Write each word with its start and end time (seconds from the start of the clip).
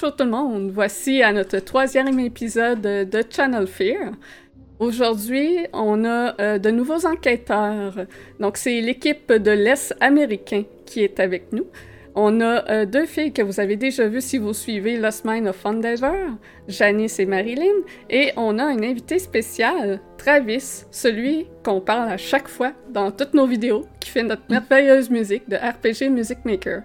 Bonjour 0.00 0.16
tout 0.16 0.24
le 0.24 0.30
monde, 0.30 0.70
voici 0.70 1.22
à 1.22 1.30
notre 1.30 1.58
troisième 1.58 2.18
épisode 2.20 2.80
de 2.80 3.22
Channel 3.28 3.66
Fear. 3.66 4.12
Aujourd'hui, 4.78 5.58
on 5.74 6.06
a 6.06 6.40
euh, 6.40 6.58
de 6.58 6.70
nouveaux 6.70 7.04
enquêteurs. 7.04 8.06
Donc, 8.38 8.56
c'est 8.56 8.80
l'équipe 8.80 9.30
de 9.30 9.50
l'Est 9.50 9.94
américain 10.00 10.62
qui 10.86 11.04
est 11.04 11.20
avec 11.20 11.52
nous. 11.52 11.66
On 12.14 12.40
a 12.40 12.66
euh, 12.70 12.86
deux 12.86 13.04
filles 13.04 13.34
que 13.34 13.42
vous 13.42 13.60
avez 13.60 13.76
déjà 13.76 14.08
vues 14.08 14.22
si 14.22 14.38
vous 14.38 14.54
suivez 14.54 14.96
Lost 14.96 15.26
Mine 15.26 15.48
of 15.48 15.66
Endeavor, 15.66 16.30
Janice 16.66 17.18
et 17.18 17.26
Marilyn. 17.26 17.84
Et 18.08 18.32
on 18.38 18.58
a 18.58 18.64
un 18.64 18.82
invité 18.82 19.18
spécial, 19.18 20.00
Travis, 20.16 20.86
celui 20.90 21.46
qu'on 21.62 21.82
parle 21.82 22.08
à 22.08 22.16
chaque 22.16 22.48
fois 22.48 22.72
dans 22.88 23.10
toutes 23.10 23.34
nos 23.34 23.46
vidéos, 23.46 23.84
qui 24.00 24.08
fait 24.08 24.22
notre 24.22 24.44
merveilleuse 24.48 25.10
musique 25.10 25.46
de 25.50 25.56
RPG 25.56 26.10
Music 26.10 26.38
Maker. 26.46 26.84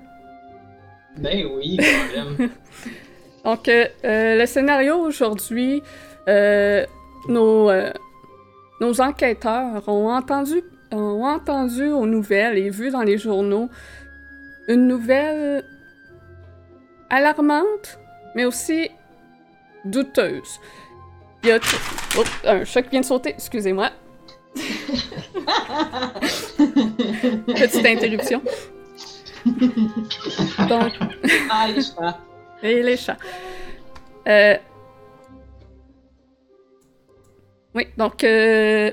Ben 1.18 1.46
oui, 1.56 1.78
quand 1.78 2.38
même. 2.38 2.50
Donc, 3.46 3.70
euh, 3.70 3.86
euh, 4.04 4.40
le 4.40 4.46
scénario 4.48 4.96
aujourd'hui, 4.98 5.84
euh, 6.28 6.84
nos, 7.28 7.70
euh, 7.70 7.94
nos 8.82 9.00
enquêteurs 9.00 9.88
ont 9.88 10.10
entendu, 10.12 10.64
ont 10.92 11.24
entendu 11.24 11.86
aux 11.86 12.08
nouvelles 12.08 12.58
et 12.58 12.72
vu 12.72 12.90
dans 12.90 13.04
les 13.04 13.20
journaux 13.20 13.70
une 14.68 14.88
nouvelle 14.88 15.64
alarmante, 17.12 18.00
mais 18.34 18.46
aussi 18.46 18.90
douteuse. 19.86 20.60
Il 21.44 21.50
y 21.50 21.52
a... 21.52 21.60
Oh, 22.18 22.24
un 22.46 22.66
choc 22.66 22.88
vient 22.90 23.02
de 23.02 23.06
sauter, 23.06 23.30
excusez-moi. 23.30 23.92
Petite 27.46 27.86
interruption. 27.86 28.42
Donc. 30.68 30.94
Et 32.66 32.84
les 32.84 32.98
chats. 32.98 33.18
Euh, 34.28 34.56
Oui, 37.76 37.88
donc 37.98 38.24
euh, 38.24 38.90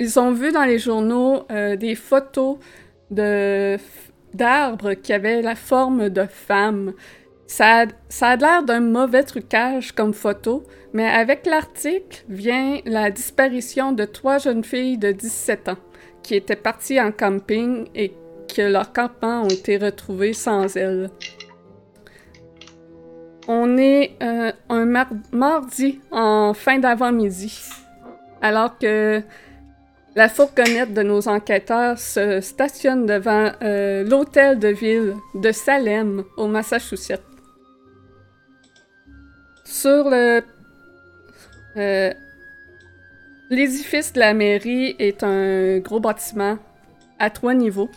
ils 0.00 0.18
ont 0.18 0.32
vu 0.32 0.52
dans 0.52 0.64
les 0.64 0.78
journaux 0.78 1.44
euh, 1.50 1.76
des 1.76 1.94
photos 1.94 2.56
de 3.10 3.76
d'arbres 4.32 4.94
qui 4.94 5.12
avaient 5.12 5.42
la 5.42 5.54
forme 5.54 6.08
de 6.08 6.24
femmes. 6.24 6.94
Ça 7.46 7.82
a, 7.82 7.86
ça 8.08 8.28
a 8.28 8.36
l'air 8.36 8.62
d'un 8.62 8.80
mauvais 8.80 9.22
trucage 9.24 9.92
comme 9.92 10.14
photo, 10.14 10.64
mais 10.94 11.06
avec 11.06 11.44
l'article 11.44 12.24
vient 12.30 12.80
la 12.86 13.10
disparition 13.10 13.92
de 13.92 14.06
trois 14.06 14.38
jeunes 14.38 14.64
filles 14.64 14.96
de 14.96 15.12
17 15.12 15.68
ans 15.68 15.76
qui 16.22 16.34
étaient 16.34 16.56
parties 16.56 16.98
en 16.98 17.12
camping 17.12 17.86
et 17.94 18.14
que 18.56 18.62
leurs 18.62 18.94
campements 18.94 19.42
ont 19.42 19.48
été 19.48 19.76
retrouvés 19.76 20.32
sans 20.32 20.74
elles. 20.74 21.10
On 23.48 23.76
est 23.76 24.12
euh, 24.22 24.52
un 24.68 24.84
mar- 24.84 25.10
mardi 25.32 26.00
en 26.10 26.54
fin 26.54 26.78
d'avant-midi, 26.78 27.68
alors 28.40 28.78
que 28.78 29.20
la 30.14 30.28
fourgonnette 30.28 30.94
de 30.94 31.02
nos 31.02 31.26
enquêteurs 31.26 31.98
se 31.98 32.40
stationne 32.40 33.06
devant 33.06 33.50
euh, 33.62 34.04
l'hôtel 34.04 34.58
de 34.58 34.68
ville 34.68 35.16
de 35.34 35.50
Salem, 35.52 36.22
au 36.36 36.46
Massachusetts. 36.46 37.22
Sur 39.64 40.10
le... 40.10 40.42
euh, 41.76 42.12
L'édifice 43.50 44.12
de 44.12 44.20
la 44.20 44.34
mairie 44.34 44.94
est 44.98 45.22
un 45.22 45.78
gros 45.80 46.00
bâtiment 46.00 46.58
à 47.18 47.28
trois 47.28 47.54
niveaux, 47.54 47.90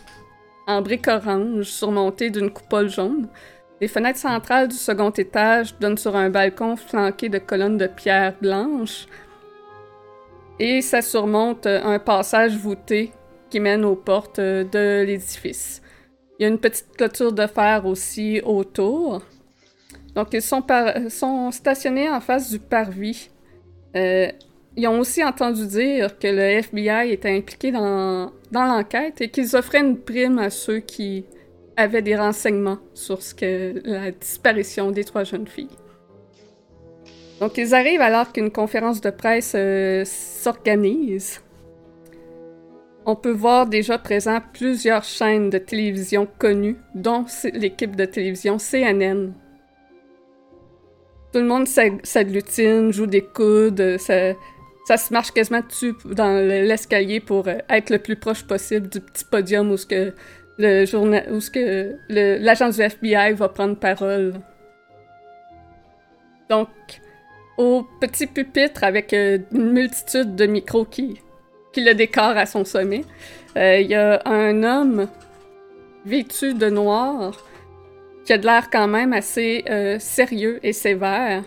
en 0.66 0.82
briques 0.82 1.08
orange, 1.08 1.64
surmonté 1.64 2.30
d'une 2.30 2.50
coupole 2.50 2.90
jaune. 2.90 3.28
Les 3.80 3.88
fenêtres 3.88 4.18
centrales 4.18 4.68
du 4.68 4.76
second 4.76 5.10
étage 5.10 5.78
donnent 5.78 5.98
sur 5.98 6.16
un 6.16 6.30
balcon 6.30 6.76
flanqué 6.76 7.28
de 7.28 7.38
colonnes 7.38 7.76
de 7.76 7.86
pierre 7.86 8.34
blanche. 8.40 9.06
Et 10.58 10.80
ça 10.80 11.02
surmonte 11.02 11.66
euh, 11.66 11.82
un 11.84 11.98
passage 11.98 12.56
voûté 12.56 13.12
qui 13.50 13.60
mène 13.60 13.84
aux 13.84 13.96
portes 13.96 14.38
euh, 14.38 14.64
de 14.64 15.04
l'édifice. 15.04 15.82
Il 16.38 16.42
y 16.42 16.46
a 16.46 16.48
une 16.48 16.58
petite 16.58 16.96
clôture 16.96 17.32
de 17.32 17.46
fer 17.46 17.84
aussi 17.84 18.40
autour. 18.42 19.20
Donc, 20.14 20.28
ils 20.32 20.40
sont, 20.40 21.50
stationnés 21.50 22.08
en 22.08 22.20
face 22.20 22.50
du 22.50 22.58
parvis. 22.58 23.28
Euh, 23.94 24.28
ils 24.74 24.88
ont 24.88 25.00
aussi 25.00 25.22
entendu 25.22 25.66
dire 25.66 26.18
que 26.18 26.28
le 26.28 26.40
FBI 26.40 27.12
était 27.12 27.36
impliqué 27.36 27.70
dans 27.70 28.32
l'enquête 28.50 29.20
et 29.20 29.28
qu'ils 29.28 29.54
offraient 29.54 29.80
une 29.80 29.98
prime 29.98 30.38
à 30.38 30.48
ceux 30.48 30.80
qui 30.80 31.26
avaient 31.76 32.02
des 32.02 32.16
renseignements 32.16 32.78
sur 32.94 33.22
ce 33.22 33.34
que 33.34 33.74
la 33.84 34.10
disparition 34.10 34.90
des 34.90 35.04
trois 35.04 35.24
jeunes 35.24 35.46
filles. 35.46 35.68
Donc, 37.40 37.58
ils 37.58 37.74
arrivent 37.74 38.00
alors 38.00 38.32
qu'une 38.32 38.50
conférence 38.50 39.00
de 39.00 39.10
presse 39.10 39.52
euh, 39.54 40.04
s'organise. 40.06 41.40
On 43.04 43.14
peut 43.14 43.30
voir 43.30 43.66
déjà 43.66 43.98
présent 43.98 44.40
plusieurs 44.52 45.04
chaînes 45.04 45.50
de 45.50 45.58
télévision 45.58 46.26
connues, 46.38 46.76
dont 46.94 47.24
l'équipe 47.52 47.94
de 47.94 48.04
télévision 48.04 48.56
CNN. 48.58 49.32
Tout 51.32 51.38
le 51.40 51.44
monde 51.46 51.68
s'ag- 51.68 52.04
s'agglutine, 52.04 52.92
joue 52.92 53.06
des 53.06 53.20
coudes, 53.22 53.80
euh, 53.80 53.98
ça, 54.86 54.96
se 54.96 55.12
marche 55.12 55.30
quasiment 55.32 55.60
dessus 55.60 55.94
dans 56.06 56.32
le- 56.40 56.66
l'escalier 56.66 57.20
pour 57.20 57.46
euh, 57.48 57.58
être 57.68 57.90
le 57.90 57.98
plus 57.98 58.16
proche 58.16 58.44
possible 58.46 58.88
du 58.88 59.00
petit 59.00 59.24
podium 59.24 59.70
où 59.70 59.76
ce 59.76 59.86
que 59.86 60.14
le 60.58 60.86
journal, 60.86 61.26
où 61.30 61.40
ce 61.40 61.50
que 61.50 61.96
l'agent 62.08 62.70
du 62.70 62.80
FBI 62.80 63.32
va 63.32 63.48
prendre 63.48 63.76
parole. 63.76 64.34
Donc, 66.48 66.68
au 67.56 67.86
petit 68.00 68.26
pupitre 68.26 68.84
avec 68.84 69.12
euh, 69.12 69.38
une 69.52 69.72
multitude 69.72 70.36
de 70.36 70.46
micros 70.46 70.84
qui, 70.84 71.20
qui 71.72 71.82
le 71.82 71.94
décorent 71.94 72.36
à 72.36 72.46
son 72.46 72.64
sommet, 72.64 73.04
euh, 73.56 73.80
il 73.80 73.88
y 73.88 73.94
a 73.94 74.22
un 74.26 74.62
homme 74.62 75.08
vêtu 76.04 76.54
de 76.54 76.68
noir 76.68 77.36
qui 78.24 78.32
a 78.32 78.38
de 78.38 78.46
l'air 78.46 78.70
quand 78.70 78.88
même 78.88 79.12
assez 79.12 79.64
euh, 79.68 79.98
sérieux 79.98 80.60
et 80.62 80.72
sévère, 80.72 81.42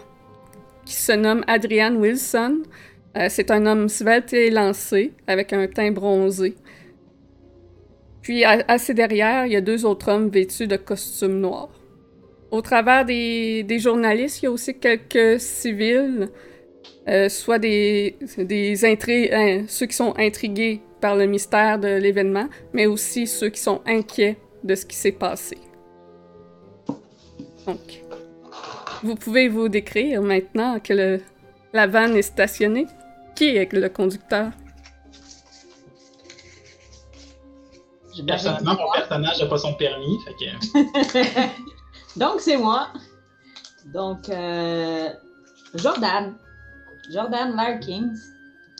qui 0.86 0.96
se 0.96 1.12
nomme 1.12 1.44
Adrian 1.48 1.96
Wilson. 1.96 2.64
C'est 3.28 3.52
un 3.52 3.66
homme 3.66 3.90
svelte 3.90 4.32
et 4.34 4.50
lancé, 4.50 5.12
avec 5.28 5.52
un 5.52 5.68
teint 5.68 5.92
bronzé. 5.92 6.56
Puis, 8.30 8.44
assez 8.44 8.94
derrière, 8.94 9.48
il 9.48 9.54
y 9.54 9.56
a 9.56 9.62
deux 9.62 9.88
autres 9.88 10.12
hommes 10.12 10.30
vêtus 10.30 10.68
de 10.68 10.76
costumes 10.76 11.40
noirs. 11.40 11.72
Au 12.52 12.62
travers 12.62 13.04
des, 13.04 13.66
journalistes, 13.80 14.44
il 14.44 14.46
y 14.46 14.48
a 14.48 14.52
aussi 14.52 14.78
quelques 14.78 15.40
civils, 15.40 16.30
euh, 17.08 17.28
soit 17.28 17.58
des, 17.58 18.18
des 18.38 18.86
hein, 18.86 19.64
ceux 19.68 19.88
qui 19.88 19.96
sont 19.96 20.14
intrigués 20.16 20.80
par 21.02 21.16
le 21.16 21.26
mystère 21.26 21.80
de 21.80 21.88
l'événement, 21.88 22.48
mais 22.72 22.86
aussi 22.86 23.26
ceux 23.26 23.50
qui 23.50 23.62
sont 23.62 23.82
inquiets 23.88 24.38
de 24.64 24.76
ce 24.76 24.86
qui 24.86 24.96
s'est 24.96 25.12
passé. 25.12 25.58
Donc, 27.66 28.04
vous 29.02 29.16
pouvez 29.16 29.50
vous 29.50 29.70
décrire 29.70 30.22
maintenant 30.22 30.80
que 30.80 31.20
la 31.74 31.88
vanne 31.88 32.16
est 32.16 32.22
stationnée. 32.22 32.86
Qui 33.36 33.56
est 33.56 33.74
le 33.74 33.90
conducteur? 33.90 34.52
Personnellement, 38.26 38.76
mon 38.76 38.92
personnage 38.92 39.42
n'a 39.42 39.48
pas 39.48 39.58
son 39.58 39.74
permis, 39.74 40.18
fait 40.26 40.34
que... 40.34 41.50
Donc, 42.20 42.40
c'est 42.42 42.58
moi. 42.58 42.88
Donc, 43.94 44.30
euh, 44.30 45.10
Jordan. 45.76 46.36
Jordan 47.12 47.56
Larkins, 47.56 48.14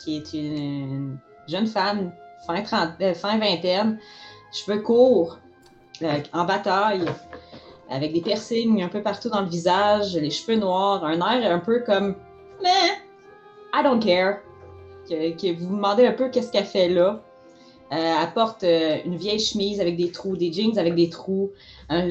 qui 0.02 0.18
est 0.18 0.32
une 0.32 1.18
jeune 1.48 1.66
femme, 1.66 2.12
fin, 2.46 2.62
trente- 2.62 3.00
euh, 3.00 3.14
fin 3.14 3.38
vingtaine, 3.38 3.98
cheveux 4.52 4.80
courts, 4.80 5.38
euh, 6.02 6.18
en 6.32 6.44
bataille, 6.44 7.04
avec 7.90 8.12
des 8.12 8.20
piercings 8.20 8.82
un 8.82 8.88
peu 8.88 9.02
partout 9.02 9.30
dans 9.30 9.40
le 9.42 9.48
visage, 9.48 10.14
les 10.14 10.30
cheveux 10.30 10.56
noirs, 10.56 11.04
un 11.04 11.18
air 11.18 11.52
un 11.52 11.58
peu 11.58 11.80
comme 11.80 12.14
«Mais, 12.62 13.02
I 13.74 13.82
don't 13.82 14.00
care», 14.00 14.38
que, 15.08 15.30
que 15.32 15.58
vous 15.58 15.68
vous 15.68 15.76
demandez 15.76 16.06
un 16.06 16.12
peu 16.12 16.28
qu'est-ce 16.28 16.52
qu'elle 16.52 16.66
fait 16.66 16.88
là. 16.88 17.20
Euh, 17.92 17.96
elle 17.96 18.32
porte 18.34 18.62
euh, 18.62 18.98
une 19.04 19.16
vieille 19.16 19.40
chemise 19.40 19.80
avec 19.80 19.96
des 19.96 20.12
trous, 20.12 20.36
des 20.36 20.52
jeans 20.52 20.78
avec 20.78 20.94
des 20.94 21.10
trous, 21.10 21.50
un 21.88 22.08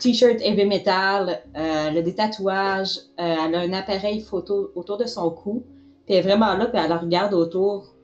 t-shirt 0.00 0.40
heavy 0.40 0.66
metal, 0.66 1.40
euh, 1.56 1.88
elle 1.88 1.98
a 1.98 2.02
des 2.02 2.14
tatouages, 2.16 2.98
euh, 3.20 3.36
elle 3.46 3.54
a 3.54 3.60
un 3.60 3.72
appareil 3.72 4.22
photo 4.22 4.72
autour 4.74 4.96
de 4.96 5.04
son 5.04 5.30
cou, 5.30 5.64
puis 6.04 6.16
elle 6.16 6.24
est 6.24 6.28
vraiment 6.28 6.56
là, 6.56 6.66
puis 6.66 6.80
elle 6.84 6.92
regarde 6.92 7.32
autour, 7.32 7.94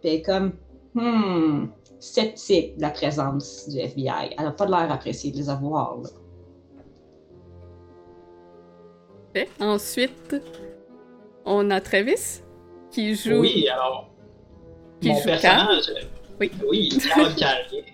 puis 0.00 0.10
elle 0.10 0.14
est 0.16 0.22
comme 0.22 0.52
hmm, 0.92 1.68
sceptique 1.98 2.76
de 2.76 2.82
la 2.82 2.90
présence 2.90 3.70
du 3.70 3.78
FBI. 3.78 4.34
Elle 4.36 4.44
n'a 4.44 4.52
pas 4.52 4.66
de 4.66 4.70
l'air 4.72 4.92
appréciée 4.92 5.32
de 5.32 5.38
les 5.38 5.48
avoir. 5.48 5.96
Là. 6.02 6.10
Ensuite, 9.60 10.36
on 11.46 11.70
a 11.70 11.80
Travis, 11.80 12.42
qui 12.90 13.14
joue... 13.14 13.40
Oui, 13.40 13.66
alors, 13.68 14.10
Qui 15.00 15.08
mon 15.08 15.16
joue 15.16 15.24
personnage... 15.24 15.90
Oui. 16.40 16.50
Oui, 16.68 16.88
Carl 17.08 17.34
Carrier. 17.34 17.84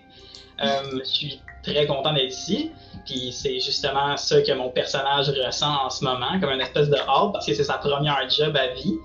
Euh, 0.61 0.99
je 0.99 1.03
suis 1.03 1.41
très 1.63 1.85
content 1.87 2.13
d'être 2.13 2.31
ici. 2.31 2.71
puis 3.05 3.31
c'est 3.31 3.59
justement 3.59 4.15
ça 4.17 4.41
que 4.41 4.51
mon 4.51 4.69
personnage 4.69 5.29
ressent 5.29 5.85
en 5.85 5.89
ce 5.89 6.03
moment, 6.03 6.39
comme 6.39 6.51
une 6.51 6.61
espèce 6.61 6.89
de 6.89 6.95
hâte, 6.95 7.33
parce 7.33 7.45
que 7.45 7.53
c'est 7.53 7.63
sa 7.63 7.77
première 7.77 8.29
job 8.29 8.55
à 8.55 8.67
vie. 8.73 8.97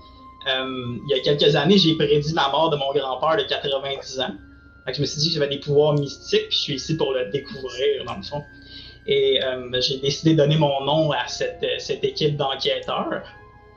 Euh, 0.47 0.97
il 1.09 1.15
y 1.15 1.19
a 1.19 1.23
quelques 1.23 1.55
années, 1.55 1.77
j'ai 1.77 1.95
prédit 1.95 2.33
la 2.33 2.49
mort 2.49 2.69
de 2.69 2.77
mon 2.77 2.93
grand-père 2.93 3.37
de 3.37 3.43
90 3.43 4.19
ans. 4.19 4.31
Fait 4.85 4.91
que 4.91 4.97
je 4.97 5.01
me 5.01 5.05
suis 5.05 5.19
dit 5.19 5.27
que 5.29 5.33
j'avais 5.35 5.49
des 5.49 5.59
pouvoirs 5.59 5.93
mystiques, 5.93 6.47
puis 6.49 6.57
je 6.57 6.61
suis 6.61 6.73
ici 6.75 6.97
pour 6.97 7.13
le 7.13 7.29
découvrir, 7.29 8.05
dans 8.05 8.15
le 8.15 8.23
fond. 8.23 8.43
Et 9.07 9.43
euh, 9.43 9.81
j'ai 9.81 9.97
décidé 9.97 10.33
de 10.33 10.37
donner 10.37 10.57
mon 10.57 10.83
nom 10.83 11.11
à 11.11 11.27
cette, 11.27 11.65
cette 11.79 12.03
équipe 12.03 12.37
d'enquêteurs. 12.37 13.23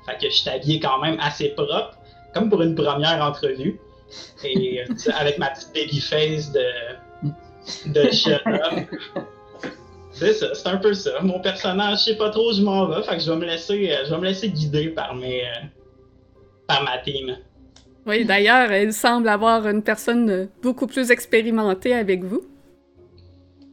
Fait 0.07 0.19
que 0.19 0.31
je 0.31 0.37
suis 0.37 0.51
habillé 0.51 0.79
quand 0.79 0.99
même 1.01 1.19
assez 1.21 1.49
propre, 1.51 1.97
comme 2.35 2.49
pour 2.49 2.63
une 2.63 2.75
première 2.75 3.23
entrevue. 3.23 3.81
Et 4.45 4.81
euh, 4.81 5.13
avec 5.15 5.39
ma 5.39 5.51
petite 5.51 5.73
baby 5.75 6.01
face 6.01 6.53
de, 6.53 6.65
de 7.87 8.11
jeune. 8.11 8.87
C'est 10.15 10.35
ça, 10.35 10.55
c'est 10.55 10.69
un 10.69 10.77
peu 10.77 10.93
ça. 10.93 11.23
Mon 11.23 11.41
personnage, 11.41 12.01
je 12.01 12.05
sais 12.05 12.17
pas 12.17 12.29
trop 12.29 12.51
où 12.51 12.53
je 12.53 12.61
m'en 12.61 12.87
vais, 12.87 13.03
fait 13.03 13.17
que 13.17 13.23
je 13.23 13.31
vais 13.31 13.37
me 13.39 13.47
laisser, 13.47 13.97
je 14.05 14.11
vais 14.11 14.19
me 14.19 14.27
laisser 14.27 14.51
guider 14.51 14.91
par 14.91 15.15
mes, 15.15 15.43
par 16.67 16.85
ma 16.85 16.99
team. 16.99 17.35
Oui, 18.07 18.27
d'ailleurs, 18.27 18.71
il 18.73 18.93
semble 18.93 19.29
avoir 19.29 19.67
une 19.67 19.83
personne 19.83 20.49
beaucoup 20.63 20.87
plus 20.87 21.11
expérimentée 21.11 21.95
avec 21.95 22.23
vous. 22.23 22.43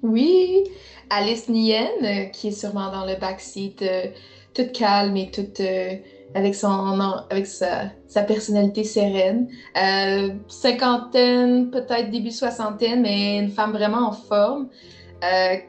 Oui, 0.02 0.64
Alice 1.10 1.50
Nien, 1.50 1.88
qui 2.32 2.50
est 2.50 2.52
sûrement 2.52 2.92
dans 2.92 3.06
le 3.06 3.20
backseat, 3.20 3.82
euh, 3.82 4.06
toute 4.54 4.72
calme 4.72 5.18
et 5.18 5.32
toute 5.32 5.60
euh, 5.60 5.96
avec 6.36 6.56
son 6.56 7.00
avec 7.30 7.48
sa, 7.48 7.92
personnalité 8.28 8.84
sereine. 8.84 9.48
Euh, 9.78 10.30
cinquantaine, 10.48 11.72
peut-être 11.72 12.12
début 12.12 12.32
soixantaine, 12.32 13.02
mais 13.02 13.38
une 13.38 13.50
femme 13.50 13.72
vraiment 13.72 14.10
en 14.10 14.12
forme, 14.12 14.70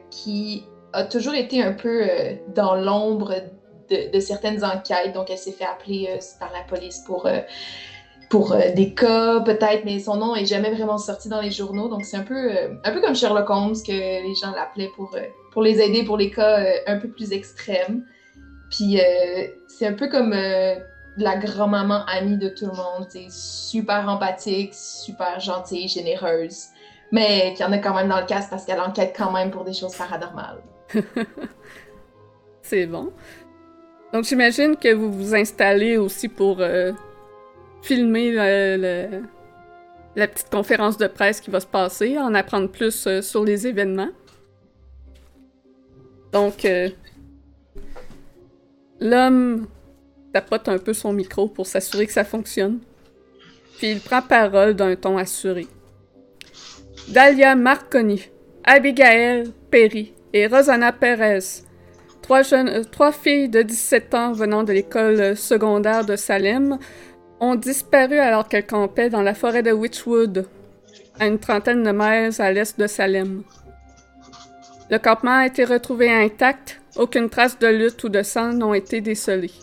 qui 0.09 0.63
a 0.93 1.03
toujours 1.03 1.33
été 1.33 1.61
un 1.61 1.73
peu 1.73 2.05
dans 2.55 2.75
l'ombre 2.75 3.33
de, 3.89 4.19
certaines 4.19 4.63
enquêtes. 4.63 5.13
Donc, 5.13 5.29
elle 5.29 5.37
s'est 5.37 5.51
fait 5.51 5.65
appeler 5.65 6.19
par 6.39 6.51
la 6.53 6.63
police 6.63 6.99
pour 7.05 7.27
pour 8.31 8.53
euh, 8.53 8.71
des 8.73 8.93
cas 8.95 9.41
peut-être, 9.41 9.83
mais 9.83 9.99
son 9.99 10.15
nom 10.15 10.35
est 10.35 10.45
jamais 10.45 10.71
vraiment 10.71 10.97
sorti 10.97 11.27
dans 11.27 11.41
les 11.41 11.51
journaux. 11.51 11.89
Donc 11.89 12.05
c'est 12.05 12.17
un 12.17 12.23
peu, 12.23 12.49
euh, 12.49 12.69
un 12.83 12.91
peu 12.91 13.01
comme 13.01 13.13
Sherlock 13.13 13.49
Holmes 13.49 13.75
que 13.85 13.91
les 13.91 14.33
gens 14.41 14.51
l'appelaient 14.55 14.89
pour, 14.95 15.13
euh, 15.15 15.19
pour 15.51 15.61
les 15.61 15.81
aider 15.81 16.03
pour 16.03 16.17
les 16.17 16.31
cas 16.31 16.63
un 16.87 16.97
peu 16.97 17.09
plus 17.09 17.33
extrêmes. 17.33 18.05
Puis 18.71 18.99
c'est 19.67 19.85
un 19.85 19.93
peu 19.93 20.07
comme 20.07 20.31
la 20.31 21.35
grand-maman 21.37 22.05
amie 22.07 22.37
de 22.37 22.49
tout 22.49 22.65
le 22.65 22.71
monde. 22.71 23.05
C'est 23.09 23.29
super 23.29 24.07
empathique, 24.07 24.73
super 24.73 25.39
gentille, 25.39 25.87
généreuse. 25.87 26.67
Mais 27.11 27.53
qu'il 27.53 27.65
y 27.65 27.69
en 27.69 27.71
a 27.73 27.77
quand 27.77 27.93
même 27.93 28.07
dans 28.07 28.21
le 28.21 28.25
cas 28.25 28.41
parce 28.49 28.65
qu'elle 28.65 28.79
enquête 28.79 29.13
quand 29.15 29.31
même 29.31 29.51
pour 29.51 29.65
des 29.65 29.73
choses 29.73 29.93
paranormales. 29.95 30.63
c'est 32.61 32.85
bon. 32.85 33.11
Donc 34.13 34.23
j'imagine 34.23 34.77
que 34.77 34.93
vous 34.93 35.11
vous 35.11 35.35
installez 35.35 35.97
aussi 35.97 36.29
pour 36.29 36.61
filmer 37.81 38.31
la 40.15 40.27
petite 40.27 40.49
conférence 40.49 40.97
de 40.97 41.07
presse 41.07 41.41
qui 41.41 41.49
va 41.49 41.59
se 41.59 41.67
passer, 41.67 42.17
en 42.17 42.33
apprendre 42.33 42.69
plus 42.69 43.07
euh, 43.07 43.21
sur 43.21 43.43
les 43.43 43.67
événements. 43.67 44.09
Donc, 46.31 46.65
euh, 46.65 46.89
l'homme 49.01 49.67
tapote 50.31 50.69
un 50.69 50.77
peu 50.77 50.93
son 50.93 51.11
micro 51.11 51.47
pour 51.47 51.67
s'assurer 51.67 52.05
que 52.05 52.13
ça 52.13 52.23
fonctionne. 52.23 52.79
Puis 53.77 53.91
il 53.91 53.99
prend 53.99 54.21
parole 54.21 54.75
d'un 54.75 54.95
ton 54.95 55.17
assuré. 55.17 55.67
Dalia 57.09 57.55
Marconi, 57.55 58.21
Abigail 58.63 59.51
Perry 59.71 60.13
et 60.33 60.47
Rosanna 60.47 60.91
Perez, 60.91 61.63
trois, 62.21 62.43
jeunes, 62.43 62.69
euh, 62.69 62.83
trois 62.83 63.11
filles 63.11 63.49
de 63.49 63.63
17 63.63 64.13
ans 64.13 64.31
venant 64.33 64.63
de 64.63 64.71
l'école 64.71 65.35
secondaire 65.35 66.05
de 66.05 66.15
Salem, 66.15 66.77
ont 67.39 67.55
disparu 67.55 68.19
alors 68.19 68.47
qu'elles 68.47 68.67
campaient 68.67 69.09
dans 69.09 69.23
la 69.23 69.33
forêt 69.33 69.63
de 69.63 69.71
Witchwood, 69.71 70.45
à 71.19 71.25
une 71.25 71.39
trentaine 71.39 71.83
de 71.83 71.91
miles 71.91 72.39
à 72.39 72.51
l'est 72.51 72.79
de 72.79 72.87
Salem. 72.87 73.43
Le 74.91 74.99
campement 74.99 75.37
a 75.37 75.47
été 75.47 75.65
retrouvé 75.65 76.11
intact, 76.11 76.80
aucune 76.95 77.29
trace 77.29 77.57
de 77.59 77.67
lutte 77.67 78.03
ou 78.03 78.09
de 78.09 78.23
sang 78.23 78.53
n'ont 78.53 78.73
été 78.73 79.01
décelées. 79.01 79.53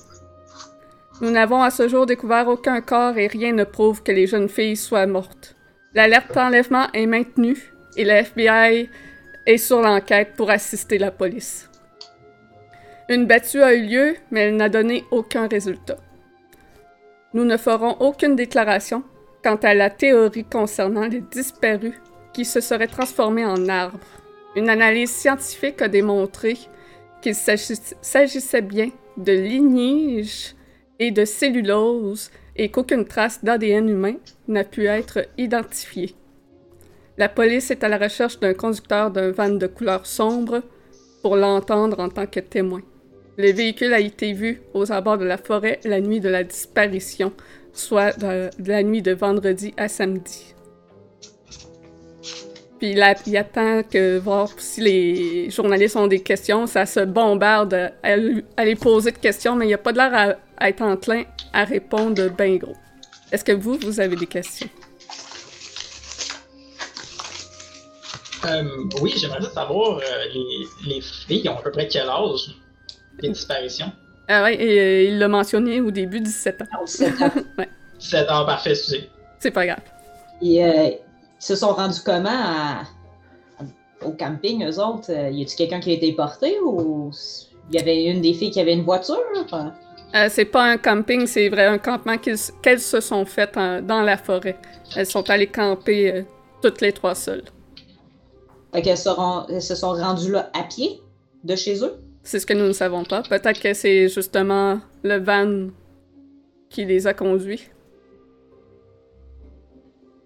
Nous 1.20 1.30
n'avons 1.30 1.62
à 1.62 1.70
ce 1.70 1.88
jour 1.88 2.06
découvert 2.06 2.48
aucun 2.48 2.80
corps 2.80 3.18
et 3.18 3.26
rien 3.26 3.52
ne 3.52 3.64
prouve 3.64 4.02
que 4.02 4.12
les 4.12 4.26
jeunes 4.26 4.48
filles 4.48 4.76
soient 4.76 5.06
mortes. 5.06 5.56
L'alerte 5.94 6.34
d'enlèvement 6.34 6.86
est 6.92 7.06
maintenue 7.06 7.72
et 7.96 8.04
le 8.04 8.12
FBI 8.12 8.88
est 9.46 9.56
sur 9.56 9.80
l'enquête 9.80 10.34
pour 10.36 10.50
assister 10.50 10.98
la 10.98 11.10
police. 11.10 11.68
Une 13.08 13.26
battue 13.26 13.62
a 13.62 13.74
eu 13.74 13.86
lieu, 13.86 14.16
mais 14.30 14.42
elle 14.42 14.56
n'a 14.56 14.68
donné 14.68 15.04
aucun 15.10 15.48
résultat. 15.48 15.96
Nous 17.34 17.44
ne 17.44 17.56
ferons 17.56 17.96
aucune 18.00 18.36
déclaration 18.36 19.02
quant 19.42 19.56
à 19.56 19.74
la 19.74 19.90
théorie 19.90 20.44
concernant 20.44 21.06
les 21.06 21.20
disparus 21.20 21.94
qui 22.32 22.44
se 22.44 22.60
seraient 22.60 22.86
transformés 22.86 23.46
en 23.46 23.68
arbres. 23.68 23.98
Une 24.56 24.68
analyse 24.68 25.10
scientifique 25.10 25.82
a 25.82 25.88
démontré 25.88 26.58
qu'il 27.20 27.34
s'agissait 27.34 28.62
bien 28.62 28.90
de 29.16 29.32
lignage 29.32 30.54
et 30.98 31.10
de 31.10 31.24
cellulose 31.24 32.30
et 32.56 32.70
qu'aucune 32.70 33.04
trace 33.04 33.42
d'ADN 33.44 33.88
humain 33.88 34.16
n'a 34.48 34.64
pu 34.64 34.86
être 34.86 35.26
identifiée. 35.36 36.14
La 37.16 37.28
police 37.28 37.70
est 37.70 37.82
à 37.82 37.88
la 37.88 37.98
recherche 37.98 38.38
d'un 38.38 38.54
conducteur 38.54 39.10
d'un 39.10 39.30
van 39.30 39.50
de 39.50 39.66
couleur 39.66 40.06
sombre 40.06 40.62
pour 41.22 41.36
l'entendre 41.36 41.98
en 41.98 42.08
tant 42.08 42.26
que 42.26 42.40
témoin. 42.40 42.82
Le 43.36 43.52
véhicule 43.52 43.94
a 43.94 44.00
été 44.00 44.32
vu 44.32 44.60
aux 44.74 44.90
abords 44.92 45.18
de 45.18 45.24
la 45.24 45.38
forêt 45.38 45.80
la 45.84 46.00
nuit 46.00 46.20
de 46.20 46.28
la 46.28 46.44
disparition, 46.44 47.32
soit 47.72 48.16
de, 48.18 48.50
la 48.64 48.82
nuit 48.82 49.02
de 49.02 49.12
vendredi 49.12 49.74
à 49.76 49.88
samedi. 49.88 50.54
Puis 52.78 52.94
là, 52.94 53.14
il 53.26 53.36
attend 53.36 53.82
que 53.82 54.18
voir 54.18 54.48
si 54.56 54.80
les 54.80 55.50
journalistes 55.50 55.96
ont 55.96 56.06
des 56.06 56.20
questions. 56.20 56.66
Ça 56.66 56.86
se 56.86 57.00
bombarde 57.00 57.92
à, 58.02 58.16
les 58.64 58.76
poser 58.76 59.10
de 59.10 59.18
questions, 59.18 59.56
mais 59.56 59.64
il 59.64 59.68
n'y 59.68 59.74
a 59.74 59.78
pas 59.78 59.92
de 59.92 59.98
l'air 59.98 60.36
à, 60.58 60.68
être 60.68 60.82
enclin 60.82 61.24
à 61.52 61.64
répondre 61.64 62.28
bien 62.30 62.56
gros. 62.56 62.76
Est-ce 63.32 63.44
que 63.44 63.52
vous, 63.52 63.78
vous 63.82 64.00
avez 64.00 64.16
des 64.16 64.26
questions? 64.26 64.68
Euh, 68.46 68.62
oui, 69.02 69.12
j'aimerais 69.16 69.42
savoir, 69.42 69.98
euh, 69.98 70.02
les, 70.32 70.94
les 70.94 71.00
filles 71.00 71.48
ont 71.48 71.58
à 71.58 71.62
peu 71.62 71.72
près 71.72 71.88
quel 71.88 72.08
âge? 72.08 72.54
les 73.20 73.30
disparitions? 73.30 73.92
Ah 74.28 74.42
ouais, 74.42 74.62
et 74.62 74.78
euh, 74.78 75.02
il 75.04 75.18
l'a 75.18 75.28
mentionné 75.28 75.80
au 75.80 75.90
début, 75.90 76.20
17 76.20 76.62
ans. 76.62 76.66
Ah, 76.72 76.84
17 76.84 77.22
ans. 77.22 77.30
ouais. 77.58 77.68
17 77.98 78.30
ans, 78.30 78.44
parfait, 78.44 78.70
excusez. 78.70 79.10
C'est 79.38 79.50
pas 79.50 79.66
grave. 79.66 79.80
Et 80.42 80.64
euh, 80.64 80.90
ils 81.40 81.44
se 81.44 81.56
sont 81.56 81.72
rendus 81.72 82.00
comment 82.04 82.82
au 84.04 84.12
camping, 84.12 84.64
eux 84.64 84.78
autres? 84.78 85.10
Euh, 85.10 85.30
y 85.30 85.42
a-tu 85.42 85.56
quelqu'un 85.56 85.80
qui 85.80 85.90
a 85.90 85.94
été 85.94 86.12
porté 86.12 86.56
ou 86.64 87.10
il 87.70 87.76
y 87.76 87.78
avait 87.80 88.04
une 88.04 88.20
des 88.20 88.32
filles 88.32 88.50
qui 88.50 88.60
avait 88.60 88.74
une 88.74 88.84
voiture? 88.84 89.18
c'est 90.30 90.46
pas 90.46 90.64
un 90.64 90.78
camping, 90.78 91.26
c'est 91.26 91.48
vrai 91.48 91.66
un 91.66 91.78
campement 91.78 92.16
qu'elles 92.16 92.80
se 92.80 93.00
sont 93.00 93.24
faites 93.24 93.54
dans 93.54 94.02
la 94.02 94.16
forêt. 94.16 94.56
Elles 94.96 95.06
sont 95.06 95.28
allées 95.28 95.48
camper 95.48 96.24
toutes 96.62 96.80
les 96.80 96.92
trois 96.92 97.14
seules. 97.14 97.44
Fait 98.72 98.82
qu'elles 98.82 98.96
se 98.96 99.74
sont 99.74 99.92
rendues 99.92 100.32
là 100.32 100.50
à 100.54 100.62
pied 100.62 101.00
de 101.44 101.56
chez 101.56 101.84
eux? 101.84 101.98
C'est 102.22 102.40
ce 102.40 102.46
que 102.46 102.54
nous 102.54 102.66
ne 102.66 102.72
savons 102.72 103.04
pas. 103.04 103.22
Peut-être 103.22 103.60
que 103.60 103.72
c'est 103.74 104.08
justement 104.08 104.80
le 105.02 105.18
van 105.18 105.68
qui 106.68 106.84
les 106.84 107.06
a 107.06 107.14
conduits. 107.14 107.68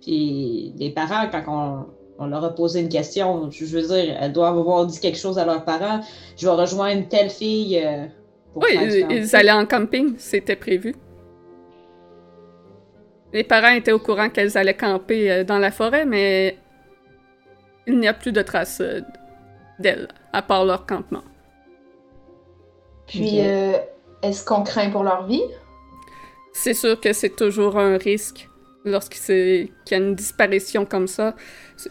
Puis 0.02 0.74
les 0.76 0.90
parents, 0.90 1.28
quand 1.30 1.86
on, 2.18 2.26
leur 2.26 2.44
a 2.44 2.54
posé 2.54 2.80
une 2.80 2.88
question, 2.88 3.50
je 3.50 3.64
veux 3.64 3.82
dire, 3.82 4.16
elles 4.20 4.32
doivent 4.32 4.58
avoir 4.58 4.86
dit 4.86 5.00
quelque 5.00 5.18
chose 5.18 5.38
à 5.38 5.44
leurs 5.44 5.64
parents. 5.64 6.00
Je 6.36 6.46
vais 6.46 6.52
rejoindre 6.52 7.08
telle 7.08 7.30
fille. 7.30 7.80
Euh, 7.84 8.06
oui, 8.54 8.78
ils, 9.10 9.34
allaient 9.34 9.50
en 9.52 9.66
camping, 9.66 10.14
c'était 10.18 10.56
prévu. 10.56 10.94
Les 13.32 13.44
parents 13.44 13.70
étaient 13.70 13.92
au 13.92 13.98
courant 13.98 14.28
qu'elles 14.28 14.58
allaient 14.58 14.76
camper 14.76 15.32
euh, 15.32 15.44
dans 15.44 15.58
la 15.58 15.70
forêt, 15.70 16.04
mais 16.04 16.58
il 17.86 17.98
n'y 17.98 18.08
a 18.08 18.14
plus 18.14 18.32
de 18.32 18.42
traces 18.42 18.80
euh, 18.80 19.00
d'elles, 19.78 20.08
à 20.32 20.42
part 20.42 20.64
leur 20.64 20.84
campement. 20.86 21.24
Puis, 23.06 23.40
euh, 23.40 23.72
est-ce 24.22 24.44
qu'on 24.44 24.62
craint 24.62 24.90
pour 24.90 25.02
leur 25.02 25.26
vie? 25.26 25.42
C'est 26.52 26.74
sûr 26.74 27.00
que 27.00 27.12
c'est 27.12 27.34
toujours 27.34 27.78
un 27.78 27.96
risque 27.96 28.48
lorsqu'il 28.84 29.70
y 29.90 29.94
a 29.94 29.96
une 29.96 30.14
disparition 30.14 30.84
comme 30.84 31.06
ça. 31.06 31.34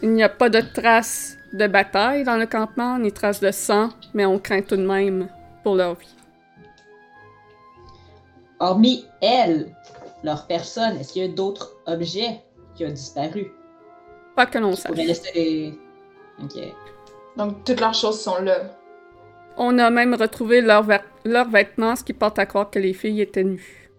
Il 0.02 0.10
n'y 0.10 0.22
a 0.22 0.28
pas 0.28 0.48
de 0.48 0.60
traces 0.60 1.36
de 1.52 1.66
bataille 1.66 2.24
dans 2.24 2.36
le 2.36 2.46
campement, 2.46 2.98
ni 2.98 3.12
traces 3.12 3.40
de 3.40 3.50
sang, 3.50 3.90
mais 4.14 4.24
on 4.26 4.38
craint 4.38 4.62
tout 4.62 4.76
de 4.76 4.86
même 4.86 5.28
pour 5.62 5.74
leur 5.74 5.94
vie. 5.94 6.16
Hormis 8.58 9.06
elles, 9.20 9.74
leur 10.22 10.46
personne, 10.46 10.96
est-ce 10.98 11.12
qu'il 11.12 11.22
y 11.22 11.24
a 11.24 11.28
d'autres 11.28 11.76
objets 11.86 12.40
qui 12.74 12.86
ont 12.86 12.90
disparu? 12.90 13.52
Pas 14.36 14.46
que 14.46 14.58
l'on 14.58 14.76
sache. 14.76 14.92
Ok. 16.42 16.58
Donc, 17.36 17.64
toutes 17.64 17.80
leurs 17.80 17.94
choses 17.94 18.20
sont 18.20 18.40
là. 18.40 18.78
On 19.56 19.78
a 19.78 19.90
même 19.90 20.14
retrouvé 20.14 20.60
leurs 20.60 20.82
ver- 20.82 21.04
leurs 21.24 21.48
vêtements, 21.48 21.96
ce 21.96 22.04
qui 22.04 22.12
porte 22.12 22.38
à 22.38 22.46
croire 22.46 22.70
que 22.70 22.78
les 22.78 22.94
filles 22.94 23.20
étaient 23.20 23.44
nues 23.44 23.90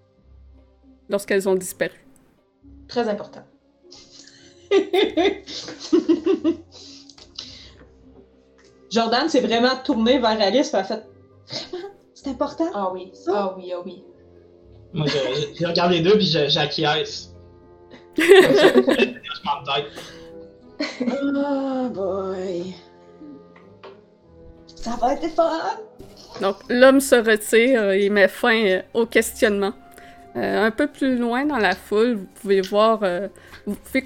lorsqu'elles 1.09 1.47
ont 1.47 1.55
disparu. 1.55 2.02
Très 2.93 3.09
important. 3.09 3.41
Jordan 8.91 9.27
s'est 9.27 9.41
vraiment 9.41 9.75
tourné 9.83 10.19
vers 10.19 10.39
Alice 10.39 10.71
et 10.75 10.77
a 10.77 10.83
fait 10.83 11.03
Vraiment? 11.47 11.87
C'est 12.13 12.29
important? 12.29 12.69
Ah 12.71 12.91
oui, 12.93 13.11
ah 13.29 13.55
oui, 13.57 13.73
ah 13.73 13.79
oui. 13.83 14.03
Moi, 14.93 15.07
je, 15.07 15.65
regarde 15.65 15.91
les 15.91 16.01
deux 16.01 16.17
puis 16.17 16.27
j'acquiesce. 16.27 17.33
Ça, 18.15 18.23
je 18.23 19.41
m'en 19.43 19.63
tête. 19.63 19.89
Oh 21.01 21.89
boy. 21.89 22.75
Ça 24.67 24.91
va 25.01 25.13
être 25.13 25.29
fun! 25.29 25.79
Donc, 26.41 26.57
l'homme 26.69 26.99
se 26.99 27.15
retire 27.15 27.89
et 27.89 28.09
met 28.09 28.27
fin 28.27 28.63
euh, 28.65 28.83
au 28.93 29.07
questionnement. 29.07 29.73
Euh, 30.35 30.65
un 30.65 30.71
peu 30.71 30.87
plus 30.87 31.17
loin 31.17 31.45
dans 31.45 31.57
la 31.57 31.75
foule, 31.75 32.13
vous 32.15 32.27
pouvez 32.41 32.61
voir, 32.61 32.99
euh, 33.03 33.27
vous 33.67 33.75
pouvez 33.75 34.05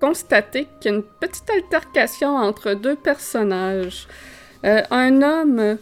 constater 0.00 0.66
qu'il 0.80 0.90
y 0.90 0.94
a 0.94 0.96
une 0.98 1.04
petite 1.20 1.48
altercation 1.50 2.34
entre 2.36 2.74
deux 2.74 2.96
personnages. 2.96 4.08
Euh, 4.64 4.82
un 4.90 5.22
homme 5.22 5.78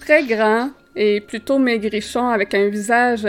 très 0.00 0.24
grand 0.24 0.70
et 0.96 1.20
plutôt 1.20 1.58
maigrichon 1.58 2.28
avec 2.28 2.54
un 2.54 2.68
visage 2.68 3.26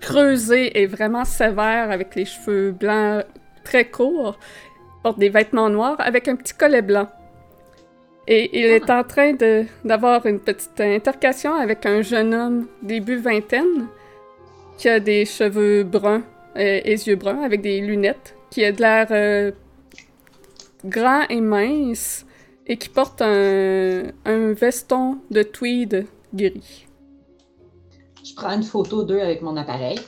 creusé 0.00 0.80
et 0.80 0.86
vraiment 0.86 1.24
sévère 1.24 1.90
avec 1.90 2.14
les 2.14 2.24
cheveux 2.24 2.70
blancs 2.70 3.24
très 3.64 3.84
courts, 3.84 4.38
porte 5.02 5.18
des 5.18 5.28
vêtements 5.28 5.68
noirs 5.68 5.96
avec 5.98 6.26
un 6.26 6.36
petit 6.36 6.54
collet 6.54 6.82
blanc. 6.82 7.08
Et 8.26 8.58
il 8.58 8.64
est 8.64 8.90
en 8.90 9.04
train 9.04 9.34
d'avoir 9.84 10.24
une 10.26 10.40
petite 10.40 10.80
intercation 10.80 11.54
avec 11.54 11.84
un 11.86 12.02
jeune 12.02 12.34
homme 12.34 12.66
début 12.82 13.16
vingtaine 13.16 13.88
qui 14.78 14.88
a 14.88 15.00
des 15.00 15.24
cheveux 15.26 15.82
bruns 15.84 16.22
euh, 16.56 16.80
et 16.84 16.92
yeux 16.94 17.16
bruns 17.16 17.42
avec 17.42 17.60
des 17.60 17.80
lunettes, 17.80 18.34
qui 18.50 18.64
a 18.64 18.72
de 18.72 18.80
l'air 18.80 19.06
euh, 19.10 19.50
grand 20.84 21.22
et 21.28 21.40
mince 21.40 22.24
et 22.66 22.76
qui 22.76 22.88
porte 22.88 23.20
un, 23.22 24.04
un 24.24 24.52
veston 24.52 25.18
de 25.30 25.42
tweed 25.42 26.06
gris. 26.34 26.86
Je 28.24 28.34
prends 28.34 28.52
une 28.54 28.62
photo 28.62 29.02
d'eux 29.04 29.20
avec 29.20 29.42
mon 29.42 29.56
appareil 29.56 29.98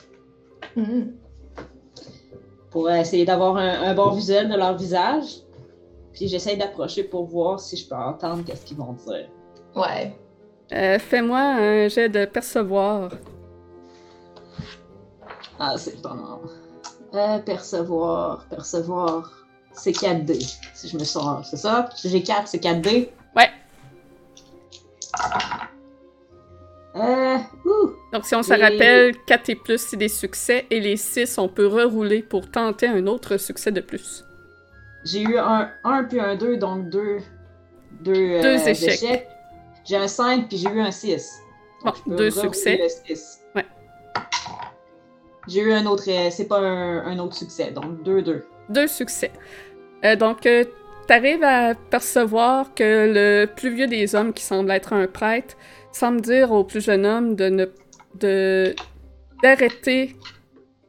Mhm. 0.77 1.11
pour 2.69 2.89
essayer 2.89 3.25
d'avoir 3.25 3.57
un, 3.57 3.81
un 3.81 3.93
bon 3.93 4.11
visuel 4.11 4.47
de 4.47 4.55
leur 4.55 4.77
visage. 4.77 5.41
Puis 6.13 6.27
j'essaye 6.29 6.55
d'approcher 6.57 7.03
pour 7.03 7.25
voir 7.25 7.59
si 7.59 7.75
je 7.75 7.87
peux 7.89 7.95
entendre 7.95 8.43
qu'est-ce 8.45 8.65
qu'ils 8.65 8.77
vont 8.77 8.93
dire. 8.93 9.27
Ouais. 9.75 10.13
Euh, 10.71 10.97
Fais-moi 10.99 11.39
un 11.39 11.87
jet 11.89 12.07
de 12.09 12.23
percevoir. 12.25 13.11
Ah, 15.63 15.75
c'est 15.77 16.01
bon. 16.01 16.41
Euh, 17.13 17.37
percevoir, 17.39 18.45
percevoir. 18.49 19.31
C'est 19.73 19.91
4D, 19.91 20.57
si 20.73 20.89
je 20.89 20.97
me 20.97 21.03
sens. 21.03 21.47
C'est 21.51 21.57
ça? 21.57 21.87
J'ai 22.03 22.23
4, 22.23 22.47
c'est 22.47 22.57
4D? 22.57 23.09
Ouais. 23.35 23.49
Euh, 26.95 27.37
ouh! 27.65 27.91
Donc, 28.11 28.25
si 28.25 28.33
on 28.33 28.41
se 28.41 28.53
Et- 28.53 28.55
rappelle, 28.61 29.15
4 29.27 29.49
et 29.49 29.55
plus, 29.55 29.77
c'est 29.79 29.97
des 29.97 30.09
succès, 30.09 30.65
et 30.71 30.79
les 30.79 30.97
6, 30.97 31.37
on 31.37 31.47
peut 31.47 31.67
rerouler 31.67 32.23
pour 32.23 32.49
tenter 32.49 32.87
un 32.87 33.05
autre 33.05 33.37
succès 33.37 33.71
de 33.71 33.81
plus. 33.81 34.25
J'ai 35.05 35.21
eu 35.21 35.37
un 35.37 35.69
1 35.83 36.03
puis 36.05 36.19
un 36.19 36.35
2, 36.35 36.57
donc 36.57 36.89
2. 36.89 37.19
Deux, 38.01 38.13
euh, 38.13 38.41
Deux 38.41 38.67
échecs. 38.67 39.27
J'ai 39.85 39.95
un 39.97 40.07
5 40.07 40.47
puis 40.47 40.57
j'ai 40.57 40.69
eu 40.69 40.81
un 40.81 40.91
6. 40.91 41.39
Bon, 41.85 41.93
deux 42.07 42.31
succès. 42.31 42.79
Ouais. 43.55 43.65
J'ai 45.51 45.61
eu 45.61 45.71
un 45.73 45.85
autre. 45.85 46.03
euh, 46.07 46.29
C'est 46.31 46.47
pas 46.47 46.59
un, 46.59 47.19
autre 47.19 47.35
succès, 47.35 47.71
donc 47.71 48.01
2-2. 48.03 48.41
Deux 48.69 48.87
succès. 48.87 49.31
Euh, 50.05 50.15
donc, 50.15 50.45
euh, 50.45 50.63
t'arrives 51.07 51.43
à 51.43 51.75
percevoir 51.75 52.73
que 52.73 53.11
le 53.13 53.45
plus 53.45 53.73
vieux 53.73 53.87
des 53.87 54.15
hommes, 54.15 54.31
qui 54.33 54.43
semble 54.43 54.71
être 54.71 54.93
un 54.93 55.07
prêtre, 55.07 55.55
semble 55.91 56.21
dire 56.21 56.51
au 56.51 56.63
plus 56.63 56.81
jeune 56.83 57.05
homme 57.05 57.35
de 57.35 57.49
ne 57.49 57.65
de 58.19 58.75
d'arrêter 59.41 60.15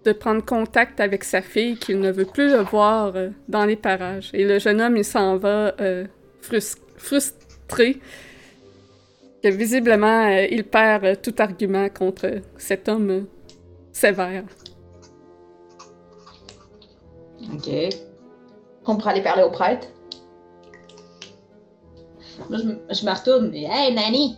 de 0.05 0.13
prendre 0.13 0.45
contact 0.45 1.01
avec 1.01 1.23
sa 1.25 1.41
fille, 1.43 1.77
qu'il 1.77 2.01
ne 2.01 2.11
veut 2.11 2.25
plus 2.25 2.51
le 2.51 2.59
voir 2.63 3.13
euh, 3.17 3.31
dans 3.49 3.65
les 3.65 3.77
parages. 3.77 4.31
Et 4.35 4.45
le 4.45 4.59
jeune 4.59 4.81
homme, 4.81 4.97
il 4.97 5.05
s'en 5.05 5.37
va 5.39 5.75
frus- 6.43 6.77
frustré, 6.97 8.01
que 9.43 9.49
visiblement, 9.49 10.29
il 10.29 10.65
perd 10.65 11.21
tout 11.23 11.35
argument 11.39 11.89
contre 11.89 12.27
cet 12.59 12.89
homme 12.89 13.27
sévère. 13.93 14.45
Ok. 17.55 17.69
On 18.87 18.97
pourrait 18.97 19.13
aller 19.13 19.23
parler 19.23 19.43
au 19.43 19.51
prêtre. 19.51 19.89
Moi, 22.49 22.59
je, 22.59 23.05
me 23.07 23.11
retourne, 23.15 23.51
mais 23.51 23.65
hey, 23.71 23.95
Nanny! 23.95 24.37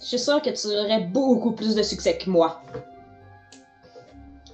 Je 0.00 0.06
suis 0.06 0.18
sûre 0.18 0.40
que 0.40 0.50
tu 0.50 0.66
aurais 0.68 1.00
beaucoup 1.00 1.52
plus 1.52 1.74
de 1.74 1.82
succès 1.82 2.16
que 2.16 2.30
moi. 2.30 2.62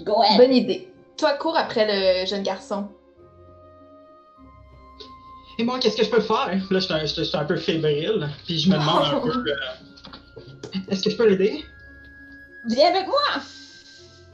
Go 0.03 0.21
ahead! 0.21 0.39
Bonne 0.39 0.55
idée. 0.55 0.93
Toi, 1.17 1.35
cours 1.35 1.57
après 1.57 1.87
le 1.87 2.27
jeune 2.27 2.43
garçon. 2.43 2.89
Et 5.59 5.65
moi, 5.65 5.79
qu'est-ce 5.81 5.97
que 5.97 6.05
je 6.05 6.11
peux 6.11 6.21
faire? 6.21 6.49
Là, 6.49 6.61
je 6.71 6.79
suis 6.79 6.95
un, 6.95 7.05
je 7.05 7.23
suis 7.23 7.37
un 7.37 7.45
peu 7.45 7.57
fébrile, 7.57 8.29
puis 8.47 8.59
je 8.59 8.71
me 8.71 8.75
demande 8.77 9.05
un 9.05 9.21
peu. 9.21 9.51
euh, 9.51 10.79
Est-ce 10.89 11.03
que 11.03 11.11
je 11.11 11.17
peux 11.17 11.29
l'aider? 11.29 11.65
Viens 12.67 12.91
avec 12.91 13.07
moi! 13.07 13.43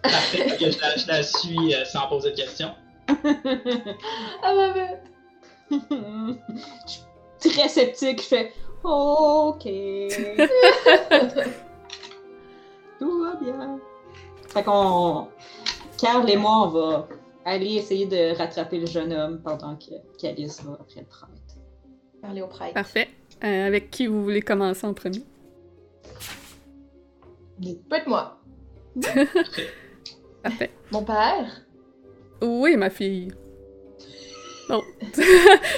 Parfait, 0.05 0.49
fait 0.49 0.57
que 0.59 0.71
je, 0.71 0.79
la, 0.81 0.97
je 0.97 1.07
la 1.09 1.23
suis 1.23 1.75
euh, 1.75 1.85
sans 1.87 2.07
poser 2.09 2.31
de 2.33 2.37
questions. 2.37 2.73
I 3.09 3.15
love 4.45 4.77
it. 4.77 5.01
je 5.71 7.49
suis 7.49 7.51
très 7.51 7.69
sceptique, 7.69 8.23
je 8.23 8.27
fais 8.27 8.53
OK. 8.85 9.65
Tout 12.99 13.23
va 13.23 13.35
bien. 13.37 13.81
Fait 14.49 14.63
qu'on. 14.63 15.29
Carl 15.99 16.29
et 16.29 16.37
moi, 16.37 16.65
on 16.65 16.69
va 16.69 17.09
aller 17.47 17.77
essayer 17.77 18.07
de 18.07 18.37
rattraper 18.37 18.79
le 18.79 18.87
jeune 18.87 19.13
homme 19.13 19.41
pendant 19.43 19.77
que 19.77 19.95
qu'Alice 20.19 20.63
va 20.63 20.75
après 20.75 21.01
le 21.01 21.07
prêtre. 21.07 21.57
Parler 22.21 22.43
au 22.43 22.47
prêtre. 22.47 22.75
Parfait. 22.75 23.09
Euh, 23.43 23.67
avec 23.67 23.91
qui 23.91 24.07
vous 24.07 24.23
voulez 24.23 24.43
commencer 24.43 24.87
en 24.87 24.93
premier? 24.95 25.23
Peut 27.89 27.97
être 27.97 28.07
moi. 28.07 28.39
Parfait. 30.45 30.71
Mon 30.93 31.03
père? 31.03 31.47
Oui, 32.43 32.77
ma 32.77 32.91
fille. 32.91 33.33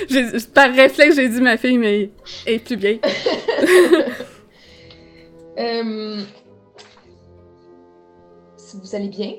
J'ai- 0.09 0.27
Par 0.55 0.73
réflexe, 0.75 1.17
j'ai 1.17 1.29
dit 1.29 1.41
ma 1.41 1.57
fille, 1.57 1.79
mais 1.79 2.11
elle 2.47 2.55
est 2.55 2.59
plus 2.59 2.77
vieille. 2.77 3.01
Euh... 5.59 6.21
Si 8.59 8.77
vous 8.77 8.95
allez 8.95 9.09
bien? 9.09 9.33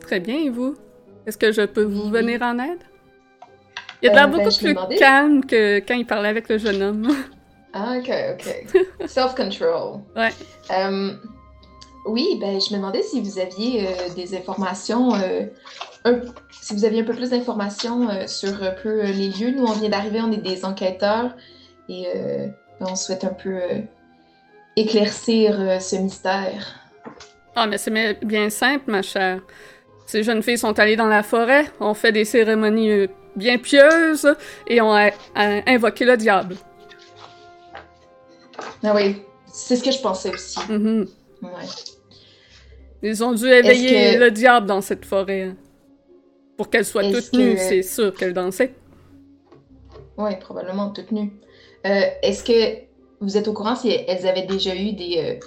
Très 0.00 0.18
bien, 0.18 0.36
et 0.36 0.50
vous? 0.50 0.74
Est-ce 1.26 1.38
que 1.38 1.52
je 1.52 1.62
peux 1.62 1.84
vous 1.84 2.06
Oui. 2.06 2.10
venir 2.10 2.42
en 2.42 2.58
aide? 2.58 2.80
Il 4.02 4.08
a 4.08 4.12
Euh, 4.12 4.14
l'air 4.16 4.28
ben, 4.28 4.38
beaucoup 4.38 4.56
plus 4.58 4.74
calme 4.98 5.44
que 5.44 5.78
quand 5.78 5.94
il 5.94 6.04
parlait 6.06 6.30
avec 6.30 6.48
le 6.48 6.58
jeune 6.58 6.82
homme. 6.82 7.08
Ah, 7.72 7.94
ok, 7.98 8.10
ok. 8.32 8.84
Self-control. 9.08 10.00
Ouais. 10.16 10.30
Euh, 10.72 11.12
oui, 12.08 12.36
ben, 12.40 12.60
je 12.60 12.72
me 12.72 12.78
demandais 12.78 13.02
si 13.02 13.20
vous 13.20 13.38
aviez 13.38 13.86
euh, 13.86 13.90
des 14.16 14.36
informations, 14.36 15.14
euh, 15.14 15.46
un- 16.04 16.20
si 16.50 16.74
vous 16.74 16.84
aviez 16.84 17.00
un 17.02 17.04
peu 17.04 17.14
plus 17.14 17.30
d'informations 17.30 18.08
euh, 18.08 18.26
sur 18.26 18.62
un 18.62 18.70
peu 18.82 19.02
les 19.02 19.28
lieux. 19.30 19.50
Nous, 19.50 19.64
on 19.64 19.72
vient 19.72 19.88
d'arriver, 19.88 20.20
on 20.20 20.32
est 20.32 20.36
des 20.38 20.64
enquêteurs 20.64 21.34
et 21.88 22.06
on 22.80 22.94
souhaite 22.96 23.24
un 23.24 23.32
peu 23.32 23.60
éclaircir 24.76 25.80
ce 25.80 25.96
mystère. 25.96 26.74
Ah, 27.56 27.66
mais 27.66 27.78
c'est 27.78 27.90
bien 28.24 28.50
simple, 28.50 28.90
ma 28.90 29.02
chère. 29.02 29.40
Ces 30.06 30.22
jeunes 30.22 30.42
filles 30.42 30.58
sont 30.58 30.78
allées 30.78 30.96
dans 30.96 31.06
la 31.08 31.22
forêt, 31.22 31.64
ont 31.80 31.94
fait 31.94 32.12
des 32.12 32.24
cérémonies 32.24 33.08
bien 33.36 33.58
pieuses 33.58 34.28
et 34.66 34.80
ont 34.80 34.92
a- 34.92 35.10
a- 35.34 35.62
invoqué 35.66 36.04
le 36.04 36.16
diable. 36.16 36.56
Ah 38.84 38.92
oui, 38.94 39.22
c'est 39.52 39.76
ce 39.76 39.82
que 39.82 39.90
je 39.90 40.00
pensais 40.00 40.32
aussi. 40.32 40.58
Ouais. 41.40 41.48
Ils 43.02 43.22
ont 43.24 43.32
dû 43.32 43.46
éveiller 43.46 44.14
que- 44.16 44.20
le 44.24 44.30
diable 44.30 44.66
dans 44.66 44.80
cette 44.80 45.04
forêt. 45.04 45.42
hein. 45.42 45.56
Pour 46.56 46.70
qu'elle 46.70 46.84
soit 46.84 47.04
toute 47.12 47.32
nue, 47.34 47.54
que- 47.54 47.60
c'est 47.60 47.82
sûr 47.82 48.12
qu'elle 48.12 48.32
dansait. 48.32 48.74
Oui, 50.16 50.30
probablement 50.40 50.90
toute 50.90 51.12
nue. 51.12 51.30
Euh, 51.86 52.00
Est-ce 52.22 52.42
que 52.42 52.82
vous 53.20 53.36
êtes 53.36 53.46
au 53.46 53.52
courant 53.52 53.76
si 53.76 53.90
elles 53.90 54.26
avaient 54.26 54.46
déjà 54.46 54.74
eu 54.74 54.92
des, 54.92 55.38
euh, 55.40 55.46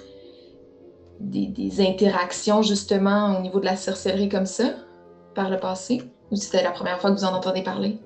des, 1.20 1.46
des 1.48 1.80
interactions 1.86 2.62
justement 2.62 3.36
au 3.38 3.42
niveau 3.42 3.60
de 3.60 3.66
la 3.66 3.76
sorcellerie 3.76 4.30
comme 4.30 4.46
ça 4.46 4.74
par 5.34 5.50
le 5.50 5.58
passé? 5.58 6.02
Ou 6.30 6.36
c'était 6.36 6.62
la 6.62 6.70
première 6.70 6.98
fois 6.98 7.10
que 7.10 7.16
vous 7.18 7.24
en 7.24 7.34
entendez 7.34 7.62
parler? 7.62 7.98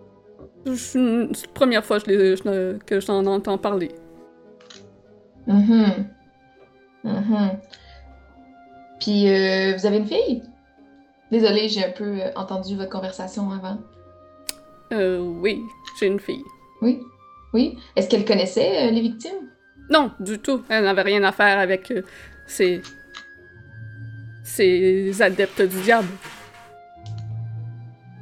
C'est 0.75 0.99
la 0.99 1.27
première 1.55 1.85
fois 1.85 2.01
que 2.01 3.01
j'en 3.01 3.25
entends 3.27 3.59
parler. 3.59 3.93
Mhm. 5.47 6.09
Mhm. 7.05 7.51
Puis, 9.01 9.29
euh, 9.29 9.75
vous 9.77 9.87
avez 9.87 9.99
une 9.99 10.07
fille? 10.07 10.43
Désolée, 11.31 11.69
j'ai 11.69 11.85
un 11.85 11.91
peu 11.91 12.05
euh, 12.05 12.31
entendu 12.37 12.77
votre 12.77 12.91
conversation 12.91 13.51
avant. 13.51 13.79
Euh, 14.93 15.19
oui, 15.19 15.61
j'ai 15.99 16.07
une 16.07 16.21
fille. 16.21 16.45
Oui? 16.81 17.01
Oui? 17.53 17.79
Est-ce 17.97 18.09
qu'elle 18.09 18.25
connaissait 18.25 18.87
euh, 18.87 18.91
les 18.91 19.01
victimes? 19.01 19.51
Non, 19.91 20.13
du 20.21 20.39
tout. 20.39 20.63
Elle 20.69 20.85
n'avait 20.85 21.03
rien 21.03 21.23
à 21.25 21.33
faire 21.33 21.59
avec 21.59 21.91
euh, 21.91 22.03
ces... 22.47 22.81
ces 24.45 25.21
adeptes 25.21 25.63
du 25.63 25.81
diable. 25.81 26.09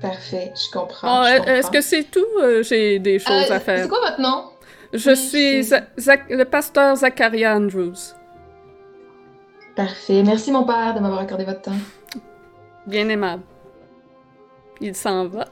Parfait, 0.00 0.52
je 0.54 0.70
comprends. 0.72 1.22
Comprends. 1.22 1.44
est-ce 1.46 1.70
que 1.70 1.80
c'est 1.80 2.04
tout? 2.04 2.26
J'ai 2.62 2.98
des 2.98 3.18
choses 3.18 3.50
à 3.50 3.60
faire? 3.60 3.82
C'est 3.82 3.88
quoi 3.88 4.00
votre 4.00 4.20
nom? 4.20 4.50
Je 4.92 5.10
Oui, 5.10 5.16
suis 5.16 5.70
le 6.30 6.44
pasteur 6.44 6.96
Zacharia 6.96 7.56
Andrews. 7.56 8.14
Parfait. 9.76 10.22
Merci, 10.22 10.52
mon 10.52 10.64
père, 10.64 10.94
de 10.94 11.00
m'avoir 11.00 11.20
accordé 11.20 11.44
votre 11.44 11.62
temps. 11.62 11.72
Bien 12.86 13.08
aimable. 13.08 13.42
Il 14.80 14.94
s'en 14.94 15.26
va. 15.26 15.46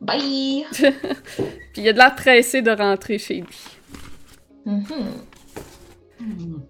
Bye! 0.00 0.64
Puis 1.72 1.82
il 1.82 1.88
a 1.88 1.92
de 1.92 1.98
l'air 1.98 2.14
pressé 2.14 2.62
de 2.62 2.70
rentrer 2.70 3.18
chez 3.18 3.40
lui. 3.40 3.58
Mhm. 4.64 4.84
Mhm. 6.20 6.62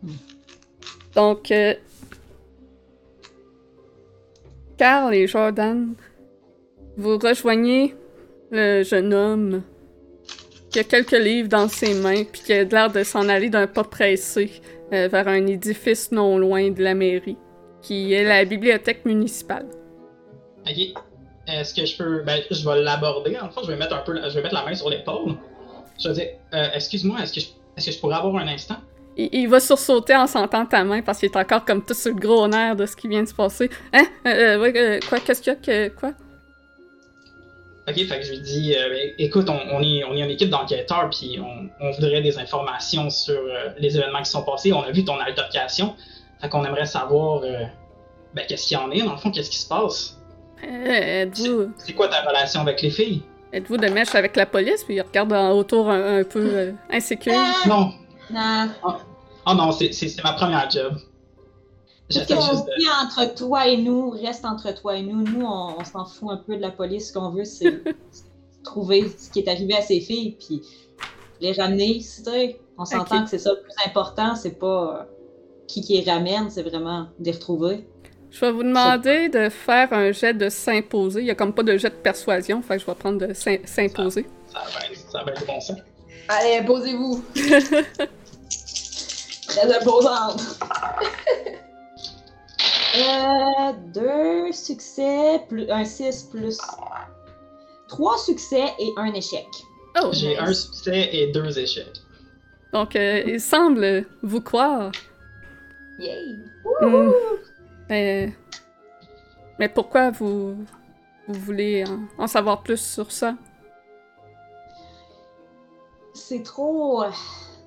Donc, 1.14 1.50
euh, 1.50 1.74
Carl 4.76 5.14
et 5.14 5.26
Jordan, 5.26 5.94
vous 6.96 7.18
rejoignez 7.18 7.94
le 8.50 8.82
jeune 8.82 9.12
homme 9.12 9.62
qui 10.70 10.78
a 10.78 10.84
quelques 10.84 11.12
livres 11.12 11.48
dans 11.48 11.68
ses 11.68 11.94
mains, 11.94 12.24
puis 12.24 12.42
qui 12.42 12.52
a 12.52 12.64
l'air 12.64 12.90
de 12.90 13.02
s'en 13.02 13.28
aller 13.28 13.48
d'un 13.50 13.66
pas 13.66 13.84
pressé 13.84 14.50
euh, 14.92 15.08
vers 15.08 15.28
un 15.28 15.46
édifice 15.46 16.12
non 16.12 16.38
loin 16.38 16.70
de 16.70 16.82
la 16.82 16.94
mairie, 16.94 17.36
qui 17.82 18.12
est 18.12 18.24
la 18.24 18.44
bibliothèque 18.44 19.04
municipale. 19.04 19.66
Ok. 20.66 20.78
Est-ce 21.46 21.72
que 21.72 21.86
je 21.86 21.96
peux. 21.96 22.22
Ben, 22.24 22.42
je 22.50 22.68
vais 22.68 22.82
l'aborder. 22.82 23.36
En 23.40 23.48
fait, 23.48 23.60
je 23.62 23.68
vais 23.68 23.76
mettre 23.76 23.94
un 23.94 24.02
peu. 24.02 24.14
Je 24.16 24.34
vais 24.34 24.42
mettre 24.42 24.54
la 24.54 24.64
main 24.64 24.74
sur 24.74 24.90
l'épaule. 24.90 25.34
Je 25.98 26.08
vais 26.08 26.14
dire, 26.14 26.28
euh, 26.52 26.68
excuse-moi, 26.74 27.18
est-ce 27.22 27.32
que, 27.32 27.40
je... 27.40 27.46
est-ce 27.76 27.86
que 27.86 27.92
je 27.92 27.98
pourrais 27.98 28.16
avoir 28.16 28.36
un 28.36 28.48
instant? 28.48 28.76
Il, 29.16 29.30
il 29.32 29.48
va 29.48 29.58
sursauter 29.58 30.14
en 30.14 30.26
sentant 30.26 30.66
ta 30.66 30.84
main 30.84 31.00
parce 31.00 31.18
qu'il 31.18 31.30
est 31.30 31.36
encore 31.36 31.64
comme 31.64 31.82
tout 31.82 31.94
sur 31.94 32.12
le 32.12 32.20
gros 32.20 32.46
nerf 32.46 32.76
de 32.76 32.84
ce 32.84 32.94
qui 32.94 33.08
vient 33.08 33.22
de 33.22 33.28
se 33.28 33.34
passer. 33.34 33.70
Hein? 33.94 34.04
Ouais, 34.24 34.72
euh, 34.76 35.00
quoi? 35.08 35.20
Qu'est-ce 35.20 35.40
qu'il 35.40 35.52
y 35.54 35.56
a? 35.56 35.58
Que, 35.58 35.88
quoi? 35.88 36.12
Ok, 37.88 37.94
fait 38.06 38.18
que 38.20 38.26
je 38.26 38.32
lui 38.32 38.40
dis, 38.40 38.74
euh, 38.76 38.88
ben, 38.90 39.10
écoute, 39.18 39.48
on, 39.48 39.58
on 39.72 39.82
est, 39.82 40.04
on 40.04 40.14
est 40.14 40.20
une 40.20 40.30
équipe 40.30 40.50
d'enquêteurs, 40.50 41.08
puis 41.10 41.38
on, 41.40 41.68
on 41.80 41.90
voudrait 41.92 42.20
des 42.20 42.36
informations 42.38 43.08
sur 43.08 43.34
euh, 43.38 43.70
les 43.78 43.96
événements 43.96 44.22
qui 44.22 44.30
sont 44.30 44.42
passés. 44.42 44.72
On 44.72 44.82
a 44.82 44.90
vu 44.90 45.04
ton 45.04 45.18
altercation. 45.18 45.94
Fait 46.40 46.48
qu'on 46.48 46.64
aimerait 46.64 46.86
savoir, 46.86 47.42
euh, 47.44 47.64
ben, 48.34 48.44
qu'est-ce 48.46 48.66
qu'il 48.68 48.76
y 48.76 48.80
en 48.80 48.90
est, 48.90 49.02
dans 49.02 49.12
le 49.12 49.18
fond, 49.18 49.30
qu'est-ce 49.30 49.50
qui 49.50 49.58
se 49.58 49.68
passe? 49.68 50.18
Euh, 50.64 51.22
êtes-vous... 51.22 51.72
C'est 51.78 51.94
quoi 51.94 52.08
ta 52.08 52.20
relation 52.22 52.60
avec 52.60 52.82
les 52.82 52.90
filles? 52.90 53.22
Êtes-vous 53.52 53.78
de 53.78 53.88
mèche 53.88 54.14
avec 54.14 54.36
la 54.36 54.44
police? 54.44 54.84
Puis 54.84 54.96
il 54.96 55.00
regarde 55.00 55.32
en- 55.32 55.52
autour 55.52 55.88
un, 55.88 56.18
un 56.18 56.24
peu 56.24 56.40
euh, 56.52 56.72
insécure? 56.90 57.32
Non. 57.66 57.92
Non. 58.30 58.68
Oh 59.46 59.54
non, 59.54 59.72
c'est, 59.72 59.92
c'est, 59.94 60.08
c'est 60.08 60.22
ma 60.22 60.32
première 60.34 60.68
job. 60.68 60.98
Tout 62.10 62.20
ce 62.20 62.78
dit 62.78 62.86
entre 63.02 63.34
toi 63.34 63.66
et 63.66 63.76
nous 63.76 64.10
reste 64.10 64.44
entre 64.44 64.72
toi 64.74 64.96
et 64.96 65.02
nous. 65.02 65.22
Nous, 65.24 65.44
on, 65.44 65.74
on 65.78 65.84
s'en 65.84 66.04
fout 66.06 66.30
un 66.30 66.38
peu 66.38 66.56
de 66.56 66.62
la 66.62 66.70
police. 66.70 67.08
Ce 67.08 67.12
qu'on 67.12 67.30
veut, 67.30 67.44
c'est 67.44 67.82
trouver 68.64 69.10
ce 69.18 69.30
qui 69.30 69.40
est 69.40 69.48
arrivé 69.48 69.74
à 69.76 69.82
ces 69.82 70.00
filles, 70.00 70.36
puis 70.38 70.62
les 71.40 71.52
ramener 71.52 71.86
ici. 71.86 72.22
tu 72.22 72.30
sais. 72.30 72.60
On 72.78 72.84
s'entend 72.84 73.24
que 73.24 73.30
c'est 73.30 73.38
ça 73.38 73.50
le 73.52 73.60
plus 73.62 73.72
important. 73.86 74.34
C'est 74.36 74.58
pas 74.58 75.00
euh, 75.00 75.04
qui 75.66 75.82
qui 75.82 76.00
les 76.00 76.10
ramène, 76.10 76.48
c'est 76.50 76.62
vraiment 76.62 77.08
de 77.18 77.24
les 77.26 77.32
retrouver. 77.32 77.86
Je 78.30 78.40
vais 78.40 78.52
vous 78.52 78.62
demander 78.62 79.28
de 79.30 79.48
faire 79.48 79.92
un 79.92 80.12
jet 80.12 80.34
de 80.34 80.48
s'imposer. 80.48 81.20
Il 81.20 81.26
y 81.26 81.30
a 81.30 81.34
comme 81.34 81.52
pas 81.54 81.62
de 81.62 81.76
jet 81.78 81.90
de 81.90 81.94
persuasion, 81.94 82.60
fait 82.62 82.76
que 82.76 82.82
je 82.82 82.86
vais 82.86 82.94
prendre 82.94 83.26
de 83.26 83.32
s'im- 83.34 83.64
s'imposer. 83.64 84.26
Ça 84.52 84.58
va 84.60 84.86
être, 84.86 85.10
ça 85.10 85.22
va 85.24 85.32
être 85.32 85.46
bon 85.46 85.60
sens. 85.60 85.76
Allez, 86.28 86.62
posez-vous! 86.66 87.22
Très 89.48 89.76
imposante. 89.78 90.42
euh, 92.96 93.72
deux 93.92 94.52
succès, 94.52 95.42
plus 95.48 95.70
un 95.70 95.84
6 95.84 96.28
plus. 96.30 96.58
Trois 97.88 98.18
succès 98.18 98.64
et 98.78 98.92
un 98.96 99.12
échec. 99.14 99.46
Oh! 100.02 100.08
J'ai 100.12 100.38
un 100.38 100.52
succès 100.52 101.08
et 101.12 101.32
deux 101.32 101.58
échecs. 101.58 102.02
Donc, 102.72 102.96
euh, 102.96 103.22
il 103.26 103.40
semble 103.40 104.06
vous 104.22 104.40
croire. 104.40 104.92
Yay! 105.98 106.36
Hmm. 106.82 107.10
Mais... 107.88 108.32
Mais 109.58 109.68
pourquoi 109.68 110.10
vous... 110.10 110.56
Vous 111.26 111.40
voulez 111.40 111.84
en, 111.84 112.22
en 112.22 112.26
savoir 112.26 112.62
plus 112.62 112.80
sur 112.80 113.12
ça? 113.12 113.34
C'est 116.14 116.42
trop. 116.42 117.02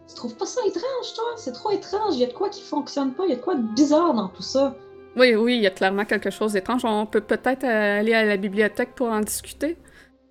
Tu 0.08 0.16
trouves 0.16 0.36
pas 0.36 0.46
ça 0.46 0.62
étrange, 0.66 1.14
toi? 1.16 1.34
C'est 1.36 1.52
trop 1.52 1.72
étrange. 1.72 2.16
Il 2.16 2.22
y 2.22 2.24
a 2.24 2.28
de 2.28 2.34
quoi 2.34 2.50
qui 2.50 2.62
fonctionne 2.62 3.14
pas. 3.14 3.24
Il 3.26 3.30
y 3.30 3.34
a 3.34 3.36
de 3.36 3.42
quoi 3.42 3.56
de 3.56 3.62
bizarre 3.76 4.14
dans 4.14 4.30
tout 4.30 4.42
ça. 4.42 4.76
Oui, 5.18 5.36
oui, 5.36 5.58
il 5.58 5.62
y 5.62 5.68
a 5.68 5.72
clairement 5.72 6.06
quelque 6.06 6.30
chose 6.30 6.54
d'étrange. 6.54 6.86
On 6.86 7.06
peut 7.06 7.22
peut-être 7.22 7.64
euh, 7.66 8.00
aller 8.00 8.14
à 8.14 8.24
la 8.24 8.38
bibliothèque 8.38 8.96
pour 8.96 9.08
en 9.08 9.20
discuter. 9.20 9.78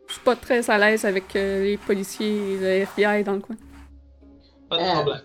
Je 0.09 0.15
suis 0.15 0.23
pas 0.23 0.37
très 0.37 0.69
à 0.71 0.79
l'aise 0.79 1.05
avec 1.05 1.37
euh, 1.37 1.65
les 1.65 1.77
policiers 1.77 2.55
et 2.55 2.57
le 2.57 2.67
FBI 2.87 3.23
dans 3.23 3.35
le 3.35 3.41
coin. 3.41 3.57
Pas 4.71 4.79
de 4.79 4.83
Euh, 4.83 4.93
problème. 4.95 5.21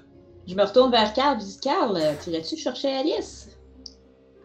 Je 0.48 0.56
me 0.56 0.64
retourne 0.64 0.92
vers 0.92 1.12
Carl. 1.14 1.40
Je 1.40 1.46
dis 1.46 1.60
Carl, 1.62 1.96
euh, 1.98 2.12
tu 2.24 2.30
irais-tu 2.32 2.58
chercher 2.58 2.90
Alice? 2.90 3.50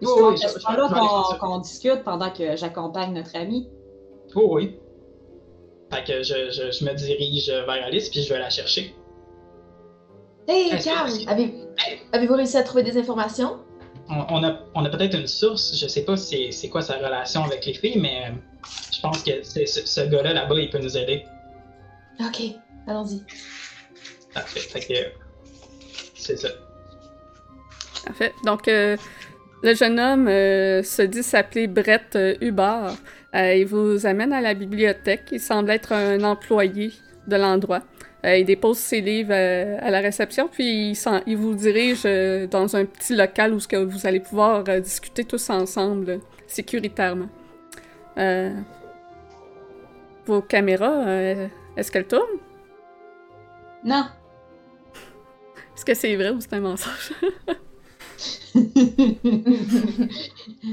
Oui, 0.01 0.09
oui, 0.17 0.35
que 0.35 0.49
je- 0.49 0.77
là 0.77 1.37
qu'on 1.39 1.59
discute 1.59 2.03
pendant 2.05 2.31
que 2.31 2.57
j'accompagne 2.57 3.13
notre 3.13 3.37
ami. 3.37 3.69
Oh 4.35 4.49
oui. 4.55 4.79
Fait 5.93 6.05
que 6.05 6.23
je, 6.23 6.51
je, 6.51 6.71
je 6.71 6.85
me 6.85 6.95
dirige 6.95 7.49
vers 7.51 7.69
Alice 7.85 8.09
puis 8.09 8.23
je 8.23 8.33
vais 8.33 8.39
la 8.39 8.49
chercher. 8.49 8.95
Hey, 10.49 10.71
Est-ce 10.71 10.85
que- 10.89 10.95
Carl! 10.95 11.11
Avez... 11.27 11.55
Avez-vous 12.13 12.35
réussi 12.35 12.57
à 12.57 12.63
trouver 12.63 12.83
des 12.83 12.97
informations? 12.97 13.59
On, 14.11 14.43
a, 14.43 14.59
on 14.75 14.85
a 14.85 14.89
peut-être 14.91 15.17
une 15.17 15.29
source, 15.29 15.79
je 15.79 15.87
sais 15.87 16.05
pas 16.05 16.17
c'est, 16.17 16.51
c'est 16.51 16.69
quoi 16.69 16.83
sa 16.83 16.97
relation 16.97 17.45
avec 17.45 17.65
les 17.65 17.75
filles, 17.75 18.01
mais 18.01 18.25
euh, 18.27 18.33
je 18.93 19.01
pense 19.01 19.23
que 19.23 19.43
c'est, 19.43 19.67
ce, 19.67 19.87
ce 19.87 20.01
gars-là 20.01 20.33
là-bas, 20.33 20.57
il 20.59 20.69
peut 20.69 20.81
nous 20.81 20.97
aider. 20.97 21.25
Ok, 22.21 22.43
allons-y. 22.89 23.23
Parfait. 24.35 24.61
Fait 24.61 24.81
que 24.81 24.95
c'est 26.15 26.37
ça. 26.37 26.49
Parfait. 28.05 28.33
Donc, 28.45 28.67
euh, 28.69 28.97
le 29.63 29.75
jeune 29.75 30.01
homme 30.01 30.29
euh, 30.29 30.83
se 30.83 31.03
dit 31.03 31.23
s'appeler 31.23 31.67
Brett 31.67 32.17
euh, 32.17 32.35
Hubbard. 32.41 32.97
Euh, 33.35 33.55
il 33.55 33.67
vous 33.67 34.07
amène 34.07 34.33
à 34.33 34.41
la 34.41 34.55
bibliothèque. 34.55 35.29
Il 35.33 35.41
semble 35.41 35.71
être 35.71 35.93
un 35.93 36.23
employé 36.25 36.93
de 37.27 37.37
l'endroit. 37.37 37.83
Euh, 38.25 38.37
il 38.37 38.45
dépose 38.45 38.79
ses 38.79 39.01
livres 39.01 39.33
euh, 39.33 39.79
à 39.81 39.91
la 39.91 40.01
réception, 40.01 40.49
puis 40.49 40.93
il, 41.27 41.37
vous 41.37 41.55
dirige 41.55 42.03
euh, 42.05 42.47
dans 42.47 42.77
un 42.77 42.85
petit 42.85 43.17
local 43.17 43.55
où 43.55 43.61
ce 43.61 43.67
que 43.67 43.77
vous 43.77 44.07
allez 44.07 44.21
pouvoir 44.21 44.65
discuter 44.81 45.25
tous 45.25 45.49
ensemble, 45.49 46.21
sécuritairement. 46.47 47.29
Vos 50.27 50.43
caméras, 50.43 51.05
est-ce 51.77 51.91
qu'elles 51.91 52.07
tournent? 52.07 52.39
Non. 53.85 54.05
Est-ce 55.75 55.85
que 55.85 55.95
c'est 55.95 56.15
vrai 56.15 56.31
ou 56.31 56.41
c'est 56.41 56.53
un 56.53 56.61
mensonge? 56.61 57.13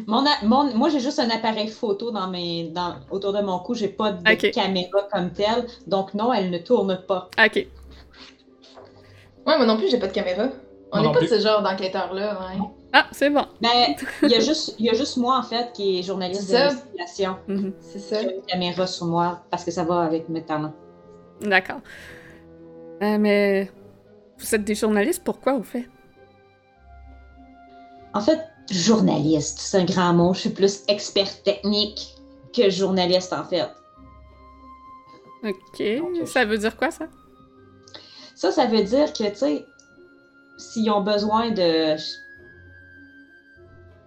mon, 0.07 0.25
a- 0.25 0.43
mon- 0.45 0.73
moi, 0.75 0.89
j'ai 0.89 0.99
juste 0.99 1.19
un 1.19 1.29
appareil 1.29 1.67
photo 1.69 2.11
dans 2.11 2.27
mes, 2.27 2.69
dans, 2.69 2.95
autour 3.11 3.33
de 3.33 3.41
mon 3.41 3.59
cou. 3.59 3.73
J'ai 3.73 3.87
pas 3.89 4.11
de 4.11 4.47
caméra 4.51 5.07
comme 5.11 5.31
telle. 5.31 5.65
Donc, 5.85 6.13
non, 6.13 6.33
elle 6.33 6.49
ne 6.49 6.57
tourne 6.57 6.99
pas. 7.07 7.29
ok. 7.43 7.55
Ouais, 9.45 9.55
moi 9.57 9.65
non 9.65 9.77
plus, 9.77 9.89
j'ai 9.89 9.97
pas 9.99 10.07
de 10.07 10.13
caméra. 10.13 10.49
On 10.91 11.01
n'est 11.01 11.11
pas 11.11 11.21
de 11.21 11.27
ce 11.27 11.39
genre 11.39 11.61
d'enquêteur-là, 11.61 12.39
ouais. 12.39 12.59
Ah, 12.93 13.05
c'est 13.11 13.29
bon. 13.29 13.45
Ben, 13.61 13.69
il 14.23 14.29
y, 14.29 14.35
a 14.35 14.39
juste- 14.39 14.75
il 14.79 14.85
y 14.85 14.89
a 14.89 14.93
juste 14.93 15.17
moi, 15.17 15.37
en 15.37 15.43
fait, 15.43 15.71
qui 15.73 15.99
est 15.99 16.03
journaliste 16.03 16.43
C'est 16.43 16.53
ça. 16.53 16.67
d'investigation. 16.69 17.35
Mhm. 17.47 17.73
C'est 17.81 17.99
ça. 17.99 18.21
J'ai 18.21 18.35
une 18.35 18.41
caméra 18.43 18.87
sur 18.87 19.05
moi 19.07 19.41
parce 19.51 19.63
que 19.65 19.71
ça 19.71 19.83
va 19.83 20.01
avec 20.01 20.29
mes 20.29 20.41
talents. 20.43 20.73
D'accord. 21.41 21.79
Euh, 23.03 23.17
mais 23.19 23.69
vous 24.39 24.55
êtes 24.55 24.63
des 24.63 24.75
journalistes, 24.75 25.21
pourquoi 25.23 25.53
vous 25.53 25.63
faites? 25.63 25.89
En 28.17 28.21
fait, 28.21 28.41
journaliste, 28.71 29.59
c'est 29.59 29.77
un 29.77 29.85
grand 29.85 30.11
mot. 30.11 30.33
Je 30.33 30.39
suis 30.39 30.49
plus 30.49 30.83
expert 30.87 31.43
technique 31.43 32.15
que 32.51 32.67
journaliste, 32.67 33.31
en 33.31 33.43
fait. 33.43 33.69
Ok. 35.43 36.25
Ça 36.25 36.43
veut 36.43 36.57
dire 36.57 36.75
quoi, 36.75 36.89
ça? 36.89 37.05
Ça, 38.33 38.51
ça 38.51 38.65
veut 38.65 38.81
dire 38.81 39.13
que, 39.13 39.29
tu 39.29 39.35
sais, 39.35 39.65
s'ils 40.57 40.89
ont 40.89 41.01
besoin 41.01 41.51
de. 41.51 41.95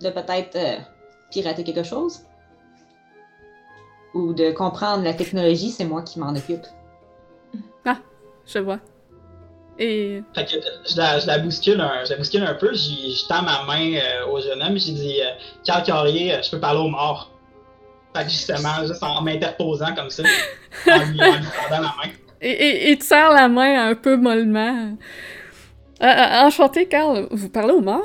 de 0.02 0.10
peut-être 0.10 0.56
euh, 0.56 0.78
pirater 1.30 1.62
quelque 1.62 1.84
chose, 1.84 2.22
ou 4.14 4.32
de 4.32 4.50
comprendre 4.50 5.04
la 5.04 5.14
technologie, 5.14 5.70
c'est 5.70 5.84
moi 5.84 6.02
qui 6.02 6.18
m'en 6.18 6.34
occupe. 6.34 6.66
Je 8.52 8.58
vois. 8.58 8.80
Et 9.82 10.22
Fait 10.34 10.44
que 10.44 10.56
je 10.90 10.96
la, 10.98 11.18
je 11.18 11.26
la 11.26 11.38
bouscule 11.38 11.80
un, 11.80 12.04
je 12.04 12.10
la 12.10 12.18
bouscule 12.18 12.42
un 12.42 12.52
peu, 12.52 12.74
je 12.74 13.26
tends 13.26 13.40
ma 13.40 13.64
main 13.64 13.94
euh, 13.94 14.26
au 14.26 14.38
jeune 14.38 14.62
homme, 14.62 14.76
j'ai 14.78 14.92
dit 14.92 15.20
euh, 15.22 15.30
Carl 15.64 15.82
Carrier, 15.82 16.34
euh, 16.34 16.42
je 16.42 16.50
peux 16.50 16.60
parler 16.60 16.80
au 16.80 16.88
mort. 16.88 17.30
Fait 18.14 18.24
que 18.24 18.30
justement, 18.30 18.86
juste 18.86 19.02
en 19.02 19.22
m'interposant 19.22 19.94
comme 19.94 20.10
ça, 20.10 20.22
en 20.86 20.98
lui, 20.98 21.22
en 21.22 21.36
lui 21.36 21.46
tendant 21.68 21.80
la 21.80 21.94
main. 21.96 22.12
Et, 22.42 22.50
et, 22.50 22.90
il 22.90 22.98
te 22.98 23.04
serre 23.04 23.30
la 23.32 23.48
main 23.48 23.88
un 23.88 23.94
peu 23.94 24.16
mollement. 24.16 24.96
Euh, 26.02 26.06
euh, 26.06 26.46
enchanté, 26.46 26.86
Carl. 26.86 27.26
Vous 27.30 27.48
parlez 27.48 27.72
au 27.72 27.80
mort? 27.80 28.04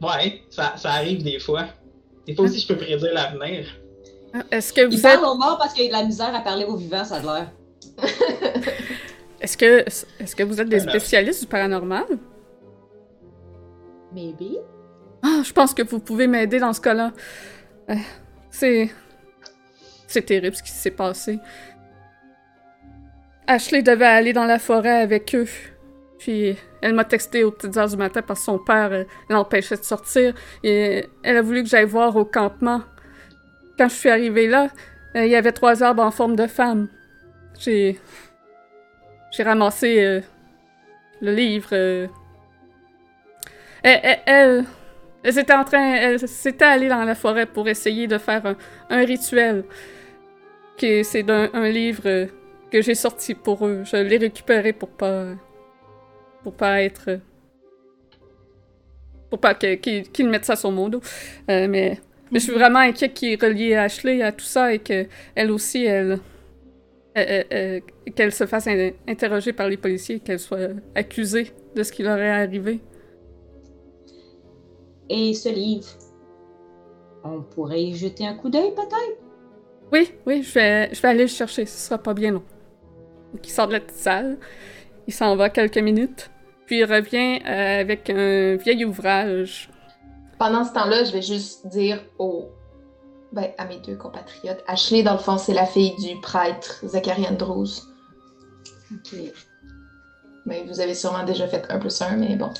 Ouais, 0.00 0.42
ça, 0.50 0.74
ça 0.76 0.92
arrive 0.94 1.22
des 1.22 1.38
fois. 1.38 1.66
Des 2.26 2.34
fois 2.34 2.46
aussi, 2.46 2.58
je 2.58 2.66
peux 2.66 2.76
prédire 2.76 3.12
l'avenir. 3.12 3.66
Est-ce 4.50 4.72
que 4.72 4.80
Il 4.80 4.88
vous 4.88 5.06
êtes... 5.06 5.20
parle 5.20 5.26
aux 5.26 5.38
morts 5.38 5.58
parce 5.58 5.74
qu'il 5.74 5.84
y 5.84 5.86
a 5.86 5.90
de 5.90 5.96
la 5.96 6.04
misère 6.04 6.34
à 6.34 6.40
parler 6.40 6.64
aux 6.64 6.76
vivants, 6.76 7.04
ça 7.04 7.16
a 7.16 7.20
l'air. 7.20 7.50
Est-ce 9.40 9.56
que... 9.56 9.80
Est-ce 10.20 10.34
que 10.34 10.42
vous 10.42 10.60
êtes 10.60 10.68
des 10.68 10.80
spécialistes 10.80 11.42
du 11.42 11.46
paranormal? 11.46 12.06
Maybe. 14.14 14.56
Ah, 15.22 15.42
je 15.44 15.52
pense 15.52 15.74
que 15.74 15.82
vous 15.82 15.98
pouvez 15.98 16.26
m'aider 16.26 16.58
dans 16.58 16.72
ce 16.72 16.80
cas-là. 16.80 17.12
Euh, 17.90 17.94
c'est... 18.50 18.90
C'est 20.06 20.22
terrible 20.22 20.54
ce 20.56 20.62
qui 20.62 20.70
s'est 20.70 20.90
passé. 20.90 21.38
Ashley 23.46 23.82
devait 23.82 24.06
aller 24.06 24.32
dans 24.32 24.44
la 24.44 24.58
forêt 24.58 25.02
avec 25.02 25.34
eux. 25.34 25.48
Puis 26.18 26.56
elle 26.80 26.94
m'a 26.94 27.04
texté 27.04 27.44
aux 27.44 27.50
petites 27.50 27.76
heures 27.76 27.88
du 27.88 27.96
matin 27.96 28.22
parce 28.22 28.40
que 28.40 28.44
son 28.46 28.58
père 28.58 28.92
euh, 28.92 29.04
l'empêchait 29.28 29.76
de 29.76 29.82
sortir. 29.82 30.34
Et 30.62 31.04
elle 31.22 31.36
a 31.36 31.42
voulu 31.42 31.62
que 31.62 31.68
j'aille 31.68 31.84
voir 31.84 32.16
au 32.16 32.24
campement. 32.24 32.82
Quand 33.76 33.88
je 33.88 33.94
suis 33.94 34.08
arrivée 34.08 34.46
là, 34.46 34.68
euh, 35.16 35.26
il 35.26 35.30
y 35.30 35.36
avait 35.36 35.52
trois 35.52 35.82
arbres 35.82 36.02
en 36.02 36.10
forme 36.10 36.36
de 36.36 36.46
femme. 36.46 36.88
J'ai... 37.58 37.98
J'ai 39.36 39.42
ramassé 39.42 40.02
euh, 40.02 40.20
le 41.20 41.32
livre. 41.34 41.68
euh. 41.72 42.06
Elle, 43.82 44.00
elle, 44.02 44.18
elle, 44.26 44.64
elle 45.22 45.38
était 45.38 45.52
en 45.52 45.64
train... 45.64 45.94
Elle 45.94 46.18
s'était 46.26 46.64
allée 46.64 46.88
dans 46.88 47.04
la 47.04 47.14
forêt 47.14 47.44
pour 47.44 47.68
essayer 47.68 48.06
de 48.06 48.16
faire 48.16 48.46
un, 48.46 48.56
un 48.88 49.04
rituel. 49.04 49.64
C'est 50.78 51.28
un 51.30 51.68
livre 51.68 52.02
euh, 52.06 52.26
que 52.70 52.80
j'ai 52.80 52.94
sorti 52.94 53.34
pour 53.34 53.66
eux. 53.66 53.82
Je 53.84 53.96
l'ai 53.96 54.16
récupéré 54.16 54.72
pour 54.72 54.88
pas... 54.88 55.26
Pour 56.42 56.54
pas 56.54 56.82
être... 56.82 57.20
Pour 59.28 59.40
pas 59.40 59.54
qu'ils 59.54 60.28
mettent 60.30 60.46
ça 60.46 60.56
sur 60.56 60.70
mon 60.70 60.88
dos. 60.88 61.02
Euh, 61.50 61.66
mais, 61.68 62.00
mais 62.30 62.38
je 62.38 62.44
suis 62.44 62.54
vraiment 62.54 62.78
inquiète 62.78 63.12
qu'il 63.12 63.38
relie 63.38 63.74
Ashley 63.74 64.22
à 64.22 64.32
tout 64.32 64.44
ça 64.46 64.72
et 64.72 64.78
que 64.78 65.06
elle 65.34 65.50
aussi, 65.50 65.84
elle- 65.84 66.20
elle- 67.14 67.82
qu'elle 68.14 68.32
se 68.32 68.46
fasse 68.46 68.66
in- 68.66 68.92
interroger 69.08 69.52
par 69.52 69.68
les 69.68 69.76
policiers, 69.76 70.20
qu'elle 70.20 70.38
soit 70.38 70.70
accusée 70.94 71.52
de 71.74 71.82
ce 71.82 71.92
qui 71.92 72.02
leur 72.02 72.18
est 72.18 72.30
arrivé. 72.30 72.80
Et 75.08 75.34
ce 75.34 75.48
livre, 75.48 75.86
on 77.24 77.42
pourrait 77.42 77.82
y 77.82 77.94
jeter 77.94 78.26
un 78.26 78.34
coup 78.34 78.48
d'œil 78.48 78.74
peut-être? 78.74 79.18
Oui, 79.92 80.12
oui, 80.26 80.42
je 80.42 80.54
vais, 80.54 80.94
je 80.94 81.00
vais 81.00 81.08
aller 81.08 81.22
le 81.22 81.26
chercher, 81.26 81.64
ce 81.66 81.76
sera 81.86 81.98
pas 81.98 82.14
bien 82.14 82.32
long. 82.32 82.42
Donc, 83.32 83.46
il 83.46 83.50
sort 83.50 83.68
de 83.68 83.72
la 83.72 83.80
petite 83.80 83.98
salle, 83.98 84.38
il 85.06 85.12
s'en 85.12 85.36
va 85.36 85.50
quelques 85.50 85.78
minutes, 85.78 86.30
puis 86.66 86.78
il 86.78 86.84
revient 86.84 87.40
euh, 87.46 87.80
avec 87.80 88.10
un 88.10 88.56
vieil 88.56 88.84
ouvrage. 88.84 89.70
Pendant 90.38 90.64
ce 90.64 90.72
temps-là, 90.72 91.04
je 91.04 91.12
vais 91.12 91.22
juste 91.22 91.66
dire 91.68 92.00
au... 92.18 92.46
ben, 93.32 93.50
à 93.58 93.66
mes 93.66 93.78
deux 93.78 93.96
compatriotes. 93.96 94.62
Ashley, 94.66 95.02
dans 95.02 95.12
le 95.12 95.18
fond, 95.18 95.38
c'est 95.38 95.54
la 95.54 95.66
fille 95.66 95.94
du 95.96 96.20
prêtre 96.20 96.80
Zachary 96.84 97.26
Andrews. 97.26 97.66
Ok. 98.92 99.14
Mais 100.44 100.62
vous 100.64 100.80
avez 100.80 100.94
sûrement 100.94 101.24
déjà 101.24 101.46
fait 101.48 101.64
un 101.70 101.78
plus 101.78 102.00
un, 102.02 102.16
mais 102.16 102.36
bon. 102.36 102.50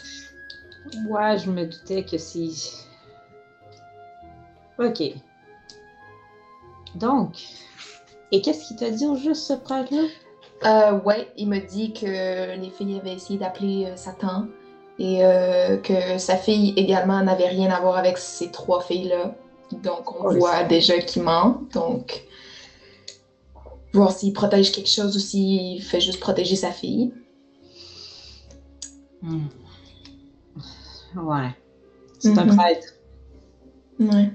Ouais, 1.09 1.39
je 1.39 1.51
me 1.51 1.65
doutais 1.65 2.05
que 2.05 2.19
si. 2.19 2.73
Ok. 4.79 5.03
Donc. 6.95 7.31
Et 8.33 8.41
qu'est-ce 8.41 8.67
qu'il 8.67 8.77
t'a 8.77 8.91
dit 8.91 9.07
au 9.07 9.17
juste, 9.17 9.47
ce 9.47 9.53
prêtre-là? 9.53 10.03
Euh, 10.65 10.99
ouais, 11.01 11.31
il 11.37 11.49
m'a 11.49 11.59
dit 11.61 11.93
que 11.93 12.57
les 12.57 12.71
filles 12.71 12.99
avaient 12.99 13.15
essayé 13.15 13.39
d'appeler 13.39 13.85
euh, 13.87 13.97
Satan 13.97 14.47
et 14.99 15.25
euh, 15.25 15.77
que 15.77 16.17
sa 16.19 16.37
fille 16.37 16.73
également 16.77 17.23
n'avait 17.23 17.49
rien 17.49 17.71
à 17.71 17.79
voir 17.79 17.97
avec 17.97 18.17
ces 18.17 18.51
trois 18.51 18.81
filles-là. 18.81 19.35
Donc 19.83 20.13
on 20.13 20.25
Oh, 20.25 20.33
voit 20.39 20.63
déjà 20.65 20.99
qu'il 20.99 21.23
ment. 21.23 21.61
Donc 21.73 22.25
voir 23.97 24.13
s'il 24.13 24.33
protège 24.33 24.73
quelque 24.73 24.89
chose 24.89 25.17
ou 25.17 25.19
s'il 25.19 25.83
fait 25.83 26.01
juste 26.01 26.21
protéger 26.21 26.57
sa 26.57 26.71
fille. 26.71 27.13
Hmm. 29.23 29.47
Ouais. 31.17 31.55
C'est 32.19 32.37
un 32.39 32.45
Mhm. 32.45 32.57
prêtre. 32.57 32.87
Ouais. 34.01 34.31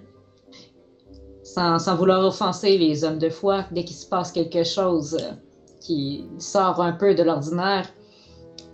Sans, 1.43 1.79
sans 1.79 1.95
vouloir 1.95 2.25
offenser 2.25 2.77
les 2.77 3.03
hommes 3.03 3.19
de 3.19 3.29
foi, 3.29 3.65
dès 3.71 3.83
qu'il 3.83 3.95
se 3.95 4.05
passe 4.05 4.31
quelque 4.31 4.63
chose 4.63 5.15
euh, 5.19 5.31
qui 5.79 6.25
sort 6.39 6.81
un 6.81 6.93
peu 6.93 7.13
de 7.15 7.23
l'ordinaire, 7.23 7.87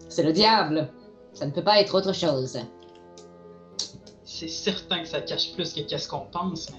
c'est 0.10 0.23
le 0.23 0.32
diable. 0.32 0.89
Ça 1.34 1.45
ne 1.45 1.52
peut 1.52 1.63
pas 1.63 1.80
être 1.80 1.95
autre 1.95 2.13
chose. 2.13 2.58
C'est 4.23 4.47
certain 4.47 5.02
que 5.02 5.08
ça 5.08 5.21
cache 5.21 5.54
plus 5.54 5.73
que 5.73 5.82
qu'est-ce 5.82 6.08
qu'on 6.08 6.26
pense, 6.32 6.69
mais 6.71 6.78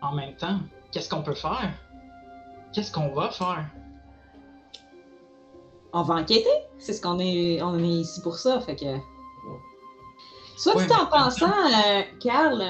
en 0.00 0.14
même 0.14 0.34
temps, 0.36 0.58
qu'est-ce 0.92 1.08
qu'on 1.08 1.22
peut 1.22 1.34
faire? 1.34 1.72
Qu'est-ce 2.76 2.92
qu'on 2.92 3.08
va 3.08 3.30
faire? 3.30 3.64
On 5.94 6.02
va 6.02 6.16
enquêter. 6.16 6.44
C'est 6.78 6.92
ce 6.92 7.00
qu'on 7.00 7.18
est, 7.18 7.62
on 7.62 7.78
est 7.78 7.82
ici 7.88 8.20
pour 8.20 8.34
ça, 8.36 8.60
fait 8.60 8.76
que. 8.76 8.84
Soit 10.58 10.76
Ouais, 10.76 10.86
dit 10.86 10.92
en 10.92 11.04
mais- 11.04 11.10
pensant, 11.10 11.46
euh, 11.46 12.02
Carl, 12.20 12.62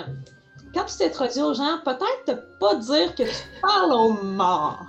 quand 0.73 0.85
tu 0.85 0.97
t'introduis 0.99 1.43
aux 1.43 1.55
gens, 1.55 1.79
peut-être 1.85 2.41
pas 2.61 2.77
dire 2.77 3.17
que 3.17 3.25
tu 3.25 3.61
parles 3.61 3.93
aux 3.93 4.13
morts. 4.23 4.87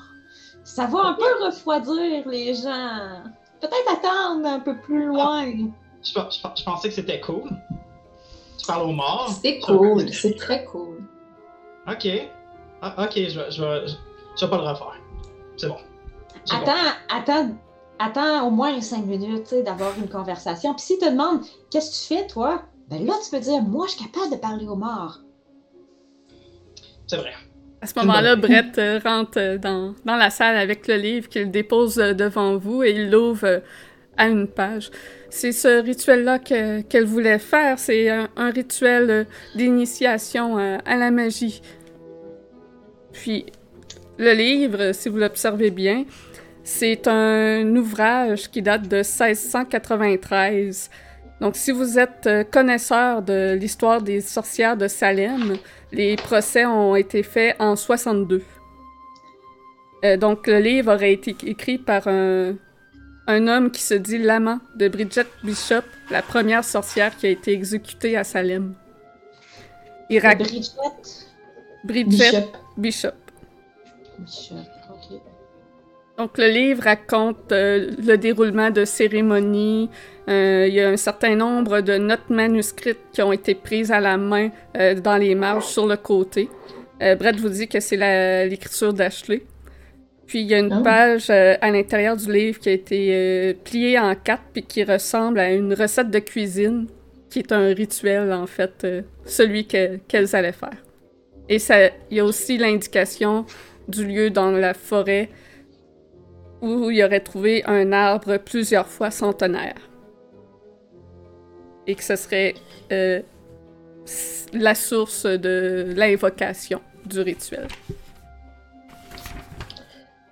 Ça 0.64 0.86
va 0.86 1.00
un 1.00 1.14
peu 1.16 1.46
refroidir 1.46 2.28
les 2.28 2.54
gens. 2.54 3.24
Peut-être 3.60 3.92
attendre 3.92 4.46
un 4.48 4.60
peu 4.60 4.78
plus 4.82 5.06
loin. 5.08 5.48
Je, 6.04 6.14
pe- 6.14 6.30
je 6.30 6.42
pe- 6.44 6.54
je 6.56 6.64
pensais 6.64 6.90
que 6.90 6.94
c'était 6.94 7.22
cool. 7.22 7.50
Tu 8.60 8.68
parles 8.68 8.84
aux 8.84 8.92
morts? 8.92 9.30
C'est 9.42 9.60
cool, 9.62 10.14
c'est 10.14 10.36
très 10.36 10.64
cool. 10.66 11.04
Ok. 11.90 12.08
Ah, 12.84 13.04
ok, 13.06 13.14
je 13.16 13.40
vais, 13.40 13.50
je, 13.52 13.64
vais, 13.64 13.88
je, 13.88 13.96
je 14.40 14.46
vais 14.46 14.50
pas 14.52 14.58
le 14.58 14.64
refaire. 14.70 14.97
C'est 15.58 15.67
bon. 15.67 15.78
Attends, 16.52 16.72
attends, 17.10 17.50
attends 18.00 18.48
au 18.48 18.52
moins 18.52 18.80
cinq 18.80 19.06
minutes, 19.06 19.43
tu 19.43 19.50
sais, 19.50 19.63
d'avoir 19.63 19.91
une 19.98 20.08
conversation. 20.08 20.74
Puis 20.74 20.84
si 20.84 21.00
te 21.00 21.10
demande 21.10 21.41
qu'est-ce 21.72 21.89
que 22.10 22.15
tu 22.15 22.22
fais, 22.22 22.28
toi, 22.28 22.62
ben 22.89 23.06
là, 23.06 23.13
tu 23.24 23.30
peux 23.32 23.41
dire, 23.41 23.62
moi, 23.62 23.86
je 23.88 23.93
suis 23.93 24.06
capable 24.06 24.32
de 24.32 24.38
parler 24.39 24.65
aux 24.65 24.76
morts. 24.76 25.20
C'est 27.08 27.17
vrai. 27.17 27.34
À 27.82 27.86
ce 27.88 28.00
moment-là, 28.00 28.36
Brett 28.36 28.78
euh, 28.78 29.00
rentre 29.04 29.38
euh, 29.39 29.58
dans, 29.58 29.93
dans 30.06 30.15
la 30.15 30.30
salle 30.30 30.58
avec 30.58 30.88
le 30.88 30.96
livre 30.96 31.30
qu'il 31.30 31.52
dépose 31.52 32.00
euh, 32.00 32.13
devant 32.13 32.58
vous 32.58 32.84
et 32.84 32.91
il 32.91 33.12
l'ouvre 33.12 33.62
à 34.17 34.28
une 34.28 34.48
page. 34.48 34.89
C'est 35.30 35.52
ce 35.52 35.82
rituel-là 35.84 36.39
que- 36.39 36.82
qu'elle 36.82 37.06
voulait 37.06 37.39
faire. 37.39 37.78
C'est 37.78 38.10
un, 38.10 38.30
un 38.36 38.50
rituel 38.50 39.28
d'initiation 39.56 40.58
euh, 40.58 40.78
à 40.86 40.96
la 40.96 41.12
magie. 41.12 41.62
Puis, 43.12 43.46
le 44.18 44.34
livre, 44.34 44.92
si 44.94 45.10
vous 45.10 45.18
l'observez 45.18 45.70
bien, 45.72 46.06
c'est 46.64 47.08
un 47.08 47.76
ouvrage 47.76 48.50
qui 48.50 48.62
date 48.62 48.88
de 48.88 48.98
1693. 48.98 50.90
Donc, 51.40 51.56
si 51.56 51.72
vous 51.72 52.00
êtes 52.00 52.26
euh, 52.26 52.44
connaisseur 52.44 53.22
de 53.22 53.56
l'histoire 53.60 54.02
des 54.02 54.22
sorcières 54.22 54.76
de 54.76 54.88
Salem, 54.88 55.56
les 55.92 56.16
procès 56.16 56.66
ont 56.66 56.96
été 56.96 57.22
faits 57.24 57.56
en 57.60 57.76
62. 57.76 58.42
Euh, 60.04 60.18
donc, 60.18 60.48
le 60.48 60.60
livre 60.60 60.94
aurait 60.94 61.14
été 61.14 61.36
écrit 61.46 61.78
par 61.78 62.08
un, 62.08 62.56
un 63.28 63.48
homme 63.48 63.70
qui 63.72 63.82
se 63.84 63.94
dit 63.94 64.18
l'amant 64.18 64.60
de 64.76 64.88
Bridget 64.88 65.28
Bishop, 65.44 65.84
la 66.10 66.22
première 66.24 66.64
sorcière 66.64 67.16
qui 67.16 67.28
a 67.28 67.30
été 67.30 67.52
exécutée 67.54 68.18
à 68.18 68.24
Salem. 68.24 68.74
Il 70.10 70.20
rac- 70.20 70.38
Bridget. 70.40 70.72
Bridget 71.84 72.32
Bishop. 72.32 72.52
Bishop. 72.78 73.14
Ok. 74.22 75.20
Donc, 76.18 76.38
le 76.40 76.48
livre 76.48 76.84
raconte 76.84 77.52
euh, 77.52 77.92
le 78.04 78.18
déroulement 78.18 78.72
de 78.72 78.86
cérémonies. 78.86 79.90
Euh, 80.28 80.66
il 80.68 80.74
y 80.74 80.82
a 80.82 80.90
un 80.90 80.98
certain 80.98 81.36
nombre 81.36 81.82
de 81.82 81.98
notes 81.98 82.30
manuscrites 82.30 82.98
qui 83.14 83.22
ont 83.22 83.32
été 83.32 83.54
prises 83.54 83.92
à 83.92 84.00
la 84.00 84.18
main 84.18 84.50
euh, 84.78 84.96
dans 84.96 85.18
les 85.18 85.36
marges 85.36 85.66
sur 85.66 85.86
le 85.86 85.96
côté. 85.98 86.50
Brett 87.00 87.36
vous 87.40 87.50
dit 87.50 87.68
que 87.68 87.80
c'est 87.80 87.98
l'écriture 88.50 88.92
d'Ashley. 88.92 89.44
Puis 90.26 90.42
il 90.42 90.48
y 90.48 90.56
a 90.56 90.60
une 90.60 90.74
Ah. 90.74 90.82
page 90.84 91.30
à 91.30 91.70
l'intérieur 91.70 92.18
du 92.18 92.34
livre 92.34 92.60
qui 92.60 92.70
a 92.70 92.72
été 92.72 93.54
pliée 93.64 94.00
en 94.00 94.16
quatre 94.16 94.42
puis 94.52 94.64
qui 94.64 94.84
ressemble 94.84 95.38
à 95.40 95.52
une 95.52 95.76
recette 95.76 96.10
de 96.10 96.18
cuisine, 96.18 96.88
qui 97.30 97.40
est 97.40 97.52
un 97.52 97.68
rituel 97.72 98.34
en 98.34 98.48
fait, 98.48 98.88
celui 99.26 99.68
que- 99.68 99.98
qu'elles 100.08 100.36
allaient 100.36 100.52
faire. 100.54 100.84
Et 101.48 101.60
ça, 101.60 101.86
il 102.10 102.18
y 102.18 102.20
a 102.20 102.26
aussi 102.26 102.58
l'indication 102.58 103.46
du 103.88 104.06
lieu 104.06 104.30
dans 104.30 104.52
la 104.52 104.73
forêt 104.73 105.30
où 106.62 106.89
il 106.89 107.04
aurait 107.04 107.19
trouvé 107.19 107.63
un 107.65 107.91
arbre 107.91 108.38
plusieurs 108.38 108.88
fois 108.88 109.12
centenaire. 109.12 109.76
Et 111.86 111.95
que 111.95 112.04
ce 112.04 112.15
serait 112.15 112.56
euh, 112.91 113.21
la 114.54 114.76
source 114.76 115.26
de 115.26 115.93
l'invocation 115.95 116.82
du 117.06 117.21
rituel. 117.21 117.67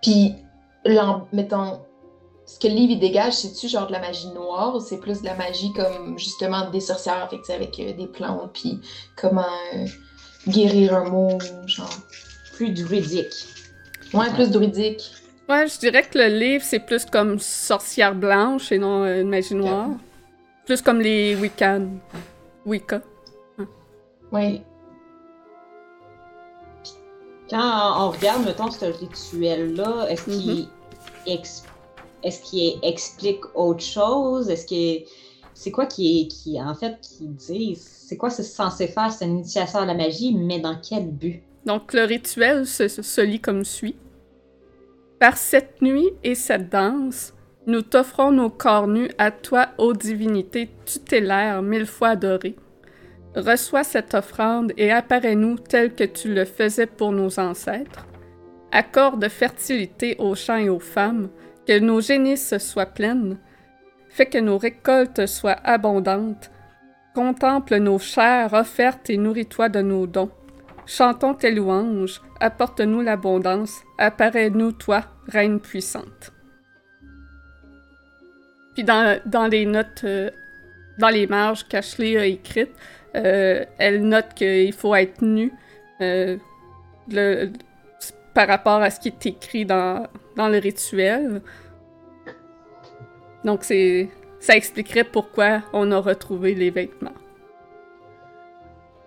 Puis, 0.02 0.36
mettons, 1.32 1.80
ce 2.46 2.60
que 2.60 2.68
le 2.68 2.74
livre 2.74 3.00
dégage, 3.00 3.34
c'est-tu 3.34 3.68
genre 3.68 3.88
de 3.88 3.92
la 3.92 4.00
magie 4.00 4.28
noire 4.30 4.76
ou 4.76 4.80
c'est 4.80 5.00
plus 5.00 5.22
de 5.22 5.26
la 5.26 5.36
magie 5.36 5.72
comme 5.74 6.18
justement 6.20 6.70
des 6.70 6.82
sorcières, 6.82 7.28
avec 7.50 7.80
euh, 7.80 7.94
des 7.94 8.08
plantes, 8.08 8.52
puis 8.54 8.80
comment 9.16 9.42
euh, 9.74 9.86
guérir 10.48 10.96
un 10.96 11.10
mot, 11.10 11.38
genre? 11.66 11.90
Plus 12.56 12.72
druidique. 12.72 13.46
Ouais, 14.14 14.32
plus 14.34 14.50
druidique. 14.50 15.12
Ouais, 15.50 15.68
je 15.68 15.78
dirais 15.80 16.04
que 16.04 16.18
le 16.18 16.28
livre, 16.28 16.64
c'est 16.66 16.80
plus 16.80 17.06
comme 17.06 17.38
sorcière 17.40 18.16
blanche 18.16 18.72
et 18.72 18.80
non 18.80 19.04
euh, 19.04 19.22
une 19.22 19.30
magie 19.30 19.54
noire. 19.56 19.90
Plus 20.66 20.82
comme 20.82 21.02
les 21.02 21.36
Wiccans. 21.36 21.88
Wicca. 22.66 23.02
Ouais. 24.32 24.62
Quand 27.50 28.08
on 28.08 28.12
regarde, 28.12 28.44
mettons, 28.46 28.72
ce 28.72 28.86
rituel-là, 28.86 30.08
est-ce 30.10 30.30
Mhm. 30.30 30.42
qu'il 30.42 31.42
qu'il 32.44 32.80
explique 32.82 33.42
autre 33.54 33.84
chose? 33.84 34.50
Est-ce 34.50 34.66
que 34.66 35.06
c'est 35.54 35.72
quoi 35.72 35.86
qui 35.86 36.22
est 36.22 36.28
qui 36.28 36.60
en 36.60 36.74
fait 36.74 36.98
qui 37.02 37.28
dit? 37.28 37.76
C'est 37.76 38.18
quoi 38.18 38.32
c'est 38.32 38.44
censé 38.44 38.88
faire 38.88 39.12
c'est 39.12 39.26
une 39.26 39.40
initiation 39.40 39.80
à 39.80 39.86
la 39.86 39.94
magie 39.94 40.34
mais 40.34 40.60
dans 40.60 40.76
quel 40.76 41.12
but? 41.12 41.44
Donc, 41.66 41.94
le 41.94 42.04
rituel 42.04 42.66
se, 42.66 43.22
lit 43.22 43.40
comme 43.40 43.66
suit. 43.66 43.96
Par 45.20 45.38
cette 45.38 45.82
nuit 45.82 46.12
et 46.24 46.36
cette 46.36 46.70
danse, 46.70 47.34
nous 47.68 47.82
t'offrons 47.82 48.32
nos 48.32 48.50
corps 48.50 48.88
nus 48.88 49.10
à 49.18 49.32
toi, 49.32 49.70
ô 49.78 49.94
divinité 49.94 50.70
tutélaire 50.86 51.64
mille 51.64 51.88
fois 51.88 52.10
adorée. 52.10 52.56
Reçois 53.36 53.84
cette 53.84 54.14
offrande 54.14 54.72
et 54.78 54.92
apparais-nous 54.92 55.58
tel 55.58 55.94
que 55.94 56.04
tu 56.04 56.34
le 56.34 56.46
faisais 56.46 56.86
pour 56.86 57.12
nos 57.12 57.40
ancêtres. 57.40 58.06
Accorde 58.72 59.28
fertilité 59.30 60.16
aux 60.20 60.36
champs 60.36 60.58
et 60.58 60.70
aux 60.70 60.80
femmes, 60.80 61.30
que 61.68 61.80
nos 61.80 62.02
génisses 62.02 62.58
soient 62.60 62.86
pleines. 62.86 63.38
Fais 64.10 64.28
que 64.28 64.38
nos 64.38 64.58
récoltes 64.58 65.26
soient 65.26 65.60
abondantes. 65.64 66.52
Contemple 67.16 67.78
nos 67.78 67.98
chairs 67.98 68.54
offertes 68.54 69.10
et 69.10 69.18
nourris-toi 69.18 69.70
de 69.70 69.82
nos 69.82 70.06
dons. 70.06 70.32
Chantons 70.86 71.34
tes 71.34 71.52
louanges, 71.52 72.22
apporte-nous 72.40 73.02
l'abondance, 73.02 73.84
apparais-nous, 73.98 74.72
toi, 74.74 75.04
Reine 75.28 75.60
puissante. 75.60 76.32
Puis 78.76 78.84
dans, 78.84 79.20
dans 79.26 79.48
les 79.48 79.66
notes, 79.66 80.04
euh, 80.04 80.30
dans 81.00 81.10
les 81.10 81.26
marges 81.26 81.68
qu'Ashley 81.68 82.18
a 82.18 82.26
écrites, 82.26 82.76
euh, 83.16 83.66
elle 83.80 84.08
note 84.08 84.34
qu'il 84.36 84.74
faut 84.74 84.94
être 84.94 85.22
nu 85.22 85.52
euh, 86.02 86.38
par 88.34 88.48
rapport 88.48 88.82
à 88.82 88.90
ce 88.92 89.00
qui 89.00 89.08
est 89.08 89.26
écrit 89.26 89.66
dans, 89.66 90.08
dans 90.36 90.50
le 90.50 90.58
rituel. 90.60 91.42
Donc 93.44 93.64
c'est 93.64 94.10
ça 94.40 94.56
expliquerait 94.56 95.06
pourquoi 95.06 95.64
on 95.74 95.92
a 95.92 95.98
retrouvé 95.98 96.54
les 96.54 96.70
vêtements. 96.70 97.14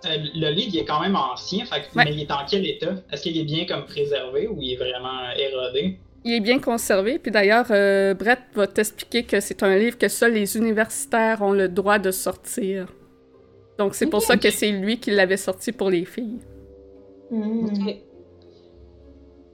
Euh, 0.06 0.16
le 0.34 0.50
livre 0.50 0.70
il 0.74 0.78
est 0.78 0.84
quand 0.84 1.00
même 1.00 1.16
ancien, 1.16 1.64
fait 1.64 1.80
que- 1.80 1.96
Ouais. 1.98 2.04
mais 2.04 2.12
il 2.14 2.20
est 2.20 2.30
en 2.30 2.44
quel 2.48 2.64
état? 2.66 2.94
Est-ce 3.10 3.22
qu'il 3.22 3.36
est 3.36 3.44
bien 3.44 3.66
comme 3.66 3.84
préservé 3.84 4.46
ou 4.46 4.56
il 4.60 4.72
est 4.74 4.76
vraiment 4.76 5.30
érodé? 5.36 5.98
Il 6.24 6.32
est 6.34 6.40
bien 6.40 6.58
conservé, 6.60 7.18
puis 7.18 7.30
d'ailleurs, 7.32 7.66
euh, 7.70 8.12
Brett 8.14 8.40
va 8.54 8.66
t'expliquer 8.66 9.22
que 9.24 9.40
c'est 9.40 9.62
un 9.62 9.76
livre 9.76 9.96
que 9.98 10.08
seuls 10.08 10.34
les 10.34 10.56
universitaires 10.56 11.42
ont 11.42 11.52
le 11.52 11.68
droit 11.68 11.98
de 11.98 12.10
sortir. 12.10 12.86
Donc 13.78 13.94
c'est 13.94 14.06
pour 14.06 14.22
ça 14.22 14.36
que 14.36 14.50
c'est 14.50 14.70
lui 14.72 14.98
qui 14.98 15.10
l'avait 15.12 15.36
sorti 15.36 15.72
pour 15.72 15.90
les 15.90 16.04
filles. 16.04 16.38
Hmm. 17.30 17.66
Ok. 17.66 17.96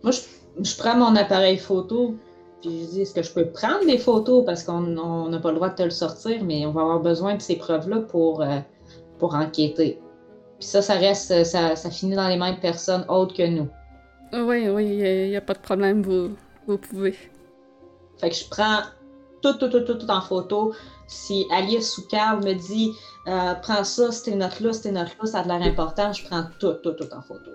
Moi 0.02 0.12
je, 0.12 0.20
je 0.62 0.76
prends 0.76 0.96
mon 0.96 1.14
appareil 1.16 1.58
photo 1.58 2.14
puis 2.60 2.70
je 2.84 2.86
dis 2.90 3.00
est-ce 3.02 3.14
que 3.14 3.22
je 3.22 3.32
peux 3.32 3.46
prendre 3.46 3.84
des 3.86 3.98
photos? 3.98 4.44
Parce 4.44 4.62
qu'on 4.62 4.96
on 4.96 5.28
n'a 5.28 5.38
pas 5.38 5.50
le 5.50 5.56
droit 5.56 5.68
de 5.70 5.74
te 5.76 5.82
le 5.82 5.90
sortir 5.90 6.42
mais 6.44 6.64
on 6.66 6.72
va 6.72 6.82
avoir 6.82 7.00
besoin 7.00 7.34
de 7.34 7.42
ces 7.42 7.56
preuves-là 7.56 8.00
pour, 8.00 8.40
euh, 8.42 8.58
pour 9.18 9.34
enquêter. 9.34 9.98
Puis 10.58 10.68
ça, 10.68 10.82
ça 10.82 10.94
reste, 10.94 11.44
ça, 11.44 11.76
ça 11.76 11.90
finit 11.90 12.14
dans 12.14 12.28
les 12.28 12.36
mains 12.36 12.52
de 12.52 12.60
personnes 12.60 13.04
autres 13.08 13.34
que 13.36 13.46
nous. 13.46 13.68
Oui, 14.32 14.68
oui, 14.68 14.86
il 14.86 15.28
n'y 15.28 15.36
a, 15.36 15.40
pas 15.40 15.54
de 15.54 15.60
problème, 15.60 16.02
vous, 16.02 16.36
vous 16.66 16.78
pouvez. 16.78 17.16
Fait 18.20 18.30
que 18.30 18.34
je 18.34 18.48
prends 18.48 18.80
tout, 19.42 19.54
tout, 19.54 19.68
tout, 19.68 19.80
tout, 19.80 19.94
tout 19.94 20.10
en 20.10 20.20
photo. 20.20 20.74
Si 21.06 21.46
Alice 21.52 21.98
ou 21.98 22.06
Carl 22.08 22.42
me 22.44 22.54
dit 22.54 22.90
euh, 23.26 23.54
prends 23.62 23.84
ça, 23.84 24.10
ces 24.10 24.34
notes-là, 24.34 24.72
ces 24.72 24.90
notes-là, 24.90 25.26
ça 25.26 25.40
a 25.40 25.42
de 25.42 25.48
l'air 25.48 25.62
important, 25.62 26.12
je 26.12 26.24
prends 26.24 26.44
tout, 26.58 26.74
tout, 26.82 26.92
tout 26.92 27.12
en 27.12 27.22
photo. 27.22 27.50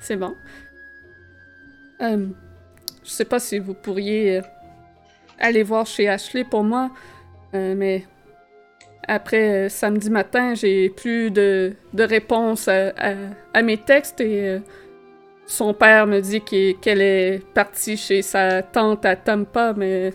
C'est 0.00 0.16
bon. 0.16 0.34
Euh, 2.00 2.28
je 3.02 3.10
sais 3.10 3.24
pas 3.24 3.40
si 3.40 3.58
vous 3.58 3.74
pourriez 3.74 4.38
euh, 4.38 4.42
aller 5.38 5.62
voir 5.62 5.86
chez 5.86 6.08
Ashley 6.08 6.44
pour 6.44 6.64
moi, 6.64 6.90
euh, 7.54 7.74
mais 7.76 8.06
après 9.08 9.66
euh, 9.66 9.68
samedi 9.68 10.10
matin, 10.10 10.54
j'ai 10.54 10.90
plus 10.90 11.30
de, 11.30 11.74
de 11.94 12.02
réponses 12.04 12.68
à, 12.68 12.88
à- 12.96 13.14
à 13.54 13.62
mes 13.62 13.78
textes 13.78 14.20
et 14.20 14.48
euh, 14.48 14.58
son 15.46 15.74
père 15.74 16.06
me 16.06 16.20
dit 16.20 16.40
qu'elle 16.42 17.00
est 17.02 17.42
partie 17.54 17.96
chez 17.96 18.22
sa 18.22 18.62
tante 18.62 19.04
à 19.04 19.16
Tampa, 19.16 19.74
mais 19.76 20.12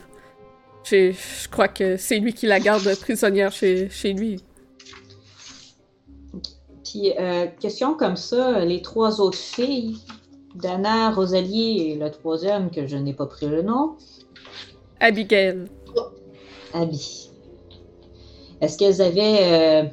je 0.84 1.48
crois 1.50 1.68
que 1.70 1.98
c'est 1.98 2.20
lui 2.20 2.34
qui 2.34 2.48
la 2.48 2.60
garde 2.60 2.94
prisonnière 3.00 3.52
chez, 3.52 3.90
chez 3.90 4.14
lui. 4.14 4.42
Puis, 6.84 7.14
euh, 7.18 7.48
question 7.60 7.94
comme 7.96 8.18
ça, 8.18 8.66
les 8.66 8.82
trois 8.82 9.22
autres 9.22 9.38
filles, 9.38 9.98
Dana, 10.56 11.12
Rosalie 11.12 11.92
et 11.92 11.96
la 11.96 12.10
troisième, 12.10 12.70
que 12.72 12.86
je 12.88 12.98
n'ai 12.98 13.14
pas 13.14 13.26
pris 13.28 13.48
le 13.48 13.62
nom, 13.62 13.96
Abigail. 15.00 15.66
Abby. 16.74 17.31
Est-ce 18.62 18.78
qu'elles 18.78 19.02
avaient 19.02 19.39
euh, 19.41 19.84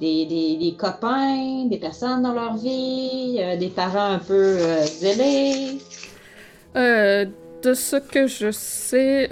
des, 0.00 0.26
des- 0.26 0.56
des 0.56 0.74
copains, 0.76 1.66
des 1.66 1.78
personnes 1.78 2.22
dans 2.22 2.32
leur 2.32 2.56
vie, 2.56 3.38
euh, 3.40 3.56
des 3.56 3.68
parents 3.68 4.12
un 4.12 4.18
peu 4.20 4.56
zélés? 4.84 5.78
Euh, 6.76 7.24
de 7.62 7.74
ce 7.74 7.96
que 7.96 8.26
je 8.28 8.50
sais, 8.52 9.28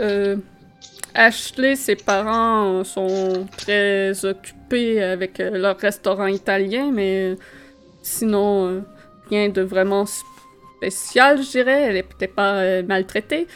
Ashley, 1.15 1.77
ses 1.77 1.97
parents 1.97 2.83
sont 2.85 3.47
très 3.57 4.25
occupés 4.25 5.03
avec 5.03 5.39
leur 5.39 5.79
restaurant 5.79 6.27
italien, 6.27 6.91
mais 6.93 7.37
sinon, 8.03 8.83
rien 9.31 9.49
de 9.49 9.63
vraiment 9.63 10.05
spécial, 10.07 11.43
je 11.43 11.51
dirais. 11.53 11.83
Elle 11.85 11.97
est 11.99 12.03
peut-être 12.03 12.35
pas 12.35 12.83
maltraitée. 12.83 13.47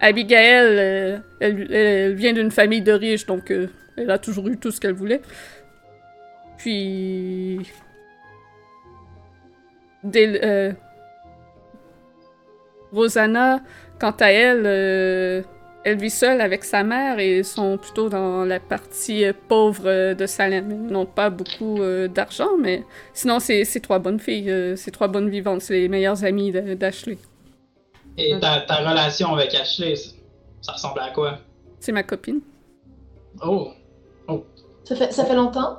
Abigail, 0.00 0.78
euh, 0.78 1.18
elle, 1.40 2.14
vient 2.14 2.32
d'une 2.32 2.50
famille 2.50 2.82
de 2.82 2.92
riches, 2.92 3.26
donc 3.26 3.50
euh, 3.50 3.68
elle 3.96 4.10
a 4.10 4.18
toujours 4.18 4.48
eu 4.48 4.56
tout 4.56 4.70
ce 4.70 4.80
qu'elle 4.80 4.94
voulait. 4.94 5.20
Puis... 6.56 7.60
Euh, 10.14 10.72
Rosanna, 12.92 13.60
quant 14.00 14.14
à 14.20 14.30
elle, 14.30 15.44
elle 15.84 15.98
vit 15.98 16.08
seule 16.08 16.40
avec 16.40 16.64
sa 16.64 16.84
mère 16.84 17.18
et 17.18 17.42
sont 17.42 17.76
plutôt 17.76 18.08
dans 18.08 18.44
la 18.44 18.60
partie 18.60 19.24
pauvre 19.48 20.14
de 20.14 20.26
Salem. 20.26 20.70
Ils 20.70 20.92
n'ont 20.92 21.04
pas 21.04 21.28
beaucoup 21.28 21.80
d'argent, 22.14 22.56
mais 22.58 22.84
sinon, 23.12 23.40
c'est 23.40 23.80
trois 23.82 23.98
bonnes 23.98 24.20
filles, 24.20 24.72
c'est 24.76 24.92
trois 24.92 25.08
bonnes 25.08 25.28
vivantes, 25.28 25.60
c'est 25.60 25.74
les 25.74 25.88
meilleures 25.88 26.24
amies 26.24 26.52
d'Ashley. 26.52 27.18
Et 28.18 28.38
ta, 28.40 28.60
ta 28.62 28.76
relation 28.76 29.32
avec 29.32 29.54
Ashley, 29.54 29.94
ça, 30.60 30.72
ressemble 30.72 31.00
à 31.00 31.10
quoi? 31.10 31.38
C'est 31.78 31.92
ma 31.92 32.02
copine. 32.02 32.40
Oh! 33.42 33.70
Ça 34.84 34.96
fait, 34.96 35.12
ça 35.12 35.24
fait 35.24 35.34
longtemps? 35.34 35.78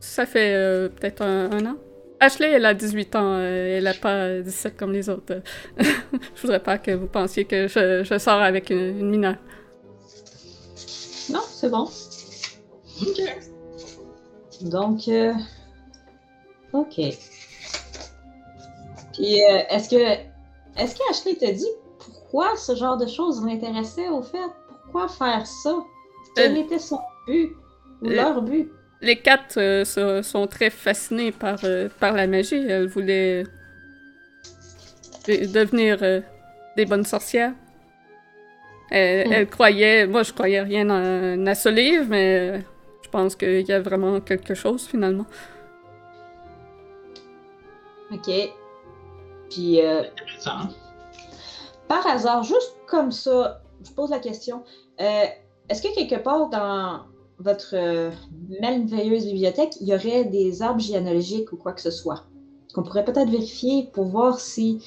Ça 0.00 0.26
fait 0.26 0.52
euh, 0.54 0.88
peut-être 0.88 1.22
un, 1.22 1.50
un 1.52 1.66
an. 1.66 1.76
Ashley, 2.20 2.50
elle 2.50 2.64
a 2.64 2.74
18 2.74 3.16
ans, 3.16 3.34
euh, 3.34 3.78
elle 3.78 3.86
a 3.86 3.94
pas 3.94 4.40
17 4.40 4.76
comme 4.76 4.92
les 4.92 5.08
autres. 5.08 5.42
je 5.78 6.40
voudrais 6.42 6.60
pas 6.60 6.78
que 6.78 6.90
vous 6.90 7.06
pensiez 7.06 7.44
que 7.44 7.68
je, 7.68 8.02
je 8.02 8.18
sors 8.18 8.40
avec 8.40 8.70
une, 8.70 8.98
une 8.98 9.10
mineure. 9.10 9.36
Non, 11.30 11.42
c'est 11.46 11.70
bon. 11.70 11.88
Ok. 13.02 13.20
Donc, 14.62 15.06
euh, 15.08 15.32
ok. 16.72 16.94
Puis, 19.12 19.44
euh, 19.44 19.62
est-ce 19.70 19.90
que, 19.90 20.37
est-ce 20.78 20.94
que 20.96 21.10
Ashley 21.10 21.34
t'a 21.36 21.52
dit 21.52 21.66
pourquoi 21.98 22.56
ce 22.56 22.74
genre 22.74 22.96
de 22.96 23.06
choses 23.06 23.44
l'intéressait 23.44 24.08
au 24.08 24.22
fait? 24.22 24.38
Pourquoi 24.84 25.08
faire 25.08 25.46
ça? 25.46 25.76
Quel 26.34 26.56
Euh, 26.56 26.60
était 26.60 26.78
son 26.78 26.98
but? 27.26 27.50
Ou 28.02 28.06
euh, 28.06 28.14
leur 28.14 28.42
but? 28.42 28.70
Les 29.00 29.16
quatre 29.16 29.58
euh, 29.58 30.22
sont 30.22 30.46
très 30.46 30.70
fascinés 30.70 31.32
par, 31.32 31.58
euh, 31.64 31.88
par 32.00 32.12
la 32.14 32.26
magie. 32.26 32.56
Elles 32.68 32.86
voulaient 32.88 33.44
de- 35.26 35.46
devenir 35.52 35.98
des 36.76 36.86
bonnes 36.86 37.04
sorcières. 37.04 37.52
Elle, 38.90 39.44
Hmm. 39.44 39.46
croyait, 39.46 40.06
moi 40.06 40.22
je 40.22 40.32
croyais 40.32 40.62
rien 40.62 40.84
dans, 40.86 41.44
dans 41.44 41.54
ce 41.54 41.68
livre, 41.68 42.06
mais 42.08 42.60
je 43.02 43.08
pense 43.10 43.36
qu'il 43.36 43.60
y 43.68 43.72
a 43.72 43.80
vraiment 43.80 44.20
quelque 44.20 44.54
chose 44.54 44.86
finalement. 44.86 45.26
Ok. 48.10 48.28
Puis, 49.50 49.80
euh, 49.80 50.02
par 51.88 52.06
hasard, 52.06 52.42
juste 52.42 52.76
comme 52.86 53.10
ça, 53.10 53.62
je 53.84 53.90
pose 53.92 54.10
la 54.10 54.18
question. 54.18 54.62
euh, 55.00 55.24
Est-ce 55.68 55.82
que 55.82 55.94
quelque 55.94 56.16
part 56.22 56.48
dans 56.50 57.00
votre 57.38 57.74
euh, 57.74 58.10
merveilleuse 58.60 59.26
bibliothèque, 59.26 59.74
il 59.80 59.88
y 59.88 59.94
aurait 59.94 60.24
des 60.24 60.60
arbres 60.62 60.80
généalogiques 60.80 61.52
ou 61.52 61.56
quoi 61.56 61.72
que 61.72 61.80
ce 61.80 61.90
soit? 61.90 62.24
Qu'on 62.74 62.82
pourrait 62.82 63.04
peut-être 63.04 63.30
vérifier 63.30 63.88
pour 63.92 64.04
voir 64.04 64.40
si 64.40 64.84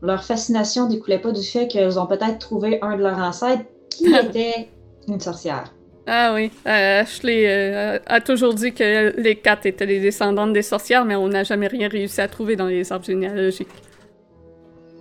leur 0.00 0.22
fascination 0.22 0.86
découlait 0.86 1.18
pas 1.18 1.32
du 1.32 1.42
fait 1.42 1.66
qu'elles 1.68 1.98
ont 1.98 2.06
peut-être 2.06 2.38
trouvé 2.38 2.78
un 2.82 2.96
de 2.96 3.02
leurs 3.02 3.18
ancêtres 3.18 3.64
qui 3.90 4.06
était 4.14 4.68
une 5.08 5.20
sorcière. 5.20 5.74
Ah 6.06 6.32
oui, 6.34 6.50
euh, 6.66 7.02
Ashley 7.02 7.44
euh, 7.46 7.98
a 8.06 8.20
toujours 8.22 8.54
dit 8.54 8.72
que 8.72 9.12
les 9.20 9.36
quatre 9.36 9.66
étaient 9.66 9.84
les 9.84 10.00
descendantes 10.00 10.54
des 10.54 10.62
sorcières, 10.62 11.04
mais 11.04 11.16
on 11.16 11.28
n'a 11.28 11.44
jamais 11.44 11.66
rien 11.66 11.86
réussi 11.88 12.22
à 12.22 12.28
trouver 12.28 12.56
dans 12.56 12.64
les 12.64 12.90
arbres 12.90 13.04
généalogiques. 13.04 13.68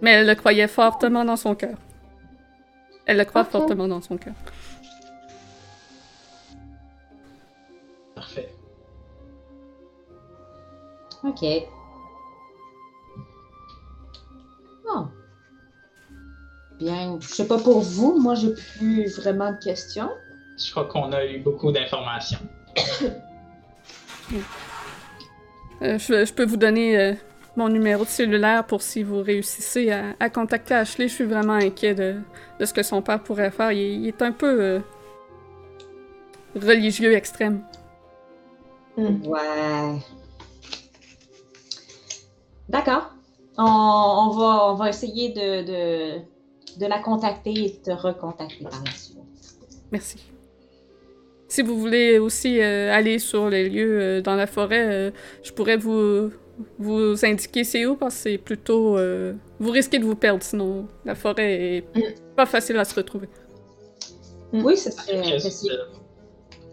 Mais 0.01 0.11
elle 0.11 0.27
le 0.27 0.35
croyait 0.35 0.67
fortement 0.67 1.25
dans 1.25 1.35
son 1.35 1.55
cœur. 1.55 1.77
Elle 3.05 3.17
le 3.17 3.25
croit 3.25 3.45
fortement 3.45 3.87
dans 3.87 4.01
son 4.01 4.17
cœur. 4.17 4.33
Parfait. 8.15 8.49
Ok. 11.23 11.45
Bon. 14.85 15.07
Bien, 16.79 17.17
je 17.19 17.27
sais 17.27 17.47
pas 17.47 17.57
pour 17.57 17.81
vous, 17.81 18.19
moi 18.19 18.35
j'ai 18.35 18.53
plus 18.53 19.17
vraiment 19.17 19.51
de 19.51 19.57
questions. 19.57 20.09
Je 20.57 20.71
crois 20.71 20.85
qu'on 20.85 21.11
a 21.11 21.25
eu 21.25 21.39
beaucoup 21.39 21.71
d'informations. 21.71 22.39
Euh, 25.83 25.99
je, 25.99 26.25
je 26.25 26.33
peux 26.33 26.43
vous 26.43 26.57
donner 26.57 26.97
euh, 26.97 27.13
mon 27.57 27.67
numéro 27.69 28.03
de 28.05 28.09
cellulaire 28.09 28.65
pour 28.65 28.81
si 28.81 29.03
vous 29.03 29.21
réussissez 29.21 29.91
à, 29.91 30.15
à 30.19 30.29
contacter 30.29 30.75
Ashley. 30.75 31.07
Je 31.09 31.13
suis 31.15 31.23
vraiment 31.25 31.53
inquiet 31.53 31.95
de, 31.95 32.15
de 32.59 32.65
ce 32.65 32.73
que 32.73 32.83
son 32.83 33.01
père 33.01 33.21
pourrait 33.21 33.51
faire. 33.51 33.71
Il, 33.73 33.79
est- 33.79 33.95
il 33.95 34.07
est 34.07 34.21
un 34.21 34.31
peu 34.31 34.61
euh, 34.61 34.79
religieux 36.55 37.13
extrême. 37.13 37.61
Ouais. 38.97 39.99
D'accord. 42.69 43.11
On, 43.57 43.63
on 43.63 44.29
va, 44.37 44.71
on 44.71 44.75
va 44.75 44.89
essayer 44.89 45.29
de, 45.29 45.63
de, 45.65 46.19
de 46.79 46.85
la 46.85 46.99
contacter 46.99 47.53
et 47.53 47.69
de 47.69 47.83
te 47.83 47.91
recontacter 47.91 48.63
par 48.63 48.83
la 48.85 48.91
suite. 48.91 49.17
Merci. 49.91 50.17
Si 51.47 51.61
vous 51.63 51.79
voulez 51.79 52.19
aussi 52.19 52.61
euh, 52.61 52.91
aller 52.93 53.19
sur 53.19 53.49
les 53.49 53.67
lieux 53.69 53.99
euh, 54.01 54.21
dans 54.21 54.35
la 54.35 54.45
forêt, 54.47 55.11
je 55.43 55.51
pourrais 55.53 55.77
vous, 55.77 56.29
vous 56.79 57.25
indiquer 57.25 57.63
c'est 57.63 57.85
où? 57.85 57.95
Parce 57.95 58.15
que 58.15 58.21
c'est 58.21 58.37
plutôt. 58.37 58.97
euh, 58.97 59.33
vous 59.59 59.71
risquez 59.71 59.99
de 59.99 60.05
vous 60.05 60.15
perdre 60.15 60.43
sinon. 60.43 60.87
La 61.05 61.15
forêt 61.15 61.77
est 61.77 61.85
pas 62.35 62.45
facile 62.45 62.77
à 62.77 62.85
se 62.85 62.95
retrouver. 62.95 63.29
Oui, 64.53 64.77
ce 64.77 64.91
serait 64.91 65.21
Très 65.21 65.31
possible. 65.33 65.73
utile. 65.73 65.79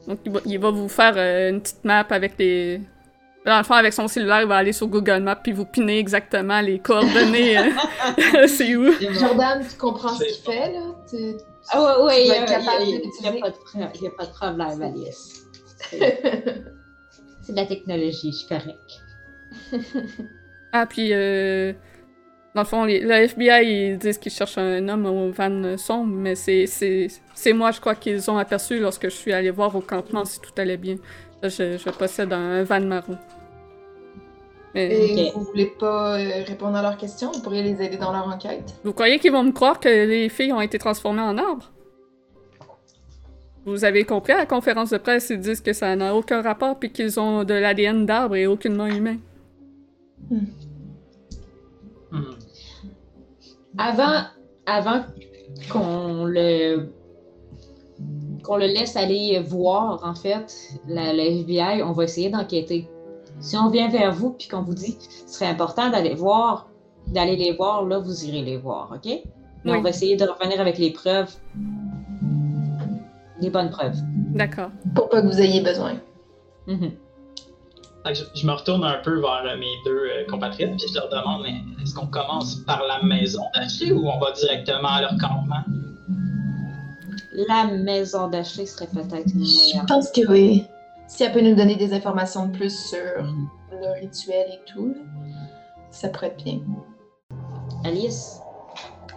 Donc 0.07 0.19
il 0.25 0.33
va, 0.33 0.41
il 0.45 0.59
va 0.59 0.71
vous 0.71 0.89
faire 0.89 1.15
euh, 1.17 1.51
une 1.51 1.61
petite 1.61 1.85
map 1.85 2.07
avec 2.11 2.35
les. 2.39 2.81
Dans 3.45 3.59
le 3.59 3.65
fond, 3.65 3.75
avec 3.75 3.93
son 3.93 4.09
cellulaire, 4.09 4.41
il 4.43 4.49
va 4.49 4.57
aller 4.57 4.73
sur 4.73 4.87
Google 4.87 5.21
Maps 5.21 5.37
puis 5.37 5.53
vous 5.53 5.67
piner 5.67 5.99
exactement 5.99 6.61
les 6.63 6.79
coordonnées. 6.79 7.59
euh, 8.35 8.47
c'est 8.47 8.75
où? 8.77 8.91
Jordan, 9.13 9.63
tu 9.69 9.77
comprends 9.77 10.15
ce 10.15 10.25
C'est 10.25 10.31
qu'il 10.31 10.53
fait, 10.53 10.73
là? 10.73 10.81
Tu- 11.11 11.37
Ah 11.71 11.83
ouais, 11.83 12.05
ouais, 12.07 12.25
il 12.25 12.31
n'y 12.31 12.37
a, 12.39 12.45
pas 12.45 13.51
de 13.51 13.55
pro- 13.55 13.79
y 13.79 14.07
a 14.07 14.11
pas 14.17 14.25
de 14.27 14.33
problème, 14.33 14.83
Alice. 14.83 15.43
C'est 15.91 16.23
c'est 17.43 17.53
de 17.53 17.57
la 17.57 17.67
technologie, 17.67 18.33
je 18.33 18.37
suis 18.39 18.49
correct. 18.49 18.79
Ah, 20.77 20.87
puis, 20.87 21.11
euh, 21.13 21.73
dans 22.55 22.63
le 22.63 22.67
fond, 22.67 22.85
les- 22.85 22.99
le 23.01 23.13
FBI, 23.13 23.65
ils 23.93 23.99
disent 23.99 24.19
qu'ils 24.19 24.33
cherchent 24.33 24.59
un 24.59 24.89
homme 24.89 25.07
au 25.07 25.31
van 25.31 25.77
sombre, 25.77 26.13
mais 26.17 26.35
c'est, 26.35 26.67
c'est, 26.67 27.07
c'est 27.35 27.53
moi, 27.53 27.71
je 27.71 27.81
crois, 27.81 27.95
qu'ils 27.95 28.29
ont 28.31 28.39
aperçu 28.39 28.81
lorsque 28.81 29.05
je 29.05 29.15
suis 29.15 29.33
allée 29.33 29.51
voir 29.53 29.75
au 29.77 29.81
campement 29.81 30.25
si 30.25 30.41
tout 30.41 30.51
allait 30.57 30.77
bien. 30.77 30.97
Là, 31.43 31.49
je, 31.49 31.79
je 31.79 31.91
possède 31.91 32.33
un 32.33 32.65
van 32.65 32.81
marron. 32.81 33.17
Mais 34.75 34.91
Et 34.93 35.29
Ok. 35.29 35.35
vous 35.37 35.45
voulez 35.45 35.73
pas 35.79 36.19
euh, 36.19 36.43
répondre 36.45 36.77
à 36.77 36.83
leurs 36.83 36.97
questions? 36.97 37.31
Vous 37.31 37.41
pourriez 37.41 37.63
les 37.63 37.81
aider 37.81 37.97
dans 37.97 38.11
leur 38.13 38.27
enquête? 38.27 38.75
vous 38.83 38.93
croyez 38.93 39.21
qu'ils 39.21 39.31
vont 39.31 39.45
me 39.45 39.53
croire 39.53 39.79
que 39.79 39.89
les 39.89 40.29
filles 40.29 40.53
ont 40.53 40.61
été 40.61 40.79
transformées 40.79 41.21
en 41.23 41.39
arbres? 41.39 41.71
Vous 43.65 43.85
avez 43.85 44.05
compris 44.05 44.33
à 44.33 44.39
la 44.39 44.47
conférence 44.47 44.91
de 44.91 44.99
presse, 44.99 45.31
ils 45.31 45.39
disent 45.39 45.61
que 45.61 45.73
ça 45.73 45.95
n'a 45.95 46.15
aucun 46.17 46.43
rapport 46.43 46.79
puis 46.79 46.91
qu'ils 46.91 47.19
ont 47.21 47.45
de 47.45 47.55
l'ADN 47.55 48.05
d'arbre 48.05 48.35
et 48.35 48.47
aucunement 48.49 48.87
humain. 48.87 49.17
Hmm. 50.31 50.45
Avant, 53.79 54.23
avant 54.67 55.03
qu'on 55.71 56.25
le 56.25 56.89
qu'on 58.45 58.57
le 58.57 58.67
laisse 58.67 58.95
aller 58.97 59.41
voir, 59.41 60.01
en 60.05 60.15
fait, 60.15 60.55
la, 60.87 61.13
la 61.15 61.25
FBI, 61.25 61.83
on 61.83 61.93
va 61.93 62.05
essayer 62.05 62.29
d'enquêter. 62.29 62.87
Si 63.41 63.57
on 63.57 63.71
vient 63.71 63.89
vers 63.89 64.13
vous 64.13 64.31
puis 64.31 64.49
qu'on 64.49 64.63
vous 64.63 64.75
dit 64.75 64.97
ce 65.27 65.35
serait 65.35 65.47
important 65.51 65.91
d'aller 65.91 66.15
voir, 66.15 66.69
d'aller 67.09 67.37
les 67.37 67.53
voir, 67.53 67.85
là, 67.87 67.99
vous 67.99 68.25
irez 68.27 68.43
les 68.43 68.57
voir, 68.59 68.93
OK? 68.95 69.07
Mais 69.65 69.73
Oui. 69.73 69.79
on 69.79 69.81
va 69.83 69.89
essayer 69.89 70.17
de 70.17 70.25
revenir 70.25 70.61
avec 70.61 70.79
les 70.79 70.91
preuves. 70.91 71.35
Les 73.41 73.51
bonnes 73.51 73.71
preuves. 73.71 73.97
D'accord. 74.35 74.71
Pour 74.95 75.09
pas 75.09 75.23
que 75.23 75.27
vous 75.27 75.41
ayez 75.41 75.63
besoin. 75.63 75.95
Fait 76.67 76.77
que 76.79 77.04
je, 78.13 78.25
je 78.35 78.47
me 78.47 78.53
retourne 78.53 78.85
un 78.85 78.99
peu 79.03 79.19
vers 79.21 79.43
euh, 79.47 79.57
mes 79.57 79.73
deux 79.85 79.91
euh, 79.97 80.27
compatriotes, 80.29 80.77
puis 80.77 80.87
je 80.89 80.95
leur 80.95 81.09
demande 81.09 81.43
mais 81.43 81.55
est-ce 81.83 81.95
qu'on 81.95 82.07
commence 82.07 82.57
par 82.57 82.83
la 82.87 83.03
maison 83.03 83.43
d'Ashley 83.55 83.93
ou 83.93 84.07
on 84.09 84.19
va 84.19 84.33
directement 84.33 84.89
à 84.89 85.01
leur 85.03 85.13
campement? 85.21 85.63
La 87.49 87.65
maison 87.67 88.29
d'Ashley 88.29 88.67
serait 88.67 88.87
peut-être 88.89 89.27
une 89.35 89.45
Je 89.45 89.69
meilleure. 89.73 89.87
pense 89.87 90.11
que 90.13 90.21
oui. 90.31 90.65
Si 91.07 91.23
elle 91.25 91.33
peut 91.33 91.41
nous 91.41 91.55
donner 91.55 91.77
des 91.77 91.93
informations 91.93 92.47
de 92.47 92.57
plus 92.57 92.89
sur 92.91 92.99
le 93.73 94.01
rituel 94.01 94.47
et 94.53 94.61
tout, 94.73 94.95
ça 95.91 96.09
pourrait 96.09 96.29
être 96.29 96.45
bien. 96.45 96.61
Alice, 97.85 98.39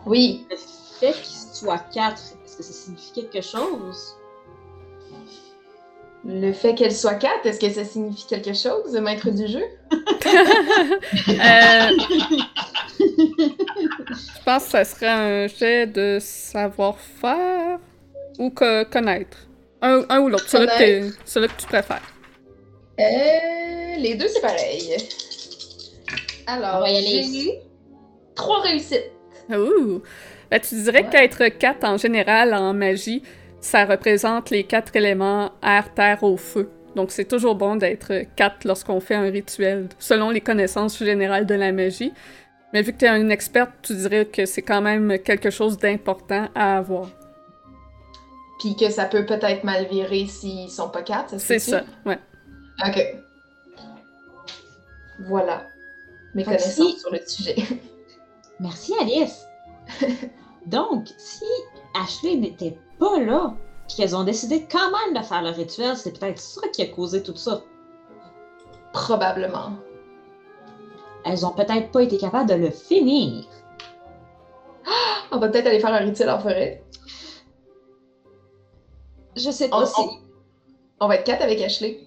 Oui. 0.06 0.46
le 0.50 0.56
fait 1.00 1.14
qu'il 1.14 1.38
soit 1.54 1.78
quatre, 1.94 2.22
est-ce 2.44 2.58
que 2.58 2.64
ça 2.64 2.74
signifie 2.74 3.12
quelque 3.14 3.42
chose? 3.42 4.16
Le 6.30 6.52
fait 6.52 6.76
qu'elle 6.76 6.94
soit 6.94 7.16
quatre, 7.16 7.46
est-ce 7.46 7.60
que 7.60 7.70
ça 7.70 7.86
signifie 7.86 8.26
quelque 8.28 8.54
chose, 8.54 8.92
maître 9.02 9.30
du 9.32 9.48
jeu? 9.48 9.64
Euh, 11.30 11.90
Je 13.00 14.44
pense 14.46 14.66
que 14.66 14.70
ça 14.72 14.84
serait 14.86 15.08
un 15.08 15.48
jet 15.48 15.88
de 15.88 16.18
savoir-faire 16.20 17.80
ou 18.40 18.50
que 18.50 18.84
connaître. 18.84 19.38
Un, 19.82 20.04
un 20.10 20.20
ou 20.20 20.30
l'autre, 20.30 20.50
celui 20.50 21.14
celui 21.24 21.48
que 21.48 21.62
tu 21.62 21.68
préfères. 21.68 22.02
Euh, 23.00 23.96
les 24.00 24.16
deux, 24.16 24.28
c'est 24.28 24.42
pareil. 24.42 24.98
Alors, 26.48 26.86
j'ai 26.88 27.62
trois 28.36 28.62
réussites. 28.62 29.12
Ouh! 29.50 30.02
Ben, 30.50 30.60
tu 30.60 30.76
dirais 30.76 31.04
Ouais. 31.04 31.10
qu'être 31.10 31.48
quatre 31.58 31.84
en 31.84 31.98
général 31.98 32.54
en 32.54 32.74
magie, 32.74 33.22
ça 33.62 33.86
représente 33.86 34.50
les 34.50 34.64
quatre 34.64 34.96
éléments 34.96 35.52
air, 35.64 35.94
terre, 35.94 36.24
eau, 36.24 36.38
feu. 36.38 36.70
Donc 36.96 37.12
c'est 37.12 37.26
toujours 37.26 37.56
bon 37.56 37.76
d'être 37.76 38.24
quatre 38.36 38.64
lorsqu'on 38.66 39.00
fait 39.00 39.16
un 39.16 39.30
rituel, 39.30 39.88
selon 40.00 40.30
les 40.30 40.42
connaissances 40.42 40.98
générales 40.98 41.46
de 41.46 41.54
la 41.56 41.72
magie. 41.72 42.14
Mais 42.74 42.82
vu 42.82 42.92
que 42.94 42.98
tu 42.98 43.06
es 43.06 43.10
une 43.22 43.32
experte, 43.32 43.72
tu 43.82 43.96
dirais 43.96 44.26
que 44.26 44.46
c'est 44.46 44.62
quand 44.62 44.82
même 44.82 45.20
quelque 45.20 45.50
chose 45.50 45.78
d'important 45.78 46.50
à 46.56 46.78
avoir. 46.78 47.08
Puis 48.60 48.76
que 48.76 48.90
ça 48.90 49.06
peut 49.06 49.26
peut-être 49.26 49.64
mal 49.64 49.86
virer 49.88 50.26
s'ils 50.26 50.70
sont 50.70 50.90
pas 50.90 51.04
quatre, 51.04 51.30
ça 51.32 51.40
se 51.40 51.46
C'est 51.46 51.60
ça, 51.60 51.84
ouais. 52.06 52.20
Ok. 52.86 53.06
Voilà. 55.28 55.66
Mes 56.34 56.44
connaissances 56.44 56.94
si- 56.94 57.00
sur 57.00 57.12
le 57.12 57.20
sujet. 57.26 57.56
Merci 58.60 58.94
Alice. 59.00 59.46
Donc, 60.66 61.08
si 61.18 61.46
Ashley 61.96 62.36
n'était 62.36 62.78
pas 63.00 63.20
là, 63.20 63.54
puis 63.88 63.98
qu'elles 63.98 64.16
ont 64.16 64.24
décidé 64.24 64.66
quand 64.70 64.92
même 64.92 65.22
de 65.22 65.26
faire 65.26 65.42
le 65.42 65.50
rituel, 65.50 65.96
c'est 65.96 66.18
peut-être 66.20 66.40
ça 66.40 66.62
qui 66.74 66.82
a 66.82 66.88
causé 66.88 67.24
tout 67.24 67.36
ça. 67.36 67.62
Probablement. 68.94 69.74
Elles 71.26 71.46
ont 71.46 71.52
peut-être 71.52 71.92
pas 71.92 72.04
été 72.04 72.18
capables 72.18 72.50
de 72.50 72.56
le 72.56 72.70
finir. 72.72 73.46
On 75.32 75.38
va 75.40 75.50
peut-être 75.50 75.68
aller 75.68 75.80
faire 75.80 75.94
un 75.94 75.98
rituel 76.00 76.30
en 76.30 76.40
forêt. 76.40 76.84
Je 79.36 79.52
sais 79.52 79.70
On, 79.72 79.80
pas 79.82 79.86
si. 79.86 80.02
on- 80.02 80.10
on 81.00 81.08
va 81.08 81.16
être 81.16 81.26
quatre 81.26 81.44
avec 81.44 81.62
Ashley. 81.62 82.00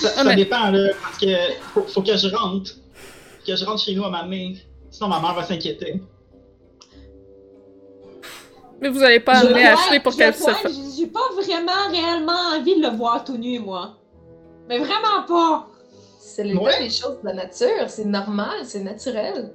Ça, 0.00 0.34
dépend, 0.34 0.70
là, 0.70 0.88
parce 1.02 1.18
que 1.18 1.26
faut, 1.74 1.82
faut 1.82 2.02
que 2.02 2.16
je 2.16 2.34
rentre. 2.34 2.72
Que 3.46 3.54
je 3.54 3.64
rentre 3.64 3.82
chez 3.82 3.94
nous 3.94 4.04
à 4.04 4.10
ma 4.10 4.24
main. 4.24 4.54
Sinon, 4.90 5.08
ma 5.10 5.20
mère 5.20 5.34
va 5.34 5.44
s'inquiéter. 5.44 6.00
Mais 8.84 8.90
vous 8.90 9.02
allez 9.02 9.18
pas 9.20 9.38
amener 9.38 9.62
le 9.62 9.68
Ashley 9.70 9.98
pour 9.98 10.12
je 10.12 10.18
qu'elle 10.18 10.32
le 10.32 10.34
se 10.34 10.42
vois, 10.42 10.52
fasse. 10.56 10.72
J'ai 10.94 11.06
pas 11.06 11.20
vraiment 11.36 11.72
réellement 11.90 12.36
envie 12.54 12.78
de 12.78 12.82
le 12.86 12.94
voir 12.94 13.24
tout 13.24 13.38
nu, 13.38 13.58
moi. 13.58 13.96
Mais 14.68 14.76
vraiment 14.78 15.22
pas. 15.26 15.68
C'est 16.20 16.44
l'état 16.44 16.60
Ouais. 16.60 16.78
des 16.82 16.90
choses 16.90 17.18
de 17.22 17.26
la 17.28 17.32
nature, 17.32 17.88
c'est 17.88 18.04
normal, 18.04 18.58
c'est 18.64 18.80
naturel. 18.80 19.54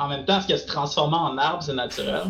En 0.00 0.08
même 0.08 0.24
temps, 0.24 0.38
est-ce 0.38 0.48
que 0.48 0.56
se 0.56 0.66
transformer 0.66 1.16
en 1.16 1.38
arbre, 1.38 1.62
c'est 1.62 1.74
naturel? 1.74 2.22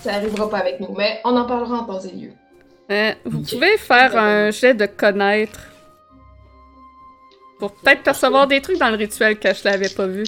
Ça 0.00 0.14
arrivera 0.14 0.50
pas 0.50 0.58
avec 0.58 0.80
nous, 0.80 0.92
mais 0.98 1.20
on 1.24 1.36
en 1.36 1.44
parlera 1.44 1.76
en 1.78 1.84
temps 1.84 2.00
et 2.00 2.10
lieu. 2.10 2.32
Euh, 2.90 3.12
vous 3.24 3.42
pouvez 3.42 3.76
faire 3.78 4.16
un 4.16 4.50
jet 4.50 4.74
de 4.74 4.86
connaître. 4.86 5.60
Pour 7.60 7.72
peut-être 7.74 8.02
percevoir 8.02 8.48
des 8.48 8.60
trucs 8.60 8.78
dans 8.78 8.90
le 8.90 8.96
rituel 8.96 9.38
que 9.38 9.54
je 9.54 9.62
l'avais 9.62 9.90
pas 9.90 10.08
vu. 10.08 10.24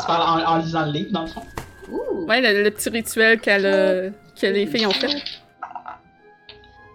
Tu 0.00 0.06
parles 0.06 0.40
en, 0.46 0.52
en 0.52 0.56
lisant 0.58 0.86
le 0.86 0.92
livre, 0.92 1.12
dans 1.12 1.22
le 1.22 1.26
fond? 1.28 1.42
Ouh. 1.90 2.26
Ouais, 2.26 2.40
le, 2.40 2.62
le 2.62 2.70
petit 2.70 2.88
rituel 2.88 3.40
qu'elle, 3.40 3.66
euh, 3.66 4.10
que 4.40 4.46
les 4.46 4.66
filles 4.66 4.86
ont 4.86 4.92
fait. 4.92 5.22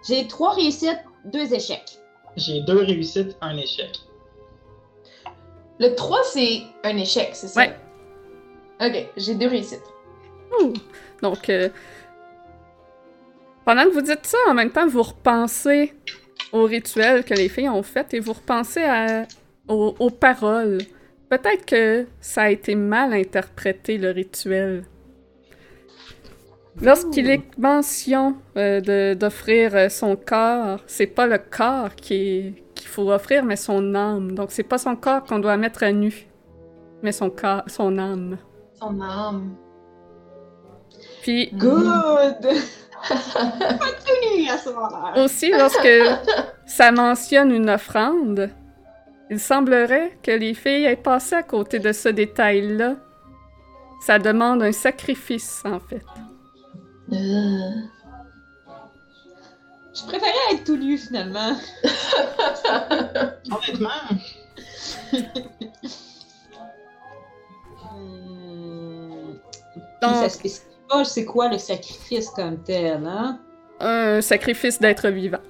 J'ai 0.08 0.26
trois 0.28 0.54
réussites, 0.54 1.00
deux 1.24 1.52
échecs. 1.52 1.98
J'ai 2.36 2.60
deux 2.62 2.78
réussites, 2.82 3.36
un 3.40 3.56
échec. 3.56 3.90
Le 5.78 5.94
3, 5.94 6.18
c'est 6.32 6.62
un 6.84 6.96
échec, 6.96 7.30
c'est 7.34 7.48
ça? 7.48 7.60
Ouais. 7.60 7.76
Ok, 8.80 9.08
j'ai 9.18 9.34
deux 9.34 9.48
réussites. 9.48 9.82
Ouh. 10.60 10.72
Donc, 11.22 11.50
euh, 11.50 11.68
pendant 13.64 13.84
que 13.84 13.90
vous 13.90 14.00
dites 14.00 14.24
ça, 14.24 14.38
en 14.48 14.54
même 14.54 14.70
temps, 14.70 14.86
vous 14.86 15.02
repensez 15.02 15.92
au 16.52 16.64
rituel 16.64 17.24
que 17.24 17.34
les 17.34 17.48
filles 17.50 17.68
ont 17.68 17.82
fait 17.82 18.14
et 18.14 18.20
vous 18.20 18.32
repensez 18.32 18.84
à, 18.84 19.26
aux, 19.68 19.94
aux 19.98 20.10
paroles. 20.10 20.78
Peut-être 21.28 21.66
que 21.66 22.06
ça 22.20 22.42
a 22.42 22.50
été 22.50 22.74
mal 22.74 23.12
interprété, 23.12 23.98
le 23.98 24.10
rituel. 24.10 24.84
Lorsqu'il 26.80 27.30
est 27.30 27.58
mention 27.58 28.36
euh, 28.56 29.14
d'offrir 29.14 29.74
euh, 29.74 29.88
son 29.88 30.14
corps, 30.14 30.80
c'est 30.86 31.06
pas 31.06 31.26
le 31.26 31.38
corps 31.38 31.94
qu'il 31.94 32.54
faut 32.84 33.10
offrir, 33.10 33.44
mais 33.44 33.56
son 33.56 33.94
âme. 33.94 34.32
Donc, 34.32 34.50
c'est 34.50 34.62
pas 34.62 34.78
son 34.78 34.94
corps 34.94 35.24
qu'on 35.24 35.38
doit 35.38 35.56
mettre 35.56 35.82
à 35.82 35.92
nu, 35.92 36.26
mais 37.02 37.12
son 37.12 37.30
corps, 37.30 37.62
son 37.66 37.98
âme. 37.98 38.36
Son 38.74 39.00
âme. 39.00 39.56
Puis, 41.22 41.50
Good! 41.54 42.46
Continue 43.08 44.48
à 44.50 44.58
ce 44.58 44.68
moment-là. 44.70 45.24
Aussi, 45.24 45.50
lorsque 45.50 45.88
ça 46.66 46.92
mentionne 46.92 47.52
une 47.52 47.70
offrande, 47.70 48.50
il 49.30 49.40
semblerait 49.40 50.18
que 50.22 50.30
les 50.30 50.54
filles 50.54 50.84
aient 50.84 50.96
passé 50.96 51.34
à 51.34 51.42
côté 51.42 51.78
de 51.78 51.92
ce 51.92 52.08
détail-là. 52.08 52.96
Ça 54.00 54.18
demande 54.18 54.62
un 54.62 54.72
sacrifice, 54.72 55.62
en 55.64 55.80
fait. 55.80 56.04
Euh. 57.12 57.70
Je 59.94 60.02
préférais 60.06 60.32
être 60.52 60.64
tout 60.64 60.76
nu 60.76 60.98
finalement. 60.98 61.56
Honnêtement, 63.50 63.88
Donc, 70.02 70.14
ça 70.16 70.28
spécifie 70.28 70.66
pas 70.88 71.04
c'est 71.04 71.24
quoi 71.24 71.48
le 71.48 71.58
sacrifice 71.58 72.28
comme 72.30 72.62
tel, 72.62 73.06
hein? 73.06 73.40
un 73.80 74.20
sacrifice 74.20 74.78
d'être 74.78 75.08
vivant. 75.08 75.40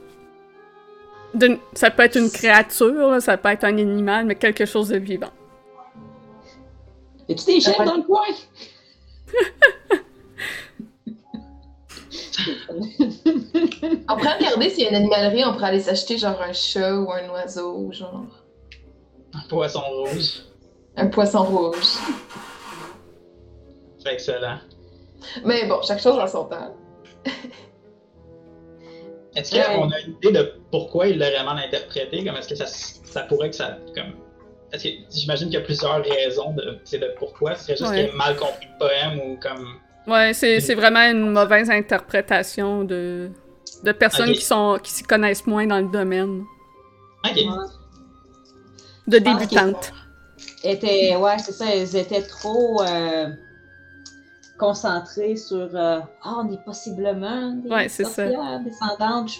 Ça 1.74 1.90
peut 1.90 2.02
être 2.04 2.16
une 2.16 2.30
créature, 2.30 3.10
là, 3.10 3.20
ça 3.20 3.36
peut 3.36 3.50
être 3.50 3.64
un 3.64 3.76
animal, 3.78 4.24
mais 4.26 4.34
quelque 4.36 4.64
chose 4.64 4.88
de 4.88 4.98
vivant. 4.98 5.30
Y 7.28 7.32
a-tu 7.32 7.44
des 7.44 7.68
Ouais. 7.68 7.84
dans 7.84 7.96
le 7.96 8.02
coin? 8.02 8.22
On 14.08 14.16
pourrait 14.16 14.36
regarder 14.38 14.70
s'il 14.70 14.84
y 14.84 14.86
a 14.86 14.90
une 14.90 14.96
animalerie, 14.96 15.44
on 15.44 15.52
pourrait 15.54 15.68
aller 15.68 15.80
s'acheter 15.80 16.18
genre 16.18 16.40
un 16.40 16.52
chat 16.52 16.94
ou 16.96 17.10
un 17.10 17.28
oiseau, 17.30 17.76
ou 17.78 17.92
genre 17.92 18.24
un 19.34 19.48
poisson 19.48 19.80
rouge. 19.80 20.42
un 20.96 21.06
poisson 21.08 21.42
rouge. 21.44 21.96
C'est 23.98 24.12
excellent. 24.12 24.58
Mais 25.44 25.66
bon, 25.66 25.80
chaque 25.82 26.00
chose 26.00 26.18
en 26.18 26.26
son 26.26 26.44
temps. 26.44 26.76
Est-ce 29.36 29.54
Ouais. 29.54 29.62
qu'on 29.76 29.90
a 29.90 30.00
une 30.00 30.14
idée 30.14 30.32
de 30.32 30.52
pourquoi 30.70 31.06
il 31.08 31.18
l'aurait 31.18 31.44
mal 31.44 31.58
interprété? 31.58 32.24
Comme 32.24 32.36
est-ce 32.36 32.48
que 32.48 32.54
ça, 32.56 32.66
ça 32.66 33.22
pourrait 33.22 33.50
que 33.50 33.56
ça. 33.56 33.78
Comme... 33.94 34.14
Est-ce 34.72 34.84
que 34.84 34.88
j'imagine 35.10 35.48
qu'il 35.48 35.58
y 35.58 35.62
a 35.62 35.64
plusieurs 35.64 36.02
raisons 36.02 36.52
de, 36.54 36.80
pourquoi. 37.18 37.54
Ce 37.54 37.64
serait 37.64 37.76
juste 37.76 37.90
Ouais. 37.90 38.06
qu'il 38.06 38.14
a 38.14 38.16
mal 38.16 38.36
compris 38.36 38.66
le 38.72 38.78
poème 38.78 39.20
ou 39.20 39.36
comme. 39.40 39.66
Ouais, 40.06 40.32
c'est 40.32 40.60
c'est 40.60 40.74
vraiment 40.74 41.00
une 41.10 41.30
mauvaise 41.30 41.68
interprétation 41.70 42.82
de, 42.84 43.30
de 43.84 43.92
personnes 43.92 44.32
qui 44.32 44.40
sont 44.42 44.78
qui 44.82 44.90
s'y 44.90 45.02
connaissent 45.02 45.46
moins 45.46 45.66
dans 45.66 45.78
le 45.80 45.88
domaine. 45.88 46.44
Ok. 47.24 47.40
De 49.06 49.18
débutantes. 49.18 49.92
Étaient, 50.64 51.14
ouais, 51.16 51.38
c'est 51.38 51.52
ça, 51.52 51.64
elles 51.72 51.94
étaient 51.96 52.22
trop 52.22 52.82
euh, 52.82 53.28
concentrées 54.58 55.36
sur 55.36 55.68
euh, 55.74 56.00
Ah, 56.22 56.36
on 56.44 56.52
est 56.52 56.64
possiblement 56.64 57.52
des 57.52 57.68
Ouais, 57.70 57.88
sorcières 57.88 58.60
descendantes. 58.64 59.30
Je, 59.30 59.38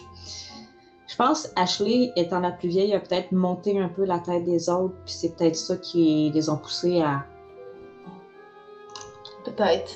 je 1.08 1.16
pense 1.16 1.48
Ashley, 1.56 2.12
étant 2.16 2.40
la 2.40 2.50
plus 2.50 2.68
vieille, 2.68 2.92
a 2.94 3.00
peut-être 3.00 3.32
monté 3.32 3.78
un 3.78 3.88
peu 3.88 4.04
la 4.04 4.18
tête 4.18 4.44
des 4.44 4.68
autres, 4.68 4.94
puis 5.04 5.14
c'est 5.14 5.36
peut-être 5.36 5.56
ça 5.56 5.76
qui 5.76 6.30
les 6.34 6.48
ont 6.50 6.56
poussés 6.58 7.00
à. 7.00 7.24
Peut-être. 9.44 9.92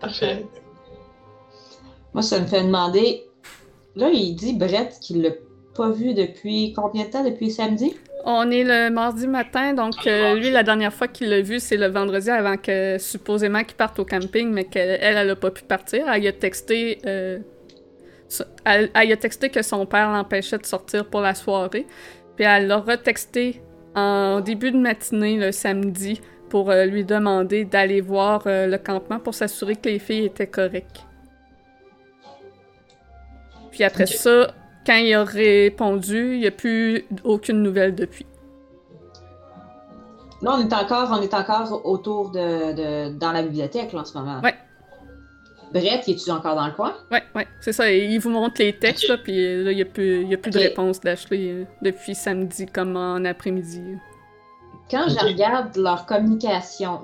Parfait. 0.00 0.46
Moi, 2.12 2.22
ça 2.22 2.40
me 2.40 2.46
fait 2.46 2.64
demander. 2.64 3.24
Là, 3.96 4.10
il 4.10 4.34
dit 4.34 4.54
Brett 4.54 4.98
qu'il 5.00 5.22
l'a 5.22 5.30
pas 5.74 5.90
vu 5.90 6.12
depuis 6.12 6.72
combien 6.74 7.06
de 7.06 7.10
temps 7.10 7.24
Depuis 7.24 7.50
samedi? 7.50 7.94
On 8.24 8.50
est 8.52 8.62
le 8.62 8.90
mardi 8.90 9.26
matin, 9.26 9.74
donc 9.74 10.06
euh, 10.06 10.34
lui, 10.34 10.50
la 10.50 10.62
dernière 10.62 10.92
fois 10.92 11.08
qu'il 11.08 11.28
l'a 11.28 11.40
vu, 11.40 11.58
c'est 11.58 11.76
le 11.76 11.88
vendredi 11.88 12.30
avant 12.30 12.56
que 12.56 12.96
supposément 12.98 13.64
qu'il 13.64 13.74
parte 13.74 13.98
au 13.98 14.04
camping, 14.04 14.50
mais 14.52 14.64
qu'elle, 14.64 14.98
elle, 15.00 15.16
elle 15.16 15.30
a 15.30 15.36
pas 15.36 15.50
pu 15.50 15.64
partir. 15.64 16.08
Elle 16.08 16.26
a 16.28 16.32
texté, 16.32 17.00
euh, 17.04 17.38
elle, 18.64 18.90
elle 18.94 19.08
y 19.08 19.12
a 19.12 19.16
texté 19.16 19.48
que 19.48 19.62
son 19.62 19.86
père 19.86 20.10
l'empêchait 20.10 20.58
de 20.58 20.66
sortir 20.66 21.04
pour 21.06 21.20
la 21.20 21.34
soirée. 21.34 21.86
Puis 22.36 22.44
elle 22.44 22.68
l'a 22.68 22.78
retexté 22.78 23.60
en 23.96 24.40
début 24.40 24.70
de 24.70 24.78
matinée, 24.78 25.36
le 25.36 25.50
samedi, 25.50 26.20
pour 26.48 26.70
euh, 26.70 26.84
lui 26.84 27.04
demander 27.04 27.64
d'aller 27.64 28.00
voir 28.00 28.42
le 28.46 28.76
campement 28.76 29.18
pour 29.18 29.34
s'assurer 29.34 29.74
que 29.74 29.88
les 29.88 29.98
filles 29.98 30.26
étaient 30.26 30.46
correctes. 30.46 31.06
Puis 33.72 33.82
après 33.82 34.06
ça, 34.06 34.54
quand 34.86 34.96
il 34.96 35.12
a 35.14 35.24
répondu, 35.24 36.34
il 36.34 36.40
n'y 36.40 36.46
a 36.46 36.50
plus 36.50 37.04
aucune 37.24 37.62
nouvelle 37.62 37.94
depuis. 37.94 38.26
Là, 40.42 40.56
on 40.56 40.60
est 40.60 40.72
encore, 40.72 41.08
on 41.12 41.22
est 41.22 41.34
encore 41.34 41.86
autour 41.86 42.30
de, 42.30 42.72
de- 42.72 43.18
dans 43.18 43.30
la 43.32 43.42
bibliothèque 43.42 43.92
là, 43.92 44.00
en 44.00 44.04
ce 44.04 44.18
moment. 44.18 44.40
Ouais. 44.42 44.54
Brett, 45.72 46.06
es-tu 46.06 46.30
encore 46.30 46.56
dans 46.56 46.66
le 46.66 46.72
coin? 46.72 46.92
Ouais, 47.10 47.22
ouais, 47.34 47.46
c'est 47.60 47.72
ça. 47.72 47.90
Il 47.90 48.18
vous 48.18 48.28
montre 48.28 48.56
les 48.58 48.74
textes, 48.74 49.08
là, 49.08 49.16
puis 49.16 49.38
euh, 49.38 49.64
là, 49.64 49.70
il 49.70 49.76
n'y 49.76 49.82
a 49.82 49.86
plus, 49.86 50.22
il 50.22 50.28
y 50.28 50.34
a 50.34 50.36
plus 50.36 50.50
de 50.50 50.58
réponse 50.58 51.00
d'Ashley 51.00 51.48
euh, 51.48 51.64
depuis 51.80 52.14
samedi 52.14 52.66
comme 52.66 52.96
en 52.96 53.24
après-midi. 53.24 53.82
Quand 54.90 55.06
je 55.08 55.24
regarde 55.24 55.74
leur 55.76 56.04
communication, 56.04 57.00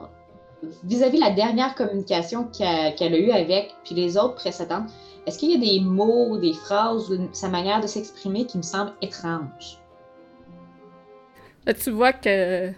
vis-à-vis 0.84 1.18
la 1.18 1.30
dernière 1.30 1.74
communication 1.76 2.48
qu'elle 2.48 3.14
a 3.14 3.18
eue 3.18 3.30
avec, 3.30 3.74
puis 3.84 3.94
les 3.94 4.18
autres 4.18 4.34
précédentes, 4.34 4.90
est-ce 5.28 5.38
qu'il 5.38 5.50
y 5.50 5.54
a 5.54 5.58
des 5.58 5.80
mots, 5.84 6.38
des 6.38 6.52
phrases, 6.54 7.12
sa 7.32 7.48
manière 7.48 7.80
de 7.80 7.86
s'exprimer 7.86 8.46
qui 8.46 8.56
me 8.56 8.62
semble 8.62 8.92
étrange? 9.02 9.78
Là, 11.66 11.74
tu 11.74 11.90
vois 11.90 12.12
que. 12.12 12.70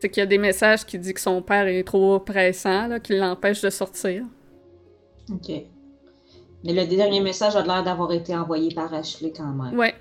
C'est 0.00 0.08
qu'il 0.08 0.20
y 0.20 0.22
a 0.22 0.26
des 0.26 0.38
messages 0.38 0.86
qui 0.86 0.96
disent 0.98 1.14
que 1.14 1.20
son 1.20 1.42
père 1.42 1.66
est 1.66 1.82
trop 1.82 2.20
pressant, 2.20 2.86
là, 2.86 3.00
qu'il 3.00 3.18
l'empêche 3.18 3.60
de 3.62 3.70
sortir. 3.70 4.24
OK. 5.32 5.48
Mais 6.62 6.72
le 6.72 6.86
dernier 6.86 7.20
message 7.20 7.56
a 7.56 7.62
l'air 7.64 7.82
d'avoir 7.82 8.12
été 8.12 8.36
envoyé 8.36 8.72
par 8.72 8.94
Ashley 8.94 9.32
quand 9.36 9.52
même. 9.52 9.76
Ouais. 9.76 9.94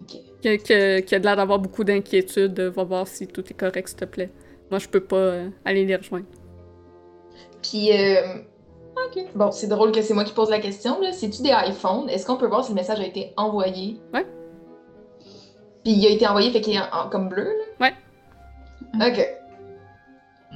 Ok. 0.00 0.16
Que- 0.42 0.56
que- 0.56 1.00
Qu'il 1.00 1.16
a 1.16 1.18
l'air 1.18 1.36
d'avoir 1.36 1.58
beaucoup 1.58 1.84
d'inquiétude. 1.84 2.58
Va 2.58 2.84
voir 2.84 3.06
si 3.06 3.26
tout 3.26 3.44
est 3.46 3.54
correct, 3.54 3.88
s'il 3.88 3.98
te 3.98 4.04
plaît. 4.06 4.30
Moi, 4.70 4.78
je 4.78 4.88
peux 4.88 5.00
pas 5.04 5.16
euh, 5.16 5.48
aller 5.66 5.84
les 5.84 5.96
rejoindre. 5.96 6.24
Puis, 7.62 7.92
euh, 7.92 8.38
Ok. 8.96 9.24
bon, 9.34 9.50
c'est 9.50 9.66
drôle 9.68 9.92
que 9.92 10.02
c'est 10.02 10.14
moi 10.14 10.24
qui 10.24 10.32
pose 10.32 10.50
la 10.50 10.58
question, 10.60 11.00
là. 11.00 11.12
C'est-tu 11.12 11.42
des 11.42 11.50
iPhones? 11.50 12.08
Est-ce 12.08 12.26
qu'on 12.26 12.36
peut 12.36 12.46
voir 12.46 12.64
si 12.64 12.70
le 12.72 12.76
message 12.76 13.00
a 13.00 13.04
été 13.06 13.32
envoyé? 13.36 13.98
Ouais. 14.12 14.26
Puis 15.84 15.92
il 15.94 16.06
a 16.06 16.10
été 16.10 16.26
envoyé, 16.26 16.50
fait 16.50 16.60
qu'il 16.60 16.74
est 16.74 16.78
en, 16.80 16.88
en- 17.06 17.08
comme 17.08 17.28
bleu, 17.28 17.44
là? 17.80 17.88
Ouais. 17.88 19.10
Ok. 19.10 19.26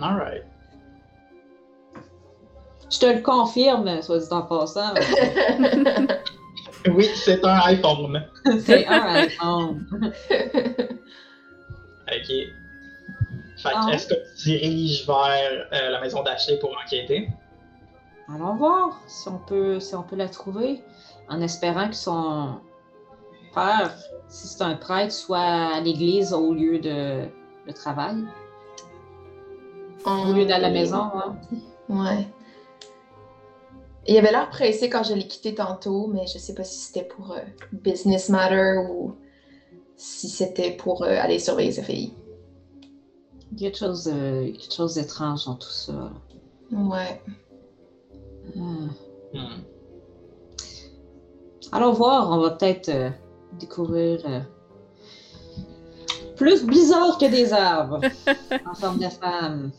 Alright. 0.01 0.45
Je 2.93 2.99
te 3.01 3.07
le 3.07 3.21
confirme, 3.21 4.01
soit 4.03 4.19
dit 4.19 4.27
en 4.31 4.43
passant. 4.43 4.95
Oui, 6.89 7.05
c'est 7.17 7.45
un 7.45 7.59
iPhone. 7.65 8.25
C'est 8.61 8.87
un 8.87 9.03
iPhone. 9.17 9.85
Ok. 12.09 12.29
Fait 12.29 13.71
que, 13.71 13.75
Ah 13.75 13.91
est-ce 13.93 14.07
que 14.07 14.15
tu 14.37 14.45
diriges 14.51 15.05
vers 15.05 15.67
euh, 15.73 15.91
la 15.91 16.01
maison 16.01 16.23
d'Ashley 16.23 16.57
pour 16.61 16.71
enquêter? 16.85 17.29
Allons 18.29 18.57
voir 18.57 19.01
si 19.07 19.29
on 19.29 19.39
peut, 19.39 19.79
si 19.81 19.95
on 19.95 20.03
peut 20.03 20.17
la 20.17 20.29
trouver, 20.29 20.83
en 21.29 21.41
espérant 21.41 21.89
que 21.89 21.95
son 21.95 22.57
père, 23.55 23.95
si 24.29 24.49
c'est 24.49 24.63
un 24.63 24.75
prêtre, 24.75 25.13
soit 25.13 25.39
à 25.39 25.81
l'église 25.81 26.33
au 26.33 26.53
lieu 26.53 26.79
de 26.81 27.29
le 27.67 27.73
travail, 27.73 28.25
au 30.05 30.33
lieu 30.33 30.45
d'aller 30.45 30.53
à 30.53 30.59
la 30.59 30.71
maison. 30.71 30.97
hein. 31.15 31.37
Ouais. 31.89 32.27
Il 34.09 34.17
avait 34.17 34.31
l'air 34.31 34.49
pressé 34.51 34.89
quand 34.89 35.03
je 35.03 35.15
l'ai 35.15 35.27
quitté 35.27 35.55
tantôt, 35.55 36.07
mais 36.09 36.27
je 36.27 36.39
sais 36.39 36.55
pas 36.55 36.63
si 36.65 36.79
c'était 36.79 37.03
pour 37.05 37.33
euh, 37.33 37.41
business 37.73 38.29
matter 38.29 38.77
ou 38.89 39.15
si 39.97 40.29
c'était 40.29 40.71
pour 40.73 41.03
euh, 41.03 41.17
aller 41.21 41.39
surveiller 41.41 41.73
sa 41.73 41.83
fille. 41.83 42.13
Il 43.53 43.61
y 43.61 43.67
a 43.67 43.71
quelque 43.71 43.79
chose, 43.79 44.09
euh, 44.13 44.45
quelque 44.53 44.75
chose 44.75 44.95
d'étrange 44.95 45.47
dans 45.47 45.55
tout 45.57 45.71
ça. 45.71 46.11
Ouais. 46.73 47.21
Hmm. 48.55 48.89
Hmm. 49.35 49.63
Allons 51.73 51.93
voir, 51.93 52.31
on 52.31 52.39
va 52.41 52.51
peut-être 52.51 52.89
euh, 52.89 53.11
découvrir 53.59 54.21
euh, 54.27 54.41
plus 56.37 56.65
bizarre 56.65 57.19
que 57.19 57.27
des 57.31 57.53
arbres 57.53 58.01
en 58.71 58.75
forme 58.75 58.99
de 58.99 59.09
femme. 59.09 59.71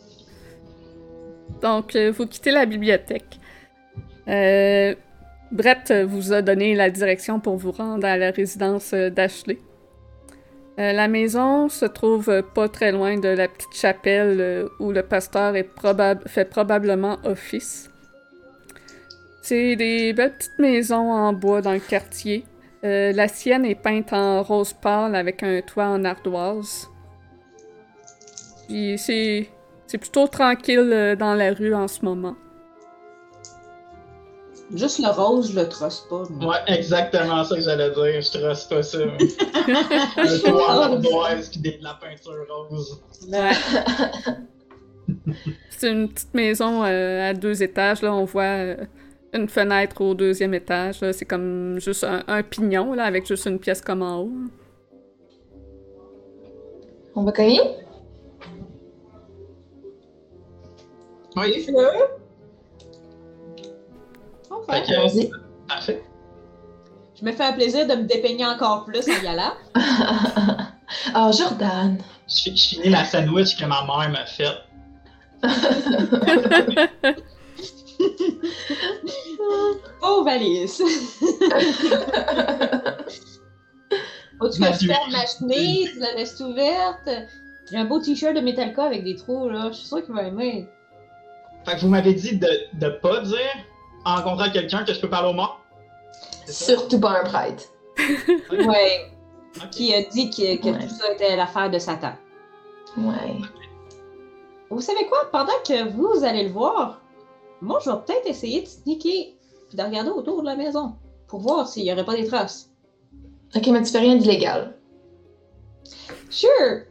Donc, 1.62 1.96
euh, 1.96 2.12
vous 2.12 2.28
quittez 2.28 2.52
la 2.52 2.66
bibliothèque. 2.66 3.40
Euh, 4.28 4.94
Brett 5.52 5.92
vous 6.06 6.34
a 6.34 6.42
donné 6.42 6.76
la 6.76 6.90
direction 6.90 7.40
pour 7.40 7.56
vous 7.56 7.72
rendre 7.72 8.06
à 8.06 8.18
la 8.18 8.32
résidence 8.32 8.94
d'Ashley. 8.94 9.58
Euh, 10.80 10.92
la 10.92 11.08
maison 11.08 11.70
se 11.70 11.86
trouve 11.86 12.44
pas 12.54 12.68
très 12.70 12.92
loin 12.92 13.18
de 13.18 13.30
la 13.30 13.48
petite 13.48 13.74
chapelle 13.74 14.68
où 14.80 14.92
le 14.92 15.02
pasteur 15.02 15.56
est 15.56 15.68
probab- 15.76 16.28
fait 16.28 16.46
probablement 16.46 17.18
office. 17.24 17.87
C'est 19.48 19.78
des 19.78 20.12
belles 20.12 20.34
petites 20.34 20.60
maisons 20.60 21.10
en 21.10 21.32
bois 21.32 21.62
dans 21.62 21.72
le 21.72 21.80
quartier. 21.80 22.44
Euh, 22.84 23.14
la 23.14 23.30
sienne 23.30 23.64
est 23.64 23.76
peinte 23.82 24.12
en 24.12 24.44
rose 24.44 24.74
pâle 24.74 25.16
avec 25.16 25.42
un 25.42 25.62
toit 25.62 25.86
en 25.86 26.04
ardoise. 26.04 26.90
Puis 28.68 28.98
c'est 28.98 29.48
c'est 29.86 29.98
plutôt 30.00 30.28
tranquille 30.28 30.90
euh, 30.92 31.16
dans 31.16 31.34
la 31.34 31.54
rue 31.54 31.74
en 31.74 31.88
ce 31.88 32.04
moment. 32.04 32.36
Juste 34.76 35.00
le 35.00 35.08
rose, 35.12 35.54
je 35.54 35.58
le 35.62 35.70
trosse 35.70 36.06
pas. 36.10 36.24
moi. 36.30 36.56
Ouais, 36.56 36.78
exactement 36.78 37.42
ça 37.46 37.56
que 37.56 37.62
j'allais 37.62 37.90
dire. 37.92 38.22
Je 38.22 38.38
trace 38.38 38.66
pas 38.66 38.84
ça. 38.84 38.98
Un 40.18 40.40
toit 40.40 40.72
en 40.72 40.82
ardoise 40.82 41.48
pis 41.48 41.60
des- 41.60 41.78
de 41.78 41.84
la 41.86 41.94
peinture 41.94 42.34
rose. 42.70 43.02
Ouais. 43.32 43.52
C'est 45.70 45.90
une 45.90 46.10
petite 46.10 46.34
maison 46.34 46.84
euh, 46.84 47.30
à 47.30 47.34
deux 47.34 47.64
étages. 47.64 48.02
Là, 48.02 48.14
on 48.14 48.26
voit 48.26 48.44
euh, 48.44 48.76
une 49.34 49.48
fenêtre 49.50 50.02
au 50.02 50.14
deuxième 50.14 50.54
étage. 50.54 51.02
là. 51.02 51.14
C'est 51.14 51.26
comme 51.26 51.80
juste 51.80 52.04
un, 52.04 52.24
un 52.28 52.44
pignon 52.44 52.94
là, 52.94 53.04
avec 53.06 53.26
juste 53.28 53.46
une 53.46 53.60
pièce 53.60 53.82
comme 53.82 54.02
en 54.02 54.22
haut. 54.22 54.32
On 57.16 57.24
va 57.24 57.32
cogner? 57.32 57.60
Oui. 61.36 61.68
Ok. 64.50 64.66
Fait 64.72 64.84
que, 64.84 64.94
Allons-y. 64.94 65.32
parfait. 65.68 66.04
Je 67.20 67.26
me 67.26 67.32
fais 67.32 67.44
un 67.44 67.54
plaisir 67.54 67.88
de 67.88 67.96
me 67.96 68.04
dépeigner 68.04 68.46
encore 68.46 68.86
plus 68.86 69.08
en 69.10 69.24
y 69.24 69.28
allant. 69.28 69.54
oh, 71.16 71.32
Jordan! 71.38 71.98
Je, 72.28 72.52
je 72.56 72.68
finis 72.70 72.90
la 72.90 73.04
sandwich 73.06 73.58
que 73.58 73.66
ma 73.66 73.84
mère 73.86 74.10
m'a 74.12 74.26
faite. 74.26 74.58
Oh, 80.02 80.24
valise! 80.24 80.82
Faut-tu 84.40 84.50
que 84.50 84.56
je 84.56 84.60
Mathieu. 84.60 84.88
ferme 84.94 85.12
ma 85.12 85.26
chemise, 85.26 85.92
tu 85.94 86.00
la 86.00 86.14
laisses 86.14 86.40
ouverte? 86.40 87.10
J'ai 87.70 87.78
un 87.78 87.86
beau 87.86 88.00
t-shirt 88.00 88.36
de 88.36 88.40
Metallica 88.42 88.84
avec 88.86 89.04
des 89.04 89.16
trous, 89.16 89.50
là. 89.50 89.70
Je 89.72 89.78
suis 89.78 89.88
sûre 89.88 90.04
qu'il 90.06 90.14
va 90.14 90.24
aimer. 90.24 90.68
Fait 91.66 91.76
que 91.76 91.82
vous 91.82 91.90
m'avez 91.90 92.14
dit 92.14 92.38
de, 92.38 92.48
de 92.74 92.90
pas 92.90 93.22
dire 93.22 93.40
en 94.06 94.16
rencontrant 94.18 94.50
quelqu'un 94.52 94.84
que 94.86 94.94
je 94.94 95.00
peux 95.02 95.10
parler 95.10 95.30
au 95.30 95.34
mort. 95.34 95.60
Surtout 96.48 97.00
pas 97.00 97.22
un 97.22 97.24
prêtre. 97.24 97.64
Ouais. 98.52 99.12
Qui 99.72 99.94
a 99.94 100.04
dit 100.04 100.30
que, 100.30 100.58
que 100.62 100.68
Ouais. 100.70 100.80
tout 100.88 100.94
ça 100.94 101.12
était 101.14 101.36
l'affaire 101.36 101.70
de 101.72 101.80
Satan. 101.80 102.14
Ouais. 102.98 103.36
Vous 104.70 104.82
savez 104.82 105.06
quoi? 105.08 105.30
Pendant 105.32 105.58
que 105.68 105.90
vous 105.90 106.24
allez 106.24 106.44
le 106.44 106.52
voir, 106.52 107.02
moi, 107.62 107.80
je 107.84 107.90
vais 107.90 107.98
peut-être 108.06 108.28
essayer 108.28 108.62
de 108.62 108.68
sneaker 108.68 109.34
puis 109.68 109.78
de 109.78 109.82
regarder 109.84 110.10
autour 110.10 110.42
de 110.42 110.48
la 110.48 110.56
maison 110.56 110.96
pour 111.28 111.40
voir 111.40 111.68
s'il 111.68 111.84
n'y 111.84 111.92
aurait 111.92 112.06
pas 112.06 112.16
des 112.16 112.28
traces. 112.28 112.70
Ok, 113.56 113.68
mais 113.68 113.82
tu 113.84 113.92
fais 113.92 114.00
rien 114.00 114.16
d'illégal. 114.16 114.78
Sure! 116.30 116.84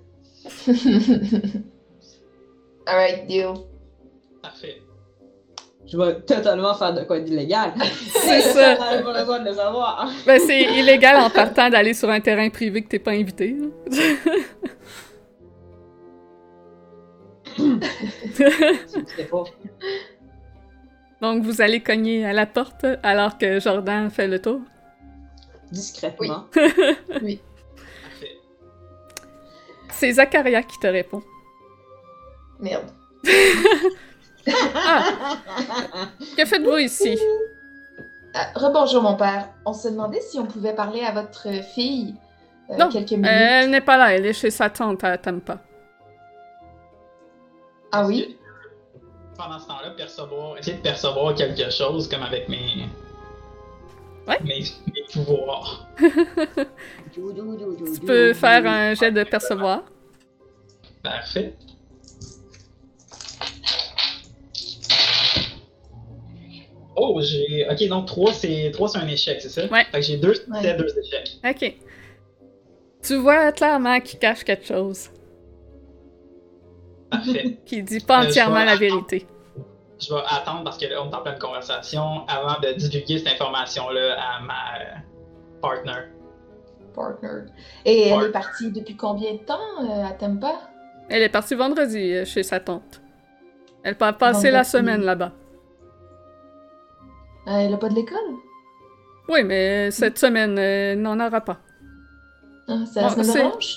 Alright, 2.87 3.27
deal. 3.27 3.55
Parfait. 4.43 4.83
Je 5.87 5.97
vais 5.97 6.21
totalement 6.23 6.75
faire 6.75 6.95
de 6.95 7.03
quoi 7.03 7.21
d'illégal. 7.21 7.75
C'est 8.13 8.41
ça. 8.53 8.77
Pas 8.77 9.03
besoin 9.03 9.41
de 9.41 9.51
le 9.51 9.55
savoir. 9.55 10.11
Ben, 10.27 10.41
c'est 10.41 10.63
illégal 10.63 11.17
en 11.17 11.31
partant 11.31 11.71
d'aller 11.71 11.95
sur 11.95 12.11
un 12.11 12.21
terrain 12.21 12.49
privé 12.51 12.83
que 12.83 12.89
t'es 12.89 12.99
pas 12.99 13.13
invité. 13.13 13.57
Je 17.59 17.63
ne 17.63 19.07
sais 19.17 19.25
pas. 19.25 19.45
Donc, 21.21 21.43
vous 21.43 21.63
allez 21.63 21.83
cogner 21.83 22.27
à 22.27 22.33
la 22.33 22.47
porte 22.47 22.87
alors 23.03 23.39
que 23.39 23.59
Jordan 23.59 24.11
fait 24.11 24.29
le 24.29 24.41
tour? 24.41 24.61
Discrètement. 25.73 26.47
Parfait. 26.53 27.41
C'est 29.93 30.13
Zacharia 30.13 30.63
qui 30.63 30.79
te 30.79 30.87
répond. 30.87 31.23
Merde. 32.61 32.91
Que 36.37 36.45
faites-vous 36.45 36.79
ici? 36.79 37.19
Ah, 38.35 38.47
rebonjour, 38.55 39.03
mon 39.03 39.17
père. 39.17 39.49
On 39.65 39.73
se 39.73 39.89
demandait 39.89 40.21
si 40.21 40.39
on 40.39 40.47
pouvait 40.47 40.75
parler 40.75 41.01
à 41.01 41.13
votre 41.13 41.49
fille 41.75 42.15
euh, 42.71 42.77
Non, 42.77 42.89
quelques 42.89 43.13
minutes. 43.13 43.29
Elle 43.29 43.71
n'est 43.71 43.81
pas 43.81 43.97
là, 43.97 44.15
elle 44.15 44.27
est 44.27 44.33
chez 44.33 44.51
sa 44.51 44.71
tante 44.71 45.03
à 45.05 45.17
Tampa. 45.19 45.59
Ah 47.93 48.07
oui? 48.07 48.37
Pendant 49.37 49.59
ce 49.59 49.67
temps-là, 49.67 49.91
percevoir, 49.91 50.57
essayer 50.59 50.77
de 50.79 50.83
percevoir 50.83 51.35
quelque 51.35 51.71
chose 51.71 52.09
comme 52.09 52.23
avec 52.23 52.49
mes. 52.49 52.87
Ouais. 54.27 54.39
Mes, 54.43 54.65
mes 54.95 55.05
pouvoirs. 55.13 55.87
Tu 57.15 58.01
peux 58.07 58.35
faire 58.35 58.67
un 58.67 58.95
jet 58.95 59.13
de 59.13 59.25
percevoir. 59.25 59.83
Parfait. 61.03 61.55
Oh, 66.97 67.21
j'ai. 67.23 67.67
Ok, 67.71 67.87
donc 67.89 68.07
3 68.07 68.33
c'est 68.33 68.71
3 68.73 68.89
c'est 68.89 68.99
un 68.99 69.09
échec, 69.09 69.41
c'est 69.41 69.49
ça? 69.51 69.67
Ouais. 69.67 69.85
Fait 69.93 70.01
que 70.01 70.07
j'ai 70.07 70.17
2 70.17 70.29
Ouais. 70.49 70.77
2 70.77 70.87
échecs. 70.99 71.39
Ok. 71.45 71.75
Tu 73.03 73.17
vois 73.17 73.53
clairement 73.53 74.01
qu'il 74.01 74.19
cache 74.19 74.43
quelque 74.45 74.67
chose, 74.67 75.11
Parfait. 77.11 77.59
qui 77.67 77.83
dit 77.83 78.01
pas 78.01 78.21
Euh, 78.21 78.23
je 78.25 78.29
entièrement 78.29 78.65
la 78.65 78.77
vérité. 78.77 79.27
Je 79.99 80.13
vais 80.13 80.21
attendre 80.29 80.65
parce 80.65 80.77
que 80.79 80.87
là, 80.87 81.03
on 81.03 81.11
est 81.11 81.15
en 81.15 81.23
pleine 81.23 81.39
conversation 81.39 82.27
avant 82.29 82.61
de 82.61 82.73
divulguer 82.75 83.19
cette 83.19 83.29
information-là 83.41 84.17
à 84.21 84.41
ma 84.43 84.53
euh, 84.53 84.95
partner. 85.63 86.09
Partner. 86.95 87.45
Et 87.85 88.09
elle 88.09 88.25
est 88.25 88.33
partie 88.33 88.71
depuis 88.73 88.97
combien 88.97 89.33
de 89.35 89.39
temps 89.39 89.59
euh, 89.83 90.05
à 90.07 90.13
Tampa? 90.13 90.53
Elle 91.09 91.23
est 91.23 91.29
partie 91.31 91.55
vendredi 91.55 92.13
euh, 92.13 92.25
chez 92.25 92.43
sa 92.43 92.61
tante. 92.61 93.01
Elle 93.83 93.95
va 93.97 94.13
passer 94.13 94.51
la 94.51 94.65
semaine 94.65 95.03
là-bas. 95.03 95.33
Euh, 97.49 97.53
elle 97.53 97.73
a 97.75 97.77
pas 97.77 97.89
de 97.89 97.95
l'école? 97.95 98.19
Oui, 99.29 99.45
mais 99.45 99.91
cette 99.93 100.19
semaine, 100.19 100.59
euh, 100.59 100.93
elle 100.93 101.01
n'en 101.03 101.19
aura 101.25 101.41
pas. 101.41 101.59
Ah, 102.69 102.75
c'est 102.93 103.01
la 103.01 103.07
Ah, 103.07 103.11
semaine 103.11 103.25
c'est- 103.25 103.45
orange? 103.45 103.77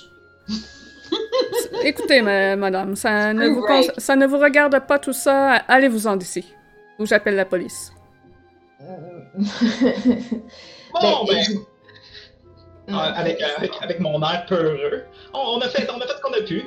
Écoutez, 1.83 2.21
ma- 2.21 2.55
madame, 2.55 2.95
ça 2.95 3.33
ne, 3.33 3.47
vous 3.49 3.61
cons- 3.61 3.91
ça 3.97 4.15
ne 4.15 4.25
vous 4.27 4.37
regarde 4.39 4.79
pas 4.87 4.99
tout 4.99 5.13
ça. 5.13 5.53
Allez-vous-en 5.67 6.15
d'ici. 6.15 6.45
Ou 6.99 7.05
j'appelle 7.05 7.35
la 7.35 7.45
police. 7.45 7.93
Bon, 10.91 11.25
Ben, 11.25 11.25
ben, 11.27 11.43
je- 11.43 12.93
euh, 12.93 12.97
avec, 12.97 13.39
avec, 13.41 13.71
avec 13.81 13.99
mon 13.99 14.19
air 14.23 14.45
peureux, 14.47 15.03
on, 15.33 15.37
on 15.39 15.59
a 15.59 15.69
fait, 15.69 15.87
on 15.91 15.97
a 16.01 16.07
fait 16.07 16.13
ce 16.17 16.21
qu'on 16.21 16.33
a 16.33 16.41
pu. 16.41 16.63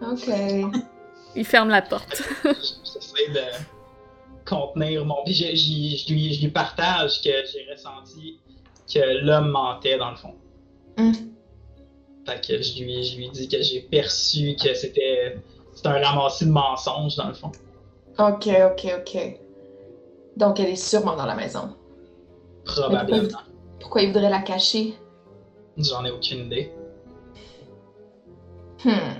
Ok. 0.00 0.82
Il 1.36 1.44
ferme 1.44 1.68
la 1.68 1.82
porte. 1.82 2.22
J'essaie 2.44 3.28
de 3.32 3.40
contenir 4.48 5.04
mon. 5.04 5.22
Puis 5.24 5.34
je 5.34 6.12
lui, 6.12 6.34
je 6.34 6.40
lui 6.42 6.50
partage 6.50 7.20
que 7.22 7.30
j'ai 7.30 7.66
ressenti 7.70 8.38
que 8.92 9.24
l'homme 9.24 9.48
mentait 9.50 9.98
dans 9.98 10.10
le 10.10 10.16
fond. 10.16 10.34
Hmm. 10.98 11.12
Fait 12.26 12.40
que 12.40 12.62
je 12.62 12.82
lui, 12.82 13.02
je 13.04 13.16
lui 13.16 13.30
dis 13.30 13.48
que 13.48 13.60
j'ai 13.60 13.80
perçu 13.80 14.54
que 14.62 14.74
c'était 14.74 15.36
un 15.84 16.02
ramassis 16.02 16.46
de 16.46 16.52
mensonges, 16.52 17.16
dans 17.16 17.28
le 17.28 17.34
fond. 17.34 17.50
Ok, 18.18 18.48
ok, 18.48 18.94
ok. 18.98 19.40
Donc 20.36 20.60
elle 20.60 20.70
est 20.70 20.76
sûrement 20.76 21.16
dans 21.16 21.26
la 21.26 21.34
maison. 21.34 21.76
Probablement. 22.64 23.38
Pourquoi 23.80 24.02
il 24.02 24.12
voudrait 24.12 24.30
la 24.30 24.42
cacher? 24.42 24.94
J'en 25.76 26.04
ai 26.04 26.10
aucune 26.10 26.46
idée. 26.46 26.72
Hmm. 28.84 29.14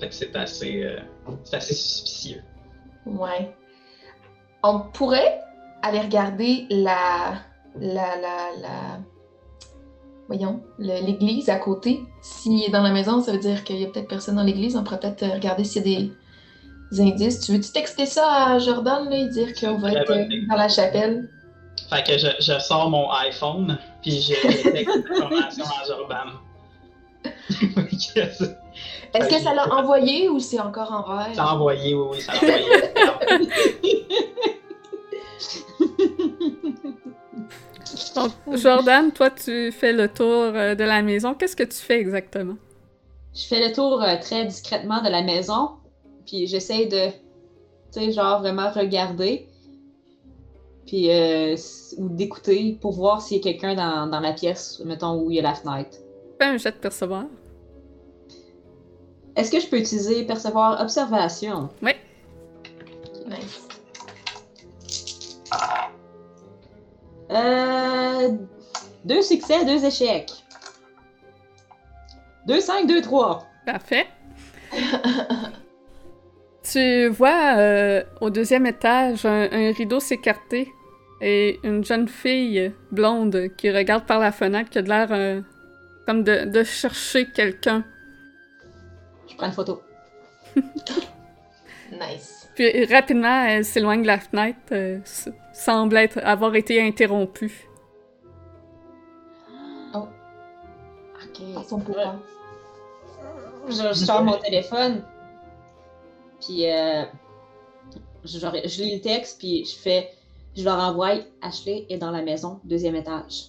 Fait 0.00 0.08
que 0.08 0.14
c'est 0.14 0.34
assez, 0.36 0.82
euh, 0.82 1.00
c'est 1.44 1.56
assez 1.56 1.74
suspicieux. 1.74 2.42
Ouais. 3.06 3.54
On 4.62 4.80
pourrait 4.80 5.40
aller 5.82 6.00
regarder 6.00 6.66
la. 6.70 7.34
la. 7.78 8.16
la. 8.16 8.50
la. 8.60 8.98
Voyons, 10.28 10.60
l'église 10.78 11.48
à 11.48 11.56
côté. 11.56 12.00
S'il 12.20 12.62
est 12.62 12.68
dans 12.68 12.82
la 12.82 12.90
maison, 12.90 13.22
ça 13.22 13.32
veut 13.32 13.38
dire 13.38 13.64
qu'il 13.64 13.78
y 13.78 13.84
a 13.84 13.88
peut-être 13.88 14.08
personne 14.08 14.36
dans 14.36 14.42
l'église. 14.42 14.76
On 14.76 14.84
pourrait 14.84 15.00
peut-être 15.00 15.22
euh, 15.22 15.32
regarder 15.32 15.64
s'il 15.64 15.88
y 15.88 15.96
a 15.96 16.00
des, 16.00 16.12
des 16.92 17.00
indices. 17.00 17.40
Tu 17.40 17.52
veux-tu 17.52 17.72
texter 17.72 18.04
ça 18.04 18.26
à 18.30 18.58
Jordan, 18.58 19.08
là, 19.08 19.16
et 19.16 19.28
dire 19.28 19.54
qu'on 19.58 19.78
va 19.78 19.92
être 19.92 20.10
euh, 20.10 20.26
dans 20.50 20.56
la 20.56 20.68
chapelle? 20.68 21.30
Fait 21.88 22.04
que 22.04 22.18
je, 22.18 22.26
je 22.40 22.58
sors 22.58 22.90
mon 22.90 23.10
iPhone, 23.10 23.78
puis 24.02 24.20
je 24.20 24.34
texte 24.70 25.06
l'information 25.08 25.64
à 25.64 25.86
Jordan. 25.86 26.28
Est-ce 29.14 29.28
que 29.28 29.40
ça 29.40 29.54
l'a 29.54 29.74
envoyé 29.74 30.28
ou 30.28 30.38
c'est 30.38 30.60
encore 30.60 30.92
en 30.92 31.06
ça 31.06 31.30
vert? 31.30 31.42
a 31.42 31.54
envoyé, 31.54 31.94
oui, 31.94 32.06
oui, 32.12 32.20
ça 32.20 32.32
a 32.32 32.36
envoyé. 32.36 34.06
Donc, 38.14 38.32
Jordan, 38.52 39.12
toi, 39.12 39.30
tu 39.30 39.72
fais 39.72 39.92
le 39.92 40.08
tour 40.08 40.52
euh, 40.54 40.74
de 40.74 40.84
la 40.84 41.02
maison. 41.02 41.34
Qu'est-ce 41.34 41.56
que 41.56 41.64
tu 41.64 41.76
fais 41.76 42.00
exactement? 42.00 42.56
Je 43.34 43.44
fais 43.46 43.66
le 43.66 43.72
tour 43.72 44.02
euh, 44.02 44.16
très 44.20 44.44
discrètement 44.46 45.02
de 45.02 45.08
la 45.08 45.22
maison, 45.22 45.70
puis 46.26 46.46
j'essaie 46.46 46.86
de, 46.86 47.10
tu 47.92 48.00
sais, 48.00 48.12
genre 48.12 48.40
vraiment 48.40 48.70
regarder, 48.70 49.48
puis 50.86 51.10
euh, 51.10 51.54
ou 51.98 52.08
d'écouter 52.08 52.78
pour 52.80 52.92
voir 52.92 53.22
s'il 53.22 53.36
y 53.36 53.40
a 53.40 53.42
quelqu'un 53.42 53.74
dans, 53.74 54.06
dans 54.06 54.20
la 54.20 54.32
pièce, 54.32 54.80
mettons, 54.84 55.20
où 55.20 55.30
il 55.30 55.36
y 55.36 55.38
a 55.38 55.42
la 55.42 55.54
fenêtre. 55.54 55.98
Fais 56.40 56.46
un 56.46 56.56
jet 56.56 56.72
de 56.72 56.78
percevoir. 56.78 57.24
Est-ce 59.36 59.52
que 59.52 59.60
je 59.60 59.68
peux 59.68 59.78
utiliser 59.78 60.24
percevoir 60.24 60.80
observation? 60.80 61.68
Nice. 61.82 61.94
Euh, 67.30 67.97
deux 69.04 69.22
succès, 69.22 69.64
deux 69.64 69.84
échecs. 69.84 70.32
Deux, 72.46 72.60
cinq, 72.60 72.86
deux, 72.86 73.02
trois. 73.02 73.46
Parfait. 73.66 74.06
tu 76.62 77.08
vois 77.08 77.56
euh, 77.56 78.02
au 78.20 78.30
deuxième 78.30 78.66
étage 78.66 79.24
un, 79.24 79.48
un 79.50 79.72
rideau 79.72 80.00
s'écarter 80.00 80.68
et 81.20 81.58
une 81.64 81.84
jeune 81.84 82.08
fille 82.08 82.72
blonde 82.90 83.48
qui 83.56 83.70
regarde 83.70 84.04
par 84.06 84.18
la 84.18 84.32
fenêtre 84.32 84.70
qui 84.70 84.78
a 84.78 84.82
de 84.82 84.88
l'air 84.88 85.08
euh, 85.10 85.40
comme 86.06 86.22
de, 86.24 86.44
de 86.44 86.64
chercher 86.64 87.30
quelqu'un. 87.30 87.84
Je 89.28 89.36
prends 89.36 89.46
une 89.46 89.52
photo. 89.52 89.82
Nice. 91.90 92.48
Puis 92.54 92.84
rapidement, 92.86 93.44
elle 93.44 93.64
s'éloigne 93.64 94.02
de 94.02 94.06
la 94.08 94.18
fenêtre, 94.18 94.58
euh, 94.72 94.98
semble 95.52 95.96
être, 95.96 96.18
avoir 96.22 96.54
été 96.54 96.82
interrompue. 96.82 97.67
Par 101.54 101.64
son 101.64 101.78
pourquoi? 101.80 102.16
Je, 103.68 103.74
je 103.74 104.04
sors 104.04 104.22
mon 104.24 104.38
téléphone, 104.38 105.02
puis 106.40 106.66
euh, 106.70 107.04
je, 108.24 108.38
je- 108.38 108.68
je 108.68 108.82
lis 108.82 108.94
le 108.96 109.00
texte, 109.02 109.38
puis 109.38 109.64
je 109.64 109.76
fais, 109.76 110.10
je 110.56 110.64
leur 110.64 110.78
envoie, 110.78 111.14
Ashley 111.42 111.84
est 111.90 111.98
dans 111.98 112.10
la 112.10 112.22
maison, 112.22 112.60
deuxième 112.64 112.96
étage. 112.96 113.48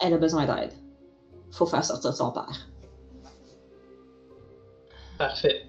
Elle 0.00 0.12
a 0.14 0.18
besoin 0.18 0.44
d'aide. 0.46 0.72
Faut 1.52 1.66
faire 1.66 1.84
sortir 1.84 2.12
son 2.14 2.32
père. 2.32 2.68
Parfait. 5.16 5.62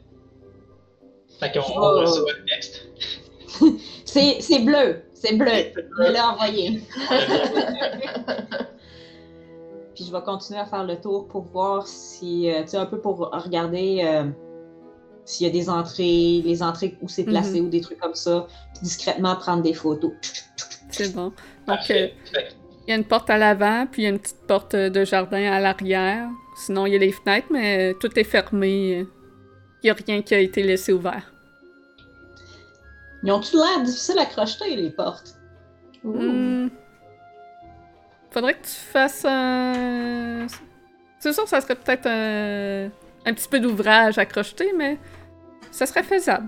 Fait 1.40 1.52
qu'on 1.54 1.62
Oh. 1.62 1.74
on 1.78 2.02
reçoit 2.02 2.34
le 2.34 2.46
texte. 2.46 2.88
C'est 4.06 4.42
c'est 4.42 4.60
bleu, 4.60 5.04
c'est 5.14 5.36
bleu. 5.36 5.52
Je 5.76 6.12
l'ai 6.12 6.20
envoyé. 6.20 6.82
Puis 9.98 10.06
je 10.06 10.12
vais 10.12 10.22
continuer 10.22 10.60
à 10.60 10.66
faire 10.68 10.84
le 10.84 10.96
tour 11.02 11.28
pour 11.28 11.46
voir 11.46 11.88
si, 11.88 12.52
euh, 12.52 12.62
tu 12.62 12.68
sais, 12.68 12.78
un 12.78 12.86
peu 12.86 13.00
pour 13.00 13.32
regarder 13.32 14.04
euh, 14.06 14.26
s'il 15.26 15.48
y 15.48 15.50
a 15.50 15.52
des 15.52 15.72
entrées, 15.72 16.44
les 16.46 16.62
entrées 16.62 16.96
où 17.02 17.10
c'est 17.10 17.24
placé 17.24 17.62
ou 17.62 17.68
des 17.68 17.82
trucs 17.82 17.98
comme 17.98 18.14
ça, 18.14 18.46
puis 18.76 18.84
discrètement 18.84 19.36
prendre 19.36 19.64
des 19.64 19.74
photos. 19.74 20.12
C'est 20.92 21.16
bon. 21.16 21.34
Donc, 21.68 21.80
euh, 21.90 22.10
il 22.86 22.90
y 22.90 22.92
a 22.92 22.96
une 22.96 23.06
porte 23.06 23.28
à 23.32 23.40
l'avant, 23.40 23.88
puis 23.92 24.04
il 24.04 24.06
y 24.06 24.08
a 24.08 24.12
une 24.12 24.20
petite 24.20 24.46
porte 24.46 24.76
de 24.76 25.04
jardin 25.04 25.52
à 25.52 25.60
l'arrière. 25.60 26.30
Sinon, 26.58 26.86
il 26.86 26.94
y 26.94 26.96
a 26.96 27.00
les 27.00 27.12
fenêtres, 27.12 27.48
mais 27.50 27.96
tout 27.96 28.20
est 28.20 28.24
fermé. 28.24 29.00
Il 29.82 29.86
n'y 29.86 29.90
a 29.90 29.96
rien 29.96 30.22
qui 30.22 30.36
a 30.36 30.40
été 30.40 30.62
laissé 30.62 30.94
ouvert. 30.94 31.34
Ils 33.24 33.32
ont-tu 33.32 33.56
l'air 33.56 33.82
difficiles 33.84 34.20
à 34.20 34.26
crocheter, 34.26 34.76
les 34.76 34.92
portes? 34.92 35.40
Ouh. 36.04 36.70
Faudrait 38.32 38.54
que 38.56 38.66
tu 38.66 38.74
fasses 38.74 39.26
un. 39.26 40.48
C'est 41.20 41.34
sûr, 41.34 41.48
ça 41.48 41.62
serait 41.62 41.76
peut-être 41.76 42.06
un... 42.08 42.90
un 43.30 43.34
petit 43.34 43.48
peu 43.48 43.60
d'ouvrage 43.60 44.18
à 44.18 44.26
crocheter, 44.26 44.72
mais 44.78 44.98
ça 45.72 45.86
serait 45.86 46.04
faisable. 46.04 46.48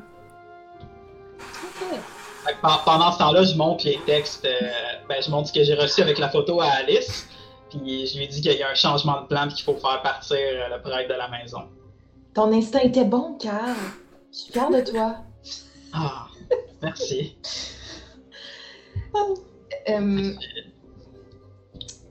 Pen- 2.45 2.69
pendant 2.85 3.11
ce 3.11 3.17
temps-là, 3.19 3.43
je 3.43 3.55
montre 3.55 3.85
les 3.85 3.99
textes. 4.05 4.45
euh, 4.45 4.59
ben, 5.07 5.21
je 5.21 5.29
montre 5.31 5.47
ce 5.49 5.53
que 5.53 5.63
j'ai 5.63 5.75
reçu 5.75 6.01
avec 6.01 6.19
la 6.19 6.29
photo 6.29 6.61
à 6.61 6.67
Alice. 6.67 7.27
Puis 7.69 8.07
je 8.07 8.17
lui 8.17 8.27
dis 8.27 8.41
qu'il 8.41 8.53
y 8.53 8.63
a 8.63 8.69
un 8.69 8.75
changement 8.75 9.21
de 9.21 9.27
plan 9.27 9.45
et 9.47 9.53
qu'il 9.53 9.63
faut 9.63 9.75
faire 9.77 10.01
partir 10.01 10.37
euh, 10.37 10.75
le 10.75 10.81
prêtre 10.81 11.09
de 11.09 11.13
la 11.15 11.27
maison. 11.29 11.69
Ton 12.33 12.51
instinct 12.53 12.79
était 12.79 13.05
bon, 13.05 13.37
Carl. 13.39 13.75
Je 14.31 14.37
suis 14.37 14.51
fière 14.51 14.69
de 14.69 14.81
toi. 14.81 15.17
Ah, 15.93 16.27
merci. 16.81 17.37
Euh, 19.89 20.33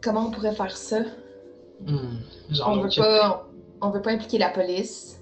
comment 0.08 0.28
on 0.28 0.30
pourrait 0.30 0.54
faire 0.54 0.74
ça? 0.76 1.00
Hmm, 1.86 2.16
On 2.64 2.80
veut 2.80 2.88
pas, 2.96 3.46
on 3.82 3.90
veut 3.90 4.00
pas 4.02 4.10
impliquer 4.12 4.38
la 4.38 4.48
police. 4.48 5.20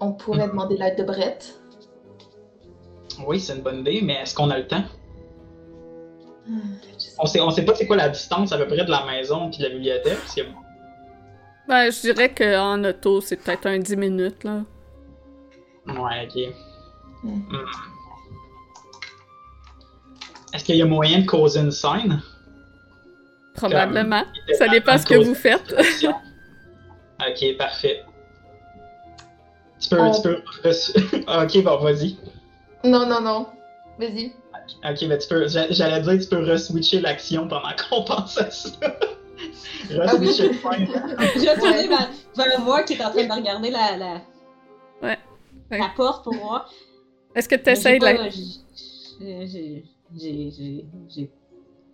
On 0.00 0.12
pourrait 0.12 0.46
Mhm. 0.46 0.50
demander 0.52 0.76
l'aide 0.76 0.98
de 0.98 1.04
Brett. 1.04 1.56
Oui, 3.26 3.38
c'est 3.38 3.54
une 3.54 3.62
bonne 3.62 3.80
idée, 3.80 4.00
mais 4.02 4.14
est-ce 4.14 4.34
qu'on 4.34 4.50
a 4.50 4.58
le 4.58 4.66
temps? 4.66 4.82
Sais 6.98 7.12
On 7.18 7.26
sait, 7.26 7.40
on 7.40 7.50
sait 7.50 7.64
pas 7.64 7.74
c'est 7.76 7.86
quoi 7.86 7.96
la 7.96 8.08
distance 8.08 8.50
à 8.52 8.58
peu 8.58 8.66
près 8.66 8.84
de 8.84 8.90
la 8.90 9.04
maison 9.06 9.50
puis 9.50 9.58
de 9.58 9.64
la 9.64 9.70
bibliothèque. 9.70 10.18
Parce 10.18 10.34
que, 10.34 10.40
Ben, 11.68 11.90
je 11.92 12.00
dirais 12.00 12.34
qu'en 12.34 12.82
auto, 12.82 13.20
c'est 13.20 13.36
peut-être 13.36 13.66
un 13.66 13.78
10 13.78 13.96
minutes, 13.96 14.42
là. 14.42 14.62
ouais, 15.86 16.26
ok. 16.28 16.54
Hmm. 17.22 17.28
Hmm. 17.50 17.66
Est-ce 20.52 20.64
qu'il 20.64 20.76
y 20.76 20.82
a 20.82 20.86
moyen 20.86 21.20
de 21.20 21.26
causer 21.26 21.60
une 21.60 21.70
scène? 21.70 22.20
Probablement. 23.54 24.22
Comme- 24.46 24.54
Ça 24.56 24.68
dépend 24.68 24.98
ce 24.98 25.06
que 25.06 25.14
vous 25.14 25.34
faites. 25.34 25.74
ok, 27.20 27.56
parfait. 27.58 28.04
Tu 29.80 29.88
peux, 29.88 30.00
On- 30.00 30.12
tu 30.12 30.22
peux. 30.22 30.42
ok, 30.64 31.64
bon, 31.64 31.76
vas-y. 31.78 32.16
Non, 32.84 33.06
non, 33.06 33.20
non. 33.20 33.46
Vas-y. 33.98 34.32
Ok, 34.88 35.02
mais 35.08 35.18
tu 35.18 35.28
peux. 35.28 35.48
j'a- 35.48 35.70
J'allais 35.70 36.00
dire, 36.02 36.18
tu 36.22 36.28
peux 36.28 36.42
re-switcher 36.52 37.00
l'action 37.00 37.48
pendant 37.48 37.70
qu'on 37.88 38.04
pense 38.04 38.38
à 38.38 38.50
ça. 38.50 38.70
re-switcher 39.90 40.48
le 40.50 40.54
point. 40.60 40.76
Je 41.34 41.40
vais 41.44 41.56
tourner 41.58 41.88
vers, 41.88 42.08
vers 42.36 42.60
moi 42.60 42.82
qui 42.82 42.92
est 42.94 43.04
en 43.04 43.10
train 43.10 43.26
de 43.26 43.32
regarder 43.32 43.70
la, 43.70 43.96
la, 43.96 44.14
Ouais. 45.02 45.18
Ouais. 45.70 45.78
la 45.78 45.90
porte 45.96 46.24
pour 46.24 46.34
voir. 46.34 46.70
Est-ce 47.34 47.48
que 47.48 47.54
tu 47.56 47.70
essaies 47.70 47.98
de 47.98 48.04
la... 48.04 48.28
j'ai- 48.28 49.84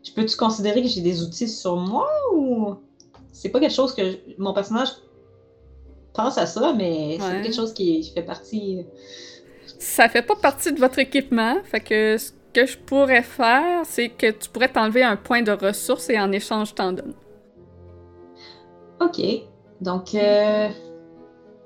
Je 0.06 0.12
peux-tu 0.12 0.36
considérer 0.36 0.82
que 0.82 0.88
j'ai 0.88 1.00
des 1.00 1.22
outils 1.22 1.48
sur 1.48 1.76
moi 1.76 2.08
ou. 2.32 2.74
C'est 3.32 3.48
pas 3.50 3.58
quelque 3.60 3.74
chose 3.74 3.92
que 3.94 4.02
je- 4.12 4.16
mon 4.38 4.54
personnage 4.54 4.88
pense 6.14 6.38
à 6.38 6.46
ça, 6.46 6.72
mais 6.72 7.16
Ouais. 7.16 7.18
c'est 7.20 7.42
quelque 7.42 7.54
chose 7.56 7.74
qui, 7.74 8.00
qui 8.00 8.12
fait 8.12 8.22
partie. 8.22 8.86
Ça 9.78 10.08
fait 10.08 10.22
pas 10.22 10.36
partie 10.36 10.72
de 10.72 10.78
votre 10.78 10.98
équipement, 10.98 11.56
fait 11.64 11.80
que 11.80 12.16
ce 12.18 12.30
que 12.54 12.64
je 12.64 12.78
pourrais 12.78 13.22
faire, 13.22 13.82
c'est 13.84 14.08
que 14.08 14.30
tu 14.30 14.48
pourrais 14.48 14.68
t'enlever 14.72 15.02
un 15.02 15.16
point 15.16 15.42
de 15.42 15.52
ressources 15.52 16.08
et 16.08 16.18
en 16.18 16.32
échange, 16.32 16.70
je 16.70 16.74
t'en 16.74 16.92
donne. 16.92 17.12
Ok. 19.00 19.20
Donc, 19.82 20.14
euh, 20.14 20.68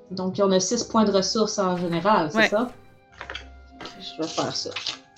donc 0.09 0.35
on 0.43 0.51
a 0.51 0.59
6 0.59 0.83
points 0.83 1.05
de 1.05 1.11
ressources 1.11 1.57
en 1.59 1.77
général, 1.77 2.29
c'est 2.31 2.37
Ouais. 2.37 2.49
ça? 2.49 2.69
Je 3.99 4.21
vais 4.21 4.27
faire 4.27 4.53
ça. 4.53 4.71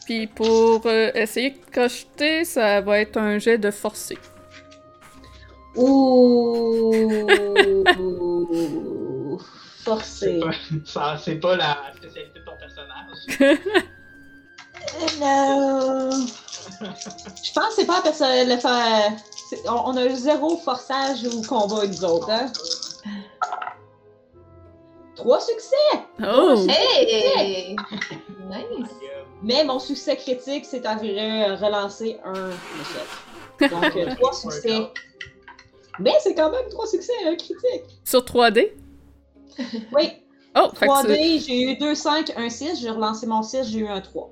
Puis 0.05 0.27
pour 0.27 0.81
euh, 0.85 1.11
essayer 1.15 1.51
de 1.51 1.71
crocheter, 1.71 2.43
ça 2.45 2.81
va 2.81 2.99
être 2.99 3.17
un 3.17 3.39
jet 3.39 3.57
de 3.57 3.71
forcer. 3.71 4.17
Ouh. 5.75 7.37
C'est 9.77 9.83
Forcé. 9.83 10.39
pas, 10.39 10.51
ça- 10.85 11.17
c'est 11.23 11.35
pas 11.35 11.55
la 11.57 11.77
spécialité 11.97 12.39
de 12.39 12.45
ton 12.45 12.55
personnage. 12.57 13.73
Non. 15.19 16.09
Je 16.11 17.53
pense 17.53 17.67
que 17.69 17.73
c'est 17.77 17.85
pas 17.85 18.01
parce 18.03 18.19
que 18.19 18.53
le 18.53 18.59
fa- 18.59 19.09
on, 19.67 19.91
on 19.93 19.97
a 19.97 20.09
zéro 20.09 20.57
forçage 20.57 21.23
au 21.25 21.41
combat, 21.41 21.85
nous 21.87 22.03
autres. 22.03 22.29
Hein? 22.29 22.51
Trois 25.15 25.39
succès! 25.39 25.75
Oh! 26.25 26.65
Hey! 26.69 27.75
Nice! 28.49 28.89
Mais 29.43 29.63
mon 29.63 29.79
succès 29.79 30.15
critique, 30.15 30.65
c'est 30.65 30.85
environ 30.87 31.55
relancer 31.57 32.17
un 32.23 32.49
échec. 32.49 33.71
Donc, 33.71 33.95
euh, 33.95 34.15
trois 34.15 34.33
succès. 34.33 34.87
Mais 35.99 36.13
c'est 36.21 36.33
quand 36.33 36.49
même 36.51 36.67
trois 36.69 36.87
succès, 36.87 37.13
un 37.27 37.35
critique. 37.35 37.83
Sur 38.03 38.21
3D? 38.21 38.71
Oui, 39.93 40.09
Oh! 40.55 40.69
Fait 40.75 40.87
que 40.87 41.01
tu- 41.01 41.07
3D, 41.07 41.45
j'ai 41.47 41.61
eu 41.71 41.77
2, 41.77 41.95
5, 41.95 42.31
1, 42.37 42.49
6. 42.49 42.79
J'ai 42.81 42.89
relancé 42.91 43.25
mon 43.25 43.41
6, 43.41 43.71
j'ai 43.71 43.79
eu 43.79 43.87
un 43.87 44.01
3. 44.01 44.31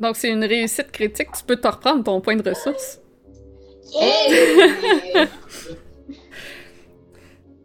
Donc, 0.00 0.16
c'est 0.16 0.30
une 0.30 0.44
réussite 0.44 0.90
critique. 0.90 1.28
Tu 1.36 1.44
peux 1.44 1.56
te 1.56 1.68
reprendre 1.68 2.02
ton 2.02 2.20
point 2.20 2.36
de 2.36 2.48
ressource. 2.48 2.98
Hey! 3.94 5.26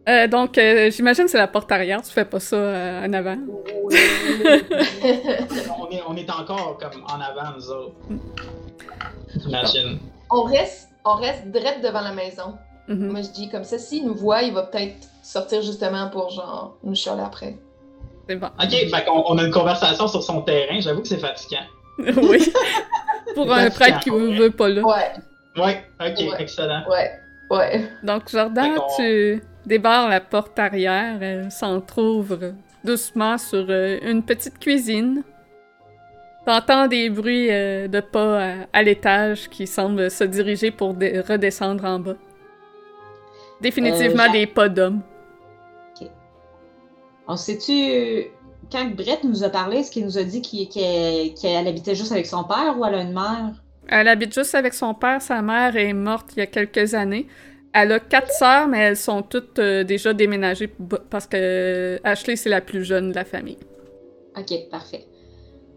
Euh, 0.08 0.26
donc, 0.26 0.56
euh, 0.58 0.90
j'imagine 0.90 1.24
que 1.24 1.30
c'est 1.30 1.38
la 1.38 1.46
porte 1.46 1.70
arrière. 1.70 2.00
Tu 2.02 2.10
fais 2.10 2.24
pas 2.24 2.40
ça 2.40 2.56
euh, 2.56 3.06
en 3.06 3.12
avant. 3.12 3.36
On 5.78 5.90
est, 5.90 6.02
on 6.06 6.16
est 6.16 6.30
encore 6.30 6.78
comme 6.78 7.02
en 7.04 7.20
avant, 7.20 7.54
nous 7.56 7.70
autres. 7.70 7.94
J'imagine. 9.36 9.98
on 10.30 10.42
reste, 10.42 10.88
on 11.04 11.14
reste 11.14 11.46
direct 11.48 11.82
devant 11.82 12.00
la 12.00 12.12
maison. 12.12 12.56
Mhm. 12.88 13.08
Moi, 13.10 13.22
je 13.22 13.30
dis 13.30 13.48
comme 13.48 13.64
ça, 13.64 13.78
s'il 13.78 14.06
nous 14.06 14.14
voit, 14.14 14.42
il 14.42 14.52
va 14.54 14.62
peut-être 14.64 15.08
sortir 15.22 15.62
justement 15.62 16.08
pour 16.10 16.30
genre 16.30 16.76
nous 16.82 16.94
chialer 16.94 17.22
après. 17.22 17.56
C'est 18.28 18.36
bon. 18.36 18.46
Ok, 18.62 18.70
fait 18.70 19.04
qu'on 19.04 19.24
on 19.26 19.38
a 19.38 19.44
une 19.44 19.52
conversation 19.52 20.06
sur 20.08 20.22
son 20.22 20.42
terrain. 20.42 20.80
J'avoue 20.80 21.02
que 21.02 21.08
c'est 21.08 21.18
fatigant. 21.18 21.58
oui. 21.98 22.52
Pour 23.34 23.52
un 23.52 23.70
fatigant, 23.70 23.74
prêtre 23.74 24.00
qui 24.00 24.10
ouais. 24.10 24.36
veut 24.38 24.50
pas 24.50 24.68
là. 24.68 24.82
Ouais, 24.82 25.12
Ouais, 25.56 25.84
ok, 26.00 26.18
Ouais. 26.18 26.36
excellent. 26.42 26.82
ouais, 26.88 27.10
ouais. 27.50 27.90
Donc, 28.02 28.28
Jordan, 28.28 28.72
tu 28.96 29.42
débarres 29.66 30.08
la 30.08 30.20
porte 30.20 30.58
arrière. 30.58 31.22
Elle 31.22 31.50
s'entrouvre 31.50 32.54
doucement 32.84 33.38
sur 33.38 33.66
euh, 33.68 33.98
une 34.02 34.22
petite 34.22 34.58
cuisine. 34.58 35.22
T'entends 36.46 36.86
des 36.86 37.10
bruits 37.10 37.48
euh, 37.50 37.86
de 37.88 38.00
pas 38.00 38.44
à, 38.44 38.54
à 38.72 38.82
l'étage 38.82 39.48
qui 39.48 39.66
semblent 39.66 40.10
se 40.10 40.24
diriger 40.24 40.70
pour 40.70 40.90
redescendre 40.90 41.84
en 41.84 41.98
bas. 41.98 42.16
Définitivement 43.60 44.24
Euh, 44.28 44.32
des 44.32 44.46
pas 44.46 44.68
d'hommes. 44.68 45.02
On 47.28 47.36
sait-tu, 47.36 48.28
quand 48.72 48.90
Brett 48.96 49.22
nous 49.22 49.44
a 49.44 49.50
parlé, 49.50 49.76
est-ce 49.78 49.90
qu'il 49.92 50.04
nous 50.04 50.18
a 50.18 50.24
dit 50.24 50.40
qu'elle 50.42 51.68
habitait 51.68 51.94
juste 51.94 52.10
avec 52.10 52.26
son 52.26 52.42
père 52.42 52.76
ou 52.76 52.84
elle 52.84 52.94
a 52.94 53.02
une 53.02 53.12
mère? 53.12 53.52
Elle 53.86 54.08
habite 54.08 54.34
juste 54.34 54.54
avec 54.54 54.74
son 54.74 54.94
père. 54.94 55.20
Sa 55.22 55.42
mère 55.42 55.76
est 55.76 55.92
morte 55.92 56.30
il 56.34 56.40
y 56.40 56.42
a 56.42 56.46
quelques 56.46 56.94
années. 56.94 57.28
Elle 57.72 57.92
a 57.92 58.00
quatre 58.00 58.32
sœurs, 58.32 58.66
mais 58.66 58.78
elles 58.80 58.96
sont 58.96 59.22
toutes 59.22 59.58
euh, 59.60 59.84
déjà 59.84 60.12
déménagées 60.12 60.72
parce 61.08 61.26
que 61.26 62.00
Ashley, 62.02 62.34
c'est 62.36 62.48
la 62.50 62.60
plus 62.60 62.84
jeune 62.84 63.10
de 63.10 63.14
la 63.14 63.24
famille. 63.24 63.58
Ok, 64.36 64.52
parfait. 64.70 65.06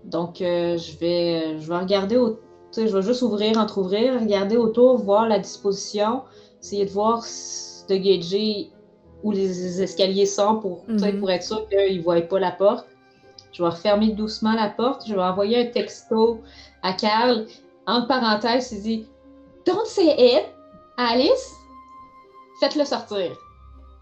Donc, 0.03 0.41
euh, 0.41 0.77
je, 0.77 0.97
vais, 0.97 1.59
je 1.59 1.67
vais 1.67 1.77
regarder, 1.77 2.17
au, 2.17 2.39
je 2.75 2.81
vais 2.81 3.01
juste 3.01 3.21
ouvrir, 3.21 3.57
entre-ouvrir, 3.57 4.19
regarder 4.19 4.57
autour, 4.57 4.97
voir 4.97 5.27
la 5.27 5.37
disposition, 5.39 6.23
essayer 6.61 6.85
de 6.85 6.89
voir, 6.91 7.23
de 7.89 7.95
gager 7.95 8.69
où 9.21 9.31
les 9.31 9.81
escaliers 9.81 10.25
sont 10.25 10.57
pour, 10.57 10.83
Mhm. 10.87 11.19
pour 11.19 11.31
être 11.31 11.43
sûr 11.43 11.67
qu'ils 11.69 11.97
ne 11.99 12.03
voient 12.03 12.19
pas 12.21 12.39
la 12.39 12.51
porte. 12.51 12.87
Je 13.53 13.61
vais 13.61 13.69
refermer 13.69 14.09
doucement 14.13 14.53
la 14.53 14.69
porte. 14.69 15.03
Je 15.07 15.13
vais 15.13 15.21
envoyer 15.21 15.67
un 15.67 15.71
texto 15.71 16.41
à 16.81 16.93
Carl. 16.93 17.45
Entre 17.85 18.07
parenthèses, 18.07 18.71
il 18.71 18.81
dit 18.81 19.07
Don't 19.65 19.85
say 19.85 20.15
it, 20.17 20.45
Alice. 20.97 21.51
Faites-le 22.63 22.85
sortir. 22.85 23.31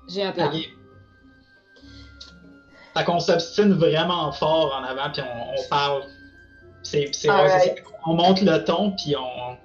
J'ai 0.07 0.21
un 0.21 0.31
plan. 0.33 0.51
Fait 2.93 3.03
qu'on 3.05 3.19
s'obstine 3.19 3.73
vraiment 3.73 4.31
fort 4.33 4.79
en 4.79 4.83
avant, 4.83 5.11
puis 5.11 5.23
on, 5.23 5.59
on 5.59 5.67
parle. 5.67 6.03
C'est. 6.83 7.09
On 8.05 8.13
monte 8.13 8.41
le 8.41 8.63
ton, 8.63 8.91
puis 8.91 9.15
on. 9.15 9.57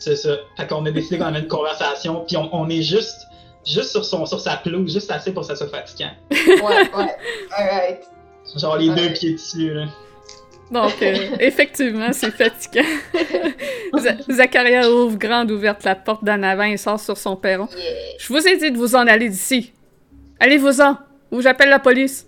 C'est 0.00 0.16
ça. 0.16 0.38
Fait 0.56 0.66
qu'on 0.66 0.84
a 0.86 0.90
décidé 0.90 1.18
qu'on 1.18 1.26
avait 1.26 1.38
une 1.38 1.46
conversation, 1.46 2.24
puis 2.26 2.36
on, 2.36 2.52
on 2.52 2.68
est 2.68 2.82
juste, 2.82 3.28
juste 3.64 3.90
sur, 3.90 4.04
son, 4.04 4.26
sur 4.26 4.40
sa 4.40 4.56
pelouse, 4.56 4.92
juste 4.92 5.12
assez 5.12 5.32
pour 5.32 5.42
que 5.42 5.46
ça 5.46 5.54
soit 5.54 5.68
fatigant. 5.68 6.10
Ouais, 6.32 6.90
ouais. 6.92 7.16
Alright. 7.56 8.08
Genre 8.56 8.76
les 8.76 8.90
deux 8.90 9.12
pieds 9.12 9.34
dessus, 9.34 9.72
là. 9.72 9.86
Donc, 10.70 10.92
euh, 11.02 11.14
effectivement, 11.40 12.12
c'est 12.12 12.30
fatigant. 12.30 12.86
Zacharia 14.30 14.90
ouvre 14.90 15.16
grande 15.18 15.50
ouverte 15.50 15.82
la 15.84 15.96
porte 15.96 16.22
d'en 16.24 16.42
avant 16.42 16.62
et 16.64 16.76
sort 16.76 17.00
sur 17.00 17.16
son 17.16 17.36
perron. 17.36 17.68
Yeah. 17.76 17.84
Je 18.18 18.32
vous 18.32 18.46
ai 18.46 18.56
dit 18.56 18.70
de 18.70 18.76
vous 18.78 18.94
en 18.94 19.06
aller 19.06 19.28
d'ici. 19.28 19.72
Allez-vous-en, 20.38 20.96
ou 21.32 21.40
j'appelle 21.40 21.70
la 21.70 21.80
police. 21.80 22.26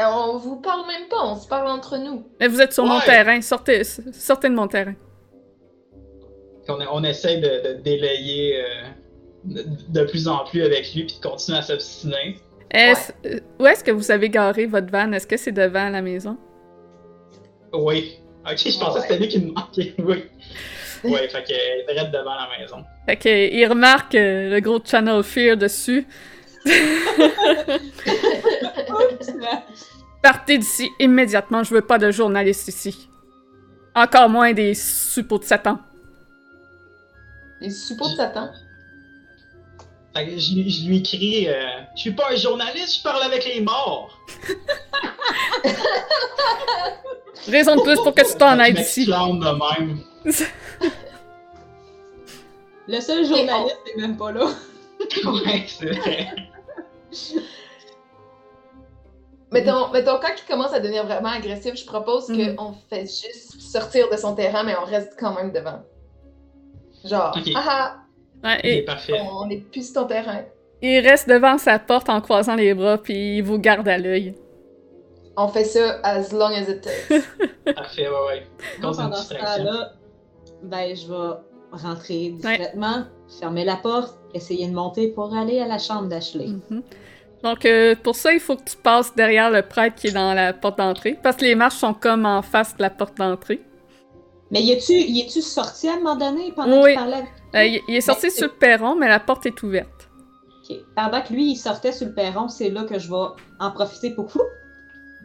Euh, 0.00 0.04
On 0.06 0.36
vous 0.38 0.56
parle 0.56 0.86
même 0.86 1.08
pas, 1.08 1.24
on 1.24 1.36
se 1.36 1.48
parle 1.48 1.68
entre 1.68 1.96
nous. 1.96 2.24
Mais 2.40 2.48
vous 2.48 2.60
êtes 2.60 2.72
sur 2.74 2.84
mon 2.84 3.00
terrain, 3.00 3.40
sortez, 3.40 3.82
sortez 3.84 4.48
de 4.48 4.54
mon 4.54 4.68
terrain. 4.68 4.94
On 6.68 7.02
essaie 7.04 7.38
de, 7.38 7.68
de 7.74 7.82
délayer 7.82 8.56
euh, 8.60 8.64
de, 9.44 9.64
de 9.88 10.04
plus 10.04 10.28
en 10.28 10.44
plus 10.44 10.62
avec 10.62 10.94
lui, 10.94 11.04
puis 11.04 11.16
de 11.20 11.26
continuer 11.28 11.58
à 11.58 11.62
s'obstiner. 11.62 12.36
Est-ce- 12.70 13.12
euh, 13.26 13.40
Où 13.58 13.66
est-ce 13.66 13.82
que 13.82 13.90
vous 13.90 14.10
avez 14.10 14.30
garé 14.30 14.66
votre 14.66 14.90
van? 14.90 15.10
Est-ce 15.12 15.26
que 15.26 15.36
c'est 15.36 15.52
devant 15.52 15.88
la 15.88 16.00
maison? 16.02 16.36
Oui. 17.72 18.18
Ok, 18.44 18.58
je 18.58 18.78
pensais 18.78 19.00
que 19.00 19.06
c'était 19.06 19.18
lui 19.18 19.28
qui 19.28 19.40
me 19.40 19.52
manquait. 19.52 19.94
Oui. 21.04 21.10
Ouais, 21.10 21.28
fait 21.28 21.42
que 21.42 21.52
elle 21.52 21.80
est 21.80 21.94
direct 21.94 22.12
devant 22.12 22.36
la 22.36 22.48
maison. 22.56 22.84
Fait 23.06 23.16
que, 23.16 23.28
il 23.28 23.66
remarque 23.66 24.14
euh, 24.14 24.50
le 24.50 24.60
gros 24.60 24.78
Channel 24.84 25.24
Fear 25.24 25.56
dessus. 25.56 26.06
Partez 30.22 30.58
d'ici 30.58 30.88
immédiatement, 31.00 31.64
je 31.64 31.74
veux 31.74 31.80
pas 31.80 31.98
de 31.98 32.12
journalistes 32.12 32.68
ici. 32.68 33.08
Encore 33.96 34.28
moins 34.28 34.52
des 34.52 34.74
suppôts 34.74 35.38
de 35.38 35.44
Satan. 35.44 35.80
Les 37.60 37.70
suppôts 37.70 38.08
de 38.08 38.14
Satan? 38.14 38.50
Fait 40.14 40.26
que 40.26 40.38
je, 40.38 40.54
lui- 40.54 40.70
je 40.70 40.86
lui 40.88 41.02
crie 41.02 41.48
euh, 41.48 41.66
Je 41.96 42.00
suis 42.02 42.12
pas 42.12 42.30
un 42.30 42.36
journaliste, 42.36 42.98
je 42.98 43.02
parle 43.02 43.22
avec 43.22 43.44
les 43.46 43.60
morts. 43.60 44.18
Raison 47.48 47.76
de 47.76 47.80
plus 47.82 47.96
pour 47.96 48.14
que 48.14 48.22
tu 48.30 48.36
t'en 48.38 48.58
ailles 48.58 48.72
Je 48.76 48.82
d'ici. 48.82 49.06
de 49.06 49.80
même. 49.80 50.00
Le 52.88 53.00
seul 53.00 53.24
journaliste 53.26 53.78
n'est 53.96 54.02
même 54.02 54.16
pas 54.16 54.32
là. 54.32 54.46
ouais, 55.24 55.64
c'est 55.66 55.90
vrai. 55.90 56.28
Mettons, 59.50 59.88
mettons, 59.90 60.18
quand 60.20 60.32
il 60.38 60.44
commence 60.48 60.72
à 60.72 60.80
devenir 60.80 61.04
vraiment 61.04 61.28
agressif, 61.30 61.74
je 61.76 61.84
propose 61.84 62.28
Mhm. 62.28 62.56
qu'on 62.56 62.72
fait 62.88 63.02
juste 63.02 63.60
sortir 63.60 64.08
de 64.10 64.16
son 64.16 64.34
terrain, 64.34 64.62
mais 64.62 64.74
on 64.80 64.84
reste 64.84 65.12
quand 65.18 65.34
même 65.34 65.52
devant. 65.52 65.82
Genre, 67.04 67.34
Ok. 67.36 67.50
ah 67.56 67.96
Ouais, 68.42 68.56
Ok, 68.56 68.64
et 68.64 68.82
parfait. 68.82 69.20
on 69.32 69.48
est 69.50 69.58
plus 69.70 69.92
sur 69.92 70.02
ton 70.02 70.08
terrain. 70.08 70.42
il 70.80 70.98
reste 71.00 71.28
devant 71.28 71.58
sa 71.58 71.78
porte 71.78 72.08
en 72.08 72.20
croisant 72.20 72.54
les 72.56 72.74
bras, 72.74 72.98
puis 72.98 73.36
il 73.38 73.42
vous 73.42 73.58
garde 73.58 73.86
à 73.88 73.98
l'œil. 73.98 74.34
On 75.36 75.48
fait 75.48 75.64
ça 75.64 76.00
as 76.02 76.30
long 76.32 76.50
as 76.50 76.68
it 76.68 76.80
takes. 76.82 77.22
Parfait, 77.74 78.08
ouais, 78.08 78.26
ouais. 78.28 78.46
Moi, 78.80 78.92
pendant 78.94 79.16
ce 79.16 79.32
temps-là, 79.34 79.92
ben, 80.62 80.94
je 80.94 81.06
vais 81.08 81.36
rentrer 81.72 82.30
discrètement, 82.30 83.04
fermer 83.40 83.64
la 83.64 83.76
porte, 83.76 84.18
essayer 84.34 84.66
de 84.66 84.74
monter 84.74 85.08
pour 85.08 85.34
aller 85.34 85.58
à 85.60 85.66
la 85.66 85.78
chambre 85.78 86.08
d'Ashley. 86.08 86.48
Mhm. 86.48 86.82
Donc, 87.42 87.64
euh, 87.64 87.94
pour 88.00 88.14
ça, 88.14 88.32
il 88.34 88.40
faut 88.40 88.56
que 88.56 88.64
tu 88.64 88.76
passes 88.76 89.14
derrière 89.14 89.50
le 89.50 89.62
prêtre 89.62 89.96
qui 89.96 90.08
est 90.08 90.12
dans 90.12 90.34
la 90.34 90.52
porte 90.52 90.78
d'entrée, 90.78 91.18
parce 91.22 91.36
que 91.36 91.44
les 91.44 91.54
marches 91.54 91.76
sont 91.76 91.94
comme 91.94 92.26
en 92.26 92.42
face 92.42 92.76
de 92.76 92.82
la 92.82 92.90
porte 92.90 93.16
d'entrée. 93.16 93.60
Mais 94.52 94.62
y 94.62 94.70
est-tu 94.72 94.92
y 94.92 95.20
es-tu 95.22 95.40
sorti 95.42 95.88
à 95.88 95.94
un 95.94 95.96
moment 95.96 96.14
donné 96.16 96.52
pendant 96.52 96.82
Oui. 96.82 96.90
qu'il 96.90 96.98
parlait 97.00 97.14
avec 97.54 97.76
Euh, 97.76 97.80
il, 97.88 97.96
est 97.96 98.00
sorti 98.02 98.30
c'est- 98.30 98.36
sur 98.38 98.46
le 98.48 98.52
perron, 98.54 98.94
mais 98.94 99.08
la 99.08 99.18
porte 99.18 99.46
est 99.46 99.62
ouverte. 99.62 100.08
Ok. 100.70 100.76
Pendant 100.94 101.20
que 101.22 101.32
lui, 101.32 101.50
il 101.52 101.56
sortait 101.56 101.90
sur 101.92 102.06
le 102.06 102.14
perron, 102.14 102.48
c'est 102.48 102.68
là 102.70 102.84
que 102.84 102.98
je 102.98 103.08
vais 103.08 103.16
en 103.58 103.70
profiter 103.72 104.10
pour 104.14 104.30
fou. 104.30 104.40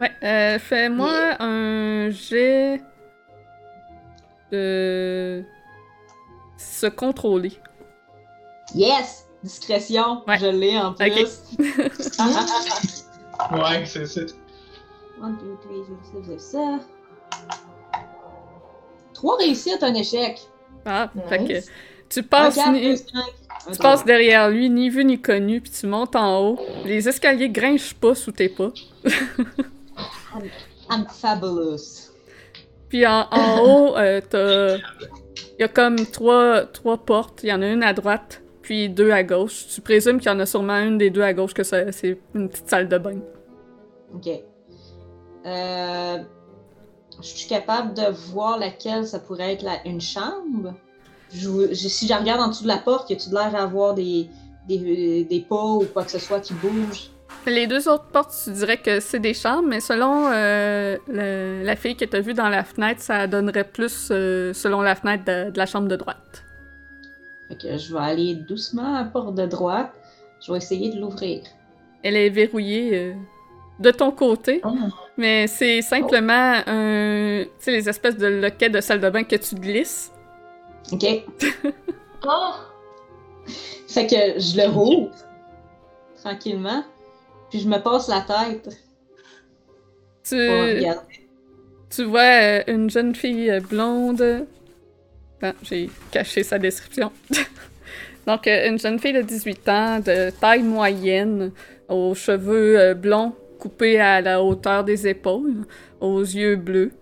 Ouais, 0.00 0.10
euh, 0.22 0.58
fais-moi 0.58 1.12
un 1.40 2.08
jet 2.10 2.80
de 4.50 5.42
se 6.56 6.86
contrôler. 6.86 7.52
Yes! 8.74 9.26
Discrétion, 9.44 10.22
Ouais. 10.26 10.38
je 10.38 10.46
l'ai 10.46 10.76
en 10.78 10.94
plus. 10.94 11.08
Ouais, 13.52 13.84
c'est 13.86 14.04
ça. 14.06 14.20
1, 15.22 15.30
2, 15.30 15.56
3, 15.62 15.76
6, 16.24 16.28
7, 16.28 16.40
ça. 16.40 16.78
Trois 19.18 19.36
réussites, 19.36 19.82
un 19.82 19.94
échec. 19.94 20.38
Ah, 20.86 21.10
fait 21.28 21.38
que 21.38 21.52
Nice. 21.54 21.70
tu 22.08 22.22
passes, 22.22 22.54
4, 22.54 22.70
ni- 22.70 22.90
2, 22.90 22.96
5. 22.96 23.06
Un 23.66 23.72
Tu 23.72 23.78
passes 23.78 24.04
derrière 24.04 24.48
lui, 24.48 24.70
ni 24.70 24.88
vu 24.90 25.04
ni 25.04 25.20
connu, 25.20 25.60
puis 25.60 25.72
tu 25.72 25.86
montes 25.88 26.14
en 26.14 26.40
haut. 26.40 26.58
Les 26.84 27.08
escaliers 27.08 27.48
grinchent 27.50 27.94
pas 27.94 28.14
sous 28.14 28.30
tes 28.30 28.48
pas. 28.48 28.70
I'm 30.90 31.04
fabulous. 31.10 32.10
Puis 32.88 33.04
en, 33.06 33.26
en 33.30 33.60
haut, 33.64 33.96
euh, 33.96 34.20
t'as. 34.30 34.76
Il 34.76 35.62
y 35.62 35.64
a 35.64 35.68
comme 35.68 35.96
trois, 36.06 36.64
trois 36.66 36.96
portes. 36.98 37.40
Il 37.42 37.48
y 37.48 37.52
en 37.52 37.60
a 37.60 37.66
une 37.66 37.82
à 37.82 37.92
droite, 37.92 38.40
puis 38.62 38.88
deux 38.88 39.10
à 39.10 39.24
gauche. 39.24 39.66
Tu 39.74 39.80
présumes 39.80 40.18
qu'il 40.20 40.30
y 40.30 40.34
en 40.34 40.38
a 40.38 40.46
sûrement 40.46 40.78
une 40.78 40.96
des 40.96 41.10
deux 41.10 41.22
à 41.22 41.34
gauche, 41.34 41.52
que 41.54 41.64
c'est 41.64 42.18
une 42.36 42.48
petite 42.48 42.68
salle 42.70 42.88
de 42.88 42.98
bain. 42.98 43.18
Ok. 44.14 44.28
Euh, 45.44 46.18
je 47.20 47.26
suis 47.26 47.48
capable 47.48 47.94
de 47.94 48.02
voir 48.32 48.58
laquelle 48.58 49.06
ça 49.06 49.18
pourrait 49.18 49.52
être 49.54 49.62
la- 49.62 49.86
une 49.86 50.00
chambre. 50.00 50.74
Je- 51.32 51.68
je- 51.72 51.88
si 51.88 52.06
je 52.08 52.14
regarde 52.14 52.40
en 52.40 52.48
dessous 52.48 52.62
de 52.62 52.68
la 52.68 52.78
porte, 52.78 53.10
y 53.10 53.12
a-tu 53.14 53.28
de 53.30 53.34
l'air 53.34 53.54
à 53.54 53.62
avoir 53.62 53.94
des, 53.94 54.28
des, 54.68 55.24
des 55.24 55.40
pas 55.40 55.62
ou 55.64 55.84
quoi 55.92 56.04
que 56.04 56.10
ce 56.10 56.18
soit 56.18 56.40
qui 56.40 56.54
bouge? 56.54 57.10
Les 57.46 57.66
deux 57.66 57.88
autres 57.88 58.06
portes, 58.06 58.34
tu 58.44 58.50
dirais 58.52 58.76
que 58.78 59.00
c'est 59.00 59.18
des 59.20 59.34
chambres, 59.34 59.68
mais 59.68 59.80
selon 59.80 60.28
euh, 60.32 60.96
le- 61.08 61.62
la 61.64 61.76
fille 61.76 61.96
que 61.96 62.04
tu 62.04 62.16
as 62.16 62.20
vue 62.20 62.34
dans 62.34 62.48
la 62.48 62.64
fenêtre, 62.64 63.00
ça 63.00 63.26
donnerait 63.26 63.64
plus 63.64 64.08
euh, 64.10 64.52
selon 64.52 64.80
la 64.82 64.94
fenêtre 64.94 65.24
de, 65.24 65.50
de 65.50 65.58
la 65.58 65.66
chambre 65.66 65.88
de 65.88 65.96
droite. 65.96 66.44
Fait 67.48 67.56
que 67.56 67.78
je 67.78 67.92
vais 67.94 68.00
aller 68.00 68.34
doucement 68.34 68.94
à 68.94 69.02
la 69.02 69.04
porte 69.04 69.34
de 69.34 69.46
droite. 69.46 69.92
Je 70.44 70.52
vais 70.52 70.58
essayer 70.58 70.90
de 70.90 71.00
l'ouvrir. 71.00 71.42
Elle 72.02 72.16
est 72.16 72.28
verrouillée 72.30 72.90
euh, 72.94 73.14
de 73.80 73.90
ton 73.90 74.10
côté, 74.10 74.60
Oh. 74.64 74.70
Mais 75.18 75.48
c'est 75.48 75.82
simplement 75.82 76.62
un, 76.66 77.42
tu 77.44 77.50
sais, 77.58 77.72
les 77.72 77.88
espèces 77.88 78.16
de 78.16 78.28
loquets 78.28 78.70
de 78.70 78.80
salle 78.80 79.00
de 79.00 79.10
bain 79.10 79.24
que 79.24 79.36
tu 79.36 79.56
glisses. 79.56 80.12
Ok. 80.92 81.04
Oh! 82.24 82.52
Fait 83.88 84.06
que 84.06 84.38
je 84.38 84.56
le 84.60 84.68
rouvre 84.68 85.10
tranquillement. 86.22 86.84
Puis 87.50 87.60
je 87.60 87.68
me 87.68 87.78
passe 87.78 88.08
la 88.08 88.20
tête 88.20 88.68
Tu, 90.22 90.46
pour 90.46 91.02
tu 91.90 92.04
vois 92.04 92.20
euh, 92.20 92.62
une 92.66 92.90
jeune 92.90 93.14
fille 93.14 93.50
euh, 93.50 93.60
blonde. 93.60 94.46
Attends, 95.40 95.56
j'ai 95.62 95.90
caché 96.10 96.42
sa 96.42 96.58
description. 96.58 97.10
Donc, 98.26 98.46
euh, 98.46 98.68
une 98.68 98.78
jeune 98.78 98.98
fille 98.98 99.14
de 99.14 99.22
18 99.22 99.68
ans, 99.68 100.00
de 100.00 100.30
taille 100.38 100.62
moyenne, 100.62 101.50
aux 101.88 102.14
cheveux 102.14 102.92
blonds 102.94 103.34
coupés 103.58 104.00
à 104.00 104.20
la 104.20 104.42
hauteur 104.42 104.84
des 104.84 105.08
épaules, 105.08 105.64
aux 106.00 106.20
yeux 106.20 106.56
bleus. 106.56 106.92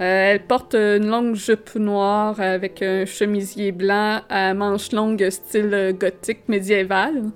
Euh, 0.00 0.32
elle 0.32 0.44
porte 0.46 0.74
une 0.74 1.06
longue 1.06 1.36
jupe 1.36 1.76
noire 1.76 2.40
avec 2.40 2.82
un 2.82 3.04
chemisier 3.04 3.70
blanc 3.70 4.22
à 4.28 4.52
manches 4.52 4.90
longues 4.90 5.30
style 5.30 5.72
euh, 5.72 5.92
gothique 5.92 6.48
médiéval. 6.48 7.30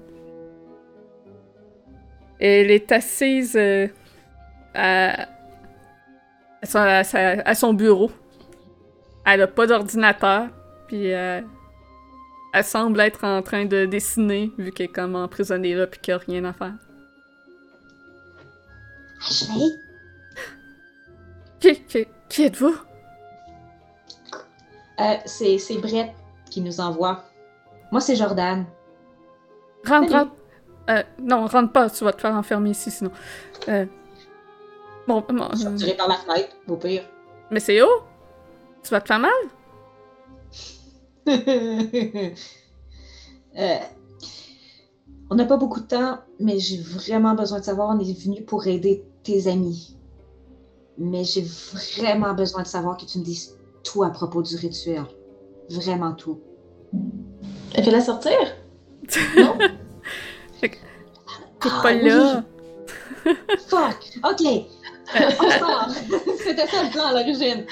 Elle 2.40 2.70
est 2.72 2.90
assise 2.90 3.56
euh, 3.56 3.86
à, 4.74 5.26
son, 7.54 7.72
bureau. 7.72 8.10
Elle 9.24 9.42
a 9.42 9.46
pas 9.46 9.66
d'ordinateur, 9.66 10.48
puis 10.88 11.06
elle 11.06 11.44
semble 12.62 13.00
être 13.00 13.24
en 13.24 13.42
train 13.42 13.64
de 13.64 13.86
dessiner, 13.86 14.50
vu 14.58 14.72
qu'elle 14.72 14.86
est 14.86 14.92
comme 14.92 15.14
emprisonnée 15.14 15.74
là, 15.74 15.86
puis 15.86 16.00
qu'il 16.00 16.14
n'y 16.14 16.20
a 16.20 16.24
rien 16.26 16.44
à 16.44 16.52
faire. 16.52 16.85
Ashley? 19.20 19.78
Qui, 21.60 21.80
qui, 21.84 22.06
qui 22.28 22.44
êtes-vous? 22.44 22.76
Euh, 25.00 25.14
c'est, 25.24 25.58
c'est 25.58 25.78
Brett 25.78 26.12
qui 26.50 26.60
nous 26.60 26.80
envoie. 26.80 27.24
Moi, 27.92 28.00
c'est 28.00 28.16
Jordan. 28.16 28.64
Rentre, 29.86 30.10
Salut. 30.10 30.12
rentre. 30.14 30.32
Euh, 30.90 31.02
non, 31.20 31.46
rentre 31.46 31.72
pas, 31.72 31.90
tu 31.90 32.04
vas 32.04 32.12
te 32.12 32.20
faire 32.20 32.34
enfermer 32.34 32.70
ici 32.70 32.90
sinon. 32.90 33.10
Euh, 33.68 33.86
bon, 35.06 35.24
bon, 35.28 35.48
Je 35.52 35.58
euh, 35.66 35.70
sortirai 35.70 35.94
par 35.96 36.08
la 36.08 36.14
fenêtre, 36.14 36.56
au 36.68 36.76
pire. 36.76 37.02
mais 37.50 37.60
c'est 37.60 37.82
haut? 37.82 38.02
Tu 38.82 38.90
vas 38.90 39.00
te 39.00 39.08
faire 39.08 39.18
mal? 39.18 39.30
Euh, 43.58 43.78
on 45.36 45.38
n'a 45.38 45.44
pas 45.44 45.58
beaucoup 45.58 45.80
de 45.80 45.86
temps, 45.86 46.20
mais 46.40 46.58
j'ai 46.58 46.78
vraiment 46.78 47.34
besoin 47.34 47.60
de 47.60 47.64
savoir. 47.64 47.94
On 47.94 48.00
est 48.00 48.10
venu 48.24 48.42
pour 48.42 48.66
aider 48.66 49.04
tes 49.22 49.48
amis. 49.48 49.94
Mais 50.96 51.24
j'ai 51.24 51.42
vraiment 51.98 52.32
besoin 52.32 52.62
de 52.62 52.66
savoir 52.66 52.96
que 52.96 53.04
tu 53.04 53.18
me 53.18 53.22
dises 53.22 53.54
tout 53.84 54.02
à 54.02 54.08
propos 54.08 54.40
du 54.40 54.56
rituel. 54.56 55.04
Vraiment 55.68 56.14
tout. 56.14 56.40
Fais-la 57.74 58.00
sortir? 58.00 58.32
T'es 59.10 59.20
Ah, 61.60 61.80
pas 61.82 61.92
oui. 61.92 62.08
là. 62.08 62.42
Fuck! 63.68 64.18
Ok! 64.24 64.42
C'était 66.38 66.66
ça 66.66 66.82
le 66.84 66.90
plan 66.90 67.06
à 67.06 67.12
l'origine. 67.12 67.64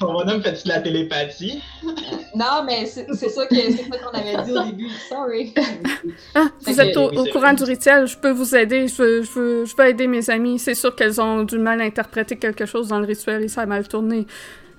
Ton 0.00 0.12
bonhomme 0.12 0.42
fait-tu 0.42 0.64
de 0.64 0.68
la 0.68 0.80
télépathie? 0.80 1.62
Non, 2.34 2.64
mais 2.64 2.86
c'est 2.86 3.06
c'est 3.14 3.28
ça 3.28 3.46
que- 3.46 3.54
c'est 3.54 3.88
ça 3.90 3.98
qu'on 3.98 4.18
avait 4.18 4.42
dit 4.44 4.52
au 4.52 4.64
début. 4.64 4.88
Sorry. 5.08 5.54
Ah, 6.34 6.46
vous 6.60 6.80
êtes 6.80 6.96
au, 6.96 7.10
courant 7.32 7.52
du 7.52 7.64
rituel, 7.64 8.06
je 8.06 8.16
peux 8.16 8.30
vous 8.30 8.56
aider, 8.56 8.88
je 8.88 9.02
veux, 9.02 9.22
je 9.22 9.30
veux, 9.32 9.64
je 9.64 9.76
veux 9.76 9.86
aider 9.88 10.06
mes 10.06 10.28
amis. 10.30 10.58
C'est 10.58 10.74
sûr 10.74 10.94
qu'elles 10.94 11.20
ont 11.20 11.44
du 11.44 11.58
mal 11.58 11.80
à 11.80 11.84
interpréter 11.84 12.36
quelque 12.36 12.66
chose 12.66 12.88
dans 12.88 12.98
le 12.98 13.06
rituel 13.06 13.42
et 13.42 13.48
ça 13.48 13.62
a 13.62 13.66
mal 13.66 13.86
tourné. 13.86 14.26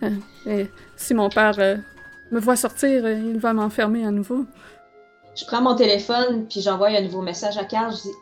Euh, 0.04 0.10
et 0.46 0.68
si 0.96 1.14
mon 1.14 1.30
père 1.30 1.56
euh, 1.60 1.78
me 2.32 2.40
voit 2.40 2.56
sortir, 2.56 3.06
euh, 3.06 3.14
il 3.14 3.40
va 3.40 3.54
m'enfermer 3.54 4.06
à 4.06 4.12
nouveau. 4.12 4.46
Je 5.36 5.46
prends 5.46 5.62
mon 5.62 5.76
téléphone, 5.76 6.46
puis 6.50 6.62
j'envoie 6.62 6.90
un 6.90 7.02
nouveau 7.02 7.22
message 7.22 7.58
à 7.58 7.64
Carl. 7.64 7.92
Je 7.92 8.02
dis 8.04 8.16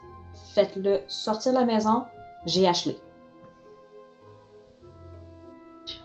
Faites-le 0.53 1.01
sortir 1.07 1.53
de 1.53 1.59
la 1.59 1.65
maison, 1.65 2.03
j'ai 2.45 2.67
Ashley. 2.67 2.97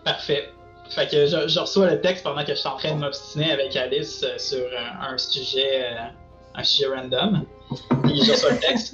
Parfait. 0.03 0.49
Fait 0.89 1.09
que 1.09 1.25
je, 1.25 1.59
reçois 1.59 1.91
le 1.91 1.99
texte 1.99 2.23
pendant 2.23 2.43
que 2.43 2.53
je 2.53 2.59
suis 2.59 2.69
en 2.69 2.77
train 2.77 2.95
de 2.95 2.99
m'obstiner 2.99 3.51
avec 3.51 3.75
Alice 3.75 4.23
euh, 4.23 4.37
sur 4.37 4.65
un, 4.77 5.13
un 5.13 5.17
sujet 5.17 5.83
euh, 5.83 6.07
un 6.55 6.63
sujet 6.63 6.87
random. 6.87 7.45
Puis 8.03 8.23
je 8.23 8.31
reçois 8.31 8.51
le 8.51 8.59
texte. 8.59 8.93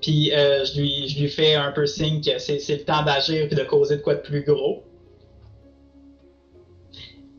Puis 0.00 0.32
euh, 0.32 0.64
je, 0.64 0.80
lui, 0.80 1.08
je 1.08 1.20
lui 1.20 1.28
fais 1.28 1.54
un 1.54 1.72
peu 1.72 1.86
signe 1.86 2.20
que 2.20 2.38
c'est 2.38 2.58
c'est 2.58 2.76
le 2.76 2.84
temps 2.84 3.02
d'agir 3.04 3.46
puis 3.46 3.56
de 3.56 3.64
causer 3.64 3.96
de 3.96 4.02
quoi 4.02 4.14
de 4.14 4.20
plus 4.20 4.44
gros. 4.44 4.82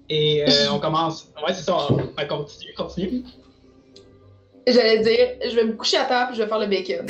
Et 0.09 0.43
euh, 0.43 0.71
on 0.71 0.79
commence. 0.79 1.29
Ouais, 1.45 1.53
c'est 1.53 1.63
ça. 1.63 1.77
On, 1.89 1.97
on 2.17 2.27
continue. 2.27 2.73
Continue. 2.75 3.23
J'allais 4.65 4.99
dire, 4.99 5.49
je 5.49 5.55
vais 5.55 5.65
me 5.65 5.73
coucher 5.73 5.97
à 5.97 6.05
terre 6.05 6.27
puis 6.27 6.37
je 6.37 6.43
vais 6.43 6.47
faire 6.47 6.59
le 6.59 6.67
bacon. 6.67 7.05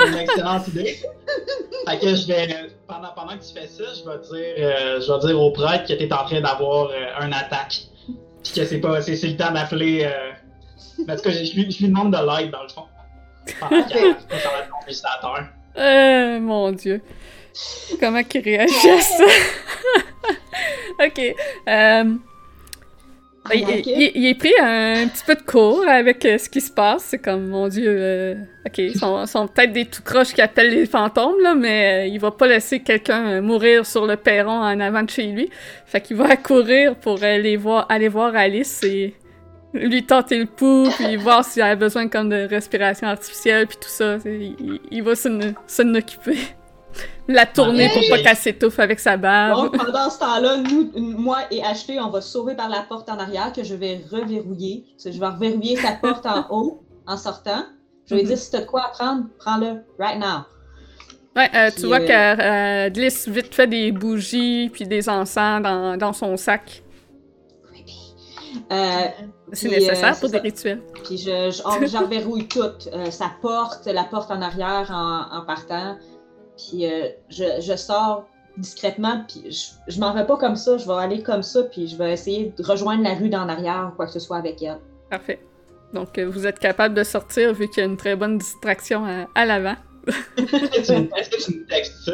C'est 0.00 0.08
une 0.08 0.18
excellente 0.18 0.68
idée. 0.68 0.98
Fait 1.88 1.98
que 1.98 2.14
je 2.14 2.26
vais. 2.26 2.70
Pendant, 2.86 3.12
pendant 3.14 3.38
que 3.38 3.44
tu 3.44 3.52
fais 3.54 3.66
ça, 3.66 3.84
je 3.94 4.08
vais 4.08 4.18
dire, 4.18 4.54
euh, 4.58 5.00
je 5.00 5.12
vais 5.12 5.26
dire 5.26 5.40
au 5.40 5.50
prêtre 5.50 5.86
que 5.88 5.92
tu 5.94 6.04
es 6.04 6.12
en 6.12 6.24
train 6.24 6.40
d'avoir 6.40 6.88
euh, 6.88 7.06
un 7.20 7.32
attaque. 7.32 7.82
Puis 8.42 8.52
que 8.54 8.64
c'est 8.64 8.80
pas. 8.80 9.00
C'est 9.02 9.16
c'est 9.16 9.28
le 9.28 9.36
temps 9.36 9.52
d'appeler. 9.52 10.04
Euh... 10.04 10.32
En 11.08 11.16
tout 11.16 11.22
cas, 11.22 11.30
je, 11.30 11.44
je 11.44 11.54
lui, 11.54 11.70
je 11.70 11.78
lui 11.78 11.88
demande 11.88 12.12
de 12.12 12.18
l'aide 12.18 12.50
dans 12.50 12.62
le 12.62 12.68
fond. 12.68 12.84
Pendant 13.60 13.82
qu'elle 13.88 14.12
va 14.12 15.20
tomber. 15.20 15.48
Euh, 15.76 16.40
mon 16.40 16.72
dieu. 16.72 17.02
Comment 18.00 18.22
qu'il 18.22 18.42
réagit 18.42 18.90
à 18.90 19.00
ça? 19.00 19.24
ok. 21.04 21.34
Euh, 21.68 22.14
il, 23.52 23.60
it. 23.78 23.86
il- 23.86 24.12
il 24.14 24.26
est 24.26 24.34
pris 24.34 24.52
un 24.60 25.08
petit 25.08 25.24
peu 25.26 25.34
de 25.34 25.42
cours 25.42 25.84
avec 25.88 26.24
euh, 26.24 26.38
ce 26.38 26.48
qui 26.48 26.60
se 26.60 26.70
passe. 26.70 27.04
C'est 27.08 27.18
comme, 27.18 27.48
mon 27.48 27.68
dieu, 27.68 27.84
euh, 27.88 28.34
ok, 28.66 28.78
ils 28.78 28.96
sont, 28.98 29.26
sont 29.26 29.48
peut-être 29.48 29.72
des 29.72 29.86
tout 29.86 30.02
croches 30.02 30.32
qui 30.32 30.40
appellent 30.40 30.70
les 30.70 30.86
fantômes, 30.86 31.40
là, 31.42 31.54
mais 31.54 32.04
euh, 32.04 32.06
il 32.06 32.18
va 32.20 32.30
pas 32.30 32.46
laisser 32.46 32.80
quelqu'un 32.80 33.40
mourir 33.40 33.84
sur 33.86 34.06
le 34.06 34.16
perron 34.16 34.52
en 34.60 34.78
avant 34.80 35.02
de 35.02 35.10
chez 35.10 35.26
lui. 35.26 35.50
Fait 35.86 36.00
qu'il 36.00 36.16
va 36.16 36.36
courir 36.36 36.94
pour 36.96 37.22
aller 37.24 37.56
voir, 37.56 37.86
aller 37.88 38.08
voir 38.08 38.34
Alice 38.36 38.82
et 38.84 39.14
lui 39.74 40.04
tenter 40.04 40.38
le 40.38 40.46
pouls, 40.46 40.88
puis 40.96 41.16
voir 41.16 41.44
s'il 41.44 41.62
a 41.62 41.74
besoin 41.74 42.06
comme 42.08 42.28
de 42.28 42.46
respiration 42.48 43.08
artificielle, 43.08 43.66
puis 43.66 43.78
tout 43.80 43.88
ça. 43.88 44.18
Il, 44.24 44.78
il 44.90 45.02
va 45.02 45.14
s'en 45.16 45.94
occuper. 45.94 46.36
La 47.28 47.46
tourner 47.46 47.88
pour 47.90 48.02
pas 48.10 48.18
qu'elle 48.22 48.36
s'étouffe 48.36 48.78
avec 48.78 48.98
sa 49.00 49.16
barbe. 49.16 49.70
Donc, 49.72 49.76
pendant 49.84 50.10
ce 50.10 50.18
temps-là, 50.18 50.56
nous, 50.58 50.90
moi 50.96 51.38
et 51.50 51.62
Ashley, 51.64 51.98
on 52.00 52.10
va 52.10 52.20
sauver 52.20 52.54
par 52.54 52.68
la 52.68 52.82
porte 52.82 53.08
en 53.08 53.18
arrière 53.18 53.52
que 53.52 53.62
je 53.62 53.74
vais 53.74 54.00
reverrouiller. 54.10 54.84
Je 55.04 55.10
vais 55.18 55.26
reverrouiller 55.26 55.76
sa 55.76 55.92
porte 55.92 56.26
en 56.26 56.46
haut 56.50 56.82
en 57.06 57.16
sortant. 57.16 57.64
Je 58.06 58.14
vais 58.14 58.22
lui 58.22 58.24
Mhm. 58.28 58.34
dire 58.34 58.38
si 58.38 58.50
t'as 58.50 58.60
de 58.60 58.66
quoi 58.66 58.82
à 58.86 58.88
prendre, 58.88 59.24
prends-le 59.38 59.82
right 59.98 60.18
now. 60.18 60.40
Ouais, 61.36 61.48
euh, 61.54 61.70
tu 61.74 61.86
vois 61.86 62.00
euh, 62.00 62.06
qu'elle 62.06 62.40
euh, 62.40 62.90
glisse 62.90 63.26
vite 63.28 63.54
fait 63.54 63.66
des 63.66 63.90
bougies 63.92 64.68
puis 64.70 64.86
des 64.86 65.08
encens 65.08 65.62
dans, 65.62 65.96
dans 65.96 66.12
son 66.12 66.36
sac. 66.36 66.82
Euh, 68.70 69.06
C'est 69.52 69.68
nécessaire 69.68 70.18
pour 70.18 70.28
des 70.28 70.38
rituels. 70.38 70.82
Puis 71.04 71.16
je, 71.18 71.50
je, 71.50 71.62
on- 71.64 71.86
j'en 71.86 72.06
verrouille 72.06 72.48
toute. 72.48 72.88
Euh, 72.92 73.10
sa 73.10 73.30
porte, 73.40 73.86
la 73.86 74.04
porte 74.04 74.30
en 74.30 74.42
arrière 74.42 74.90
en, 74.92 75.38
en 75.38 75.44
partant. 75.46 75.96
Puis 76.56 76.86
euh, 76.86 77.08
je, 77.28 77.44
je 77.60 77.76
sors 77.76 78.26
discrètement, 78.58 79.24
puis 79.26 79.50
je, 79.50 79.92
je 79.92 79.98
m'en 80.00 80.12
vais 80.12 80.26
pas 80.26 80.36
comme 80.36 80.56
ça, 80.56 80.76
je 80.76 80.86
vais 80.86 80.94
aller 80.94 81.22
comme 81.22 81.42
ça, 81.42 81.62
puis 81.64 81.88
je 81.88 81.96
vais 81.96 82.12
essayer 82.12 82.52
de 82.56 82.62
rejoindre 82.62 83.02
la 83.02 83.14
rue 83.14 83.28
d'en 83.30 83.48
arrière 83.48 83.90
ou 83.92 83.96
quoi 83.96 84.06
que 84.06 84.12
ce 84.12 84.20
soit 84.20 84.36
avec 84.36 84.62
elle. 84.62 84.78
Parfait. 85.10 85.40
Donc, 85.94 86.18
euh, 86.18 86.28
vous 86.28 86.46
êtes 86.46 86.58
capable 86.58 86.94
de 86.94 87.02
sortir 87.04 87.52
vu 87.54 87.68
qu'il 87.68 87.78
y 87.82 87.86
a 87.86 87.88
une 87.88 87.96
très 87.96 88.16
bonne 88.16 88.38
distraction 88.38 89.04
à, 89.04 89.26
à 89.34 89.44
l'avant. 89.46 89.76
Est-ce 90.36 91.30
que 91.30 91.42
tu 91.44 91.58
me- 91.58 91.66
textes 91.66 92.04
ça? 92.04 92.12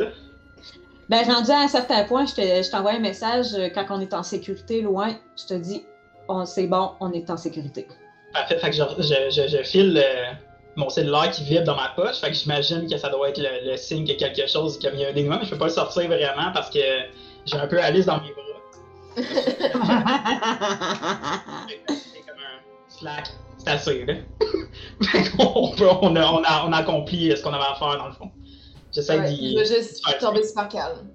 Ben, 1.08 1.24
rendu 1.24 1.50
à 1.50 1.60
un 1.60 1.68
certain 1.68 2.04
point, 2.04 2.26
je 2.26 2.34
te- 2.34 2.40
je 2.40 2.70
t'envoie 2.70 2.92
un 2.92 2.98
message 2.98 3.54
euh, 3.54 3.68
quand 3.74 3.86
on 3.90 4.00
est 4.00 4.12
en 4.12 4.22
sécurité 4.22 4.82
loin. 4.82 5.16
Je 5.36 5.46
te 5.46 5.54
dis, 5.54 5.84
on, 6.28 6.44
c'est 6.44 6.66
bon, 6.66 6.90
on 7.00 7.12
est 7.12 7.30
en 7.30 7.36
sécurité. 7.36 7.86
Parfait, 8.32 8.58
fait 8.58 8.70
que 8.70 8.76
je, 8.76 8.82
je, 8.98 9.30
je, 9.42 9.56
je 9.56 9.62
file 9.62 9.96
euh, 9.96 10.32
mon 10.78 10.88
cellulaire 10.88 11.30
qui 11.32 11.42
vibre 11.44 11.64
dans 11.64 11.74
ma 11.76 11.88
poche, 11.96 12.18
fait 12.20 12.28
que 12.30 12.34
j'imagine 12.36 12.88
que 12.88 12.96
ça 12.96 13.08
doit 13.10 13.28
être 13.30 13.38
le, 13.38 13.70
le 13.70 13.76
signe 13.76 14.06
que 14.06 14.12
quelque 14.12 14.46
chose, 14.48 14.78
qu'il 14.78 14.94
y 14.98 15.04
a 15.04 15.08
un 15.08 15.12
dénouement, 15.12 15.38
mais 15.40 15.44
je 15.44 15.50
peux 15.50 15.58
pas 15.58 15.64
le 15.66 15.72
sortir 15.72 16.06
vraiment 16.06 16.52
parce 16.54 16.70
que 16.70 16.78
j'ai 17.46 17.56
un 17.56 17.66
peu 17.66 17.80
Alice 17.80 18.06
dans 18.06 18.20
mes 18.22 18.32
bras. 18.32 18.44
C'est 19.16 19.70
comme 22.20 22.38
un 22.38 22.60
slack, 22.88 23.26
c'est 23.58 23.68
assez, 23.70 24.04
là. 24.04 24.14
Fait 25.02 25.30
qu'on 25.36 25.70
peut- 25.76 25.88
on, 26.02 26.14
a, 26.16 26.24
on, 26.32 26.42
a, 26.44 26.64
on 26.66 26.72
a 26.72 26.76
accompli 26.78 27.36
ce 27.36 27.42
qu'on 27.42 27.52
avait 27.52 27.64
à 27.64 27.74
faire 27.74 27.98
dans 27.98 28.06
le 28.06 28.12
fond. 28.12 28.30
J'essaie 28.92 29.18
Ouais, 29.18 29.28
d'y. 29.28 29.52
il 29.52 29.56
va 29.56 29.64
juste 29.64 30.02
tomber 30.20 30.44
super 30.44 30.68
calme. 30.68 31.08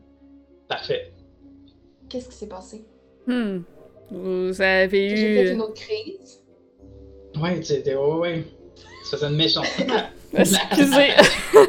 Parfait. 0.68 1.12
Qu'est-ce 2.10 2.30
qui 2.30 2.36
s'est 2.36 2.48
passé? 2.48 2.86
Hmm. 3.28 3.60
Vous 4.12 4.62
avez 4.62 5.10
J'ai 5.16 5.16
fait 5.16 5.50
eu. 5.50 5.54
une 5.54 5.62
autre 5.62 5.74
crise. 5.74 6.44
Ouais, 7.42 7.60
tu 7.60 7.66
sais, 7.66 7.96
ouais, 7.96 8.16
ouais. 8.18 8.44
Tu 9.04 9.10
faisais 9.10 9.28
une 9.28 9.36
méchante. 9.36 9.66
Excusez. 10.34 11.14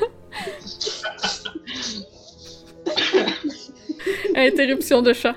Interruption 4.36 5.02
de 5.02 5.12
chat. 5.12 5.34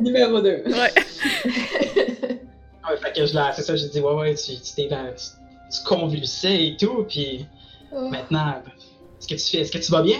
Numéro 0.00 0.40
2. 0.40 0.48
Ouais. 0.66 0.74
Ouais, 2.90 2.96
fait 2.96 3.12
que 3.12 3.24
je 3.26 3.32
l'ai, 3.34 3.40
c'est 3.54 3.62
ça, 3.62 3.76
j'ai 3.76 3.86
dit, 3.90 4.00
ouais, 4.00 4.12
ouais, 4.12 4.34
tu, 4.34 4.56
tu 4.60 4.74
t'es 4.74 4.88
dans, 4.88 5.06
tu, 5.14 5.24
tu 5.70 5.84
convulsais 5.86 6.66
et 6.66 6.76
tout, 6.76 7.06
puis 7.08 7.46
Oh. 7.92 8.08
maintenant, 8.08 8.60
est-ce 9.20 9.28
que 9.28 9.34
tu 9.34 9.50
fais, 9.56 9.58
est-ce 9.62 9.70
que 9.70 9.78
tu 9.78 9.92
vas 9.92 10.02
bien? 10.02 10.18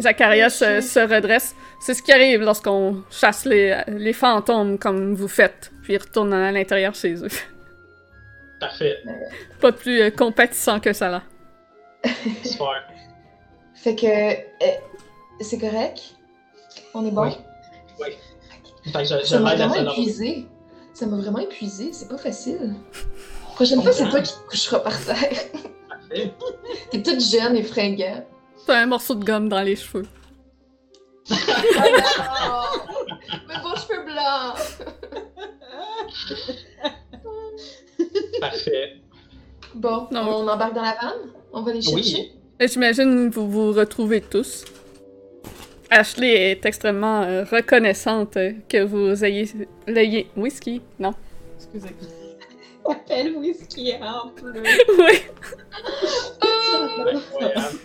Zacharias 0.00 0.50
se 0.50 1.00
redresse. 1.00 1.52
C'est 1.80 1.94
ce 1.94 2.00
qui 2.02 2.12
arrive 2.12 2.42
lorsqu'on 2.42 3.02
chasse 3.10 3.44
les, 3.44 3.76
les 3.88 4.12
fantômes 4.12 4.78
comme 4.78 5.14
vous 5.16 5.26
faites, 5.26 5.72
puis 5.82 5.94
ils 5.94 5.98
retournent 5.98 6.32
à 6.32 6.52
l'intérieur 6.52 6.94
chez 6.94 7.14
eux. 7.14 7.28
Parfait, 8.68 9.02
Pas 9.60 9.72
plus 9.72 10.00
euh, 10.00 10.10
compatissant 10.10 10.80
que 10.80 10.92
ça 10.92 11.08
là. 11.10 11.22
super. 12.44 12.82
Fait 13.74 13.94
que. 13.94 14.06
euh, 14.06 14.70
c'est 15.40 15.58
correct? 15.58 16.14
On 16.94 17.04
est 17.06 17.10
bon? 17.10 17.24
Oui. 17.26 17.32
Oui. 18.00 18.06
Fait 18.92 19.02
que 19.02 19.04
je, 19.04 19.14
je 19.20 19.24
Ça 19.26 19.38
m'a 19.40 19.54
vraiment 19.54 19.90
épuisé. 19.92 20.46
Ça 20.92 21.06
m'a 21.06 21.16
vraiment 21.16 21.40
épuisé, 21.40 21.92
c'est 21.92 22.08
pas 22.08 22.16
facile. 22.18 22.74
Prochaine 23.54 23.82
fois, 23.82 23.92
c'est 23.92 24.08
toi 24.08 24.20
qui 24.20 24.32
te 24.32 24.48
coucheras 24.48 24.78
par 24.80 24.98
terre. 25.04 25.16
Parfait. 25.88 26.32
T'es 26.90 27.02
toute 27.02 27.20
jeune 27.20 27.56
et 27.56 27.62
fringant. 27.62 28.24
T'as 28.66 28.78
un 28.78 28.86
morceau 28.86 29.14
de 29.14 29.24
gomme 29.24 29.48
dans 29.48 29.60
les 29.62 29.76
cheveux. 29.76 30.06
Oh 31.30 31.34
non! 32.40 33.38
Mes 33.48 33.54
beaux 33.62 33.76
cheveux 33.76 34.04
blancs! 34.04 34.58
Parfait. 38.40 38.94
Bon, 39.74 40.06
Non. 40.10 40.20
on 40.28 40.48
embarque 40.48 40.74
dans 40.74 40.82
la 40.82 40.96
vanne? 41.00 41.30
On 41.52 41.62
va 41.62 41.72
les 41.72 41.82
chercher? 41.82 41.94
Oui. 41.96 42.32
Et 42.60 42.68
J'imagine 42.68 43.30
que 43.30 43.34
vous 43.34 43.50
vous 43.50 43.72
retrouvez 43.72 44.20
tous. 44.20 44.64
Ashley 45.90 46.50
est 46.52 46.64
extrêmement 46.66 47.22
euh, 47.22 47.44
reconnaissante 47.44 48.38
que 48.68 48.82
vous 48.84 49.24
ayez 49.24 49.48
l'ayez 49.86 50.28
whisky. 50.36 50.80
Non? 50.98 51.14
Excusez. 51.56 51.94
Appelle 52.88 53.36
whisky 53.36 53.92
en 54.00 54.28
plus. 54.30 54.60
oui. 54.98 55.18
Incroyable. 57.14 57.78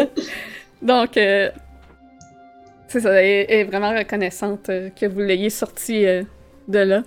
Donc, 0.82 1.16
euh, 1.16 1.50
c'est 2.88 3.00
ça, 3.00 3.12
elle 3.22 3.46
est- 3.50 3.64
vraiment 3.64 3.96
reconnaissante 3.96 4.68
euh, 4.68 4.90
que 4.90 5.06
vous 5.06 5.20
l'ayez 5.20 5.50
sorti 5.50 6.04
euh, 6.06 6.22
de 6.68 6.78
là. 6.80 7.02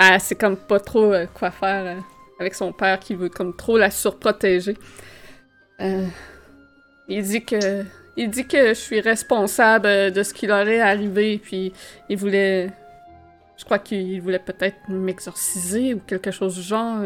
Elle 0.00 0.20
sait 0.20 0.34
comme 0.34 0.56
pas 0.56 0.80
trop 0.80 1.12
euh, 1.12 1.26
quoi 1.34 1.50
faire 1.50 1.84
euh, 1.98 2.00
avec 2.38 2.54
son 2.54 2.72
père 2.72 2.98
qui 2.98 3.14
veut 3.14 3.28
comme 3.28 3.54
trop 3.54 3.76
la 3.76 3.90
surprotéger. 3.90 4.76
Euh, 5.80 6.06
il 7.08 7.22
dit 7.22 7.44
que 7.44 7.84
il 8.16 8.30
dit 8.30 8.46
que 8.46 8.68
je 8.68 8.74
suis 8.74 9.00
responsable 9.00 9.86
euh, 9.86 10.10
de 10.10 10.22
ce 10.22 10.32
qui 10.34 10.46
leur 10.46 10.66
est 10.68 10.80
arrivé, 10.80 11.38
puis 11.42 11.72
il 12.08 12.16
voulait, 12.16 12.70
je 13.56 13.64
crois 13.64 13.78
qu'il 13.78 14.20
voulait 14.20 14.38
peut-être 14.38 14.76
m'exorciser 14.88 15.94
ou 15.94 16.00
quelque 16.06 16.30
chose 16.30 16.54
du 16.56 16.62
genre. 16.62 17.02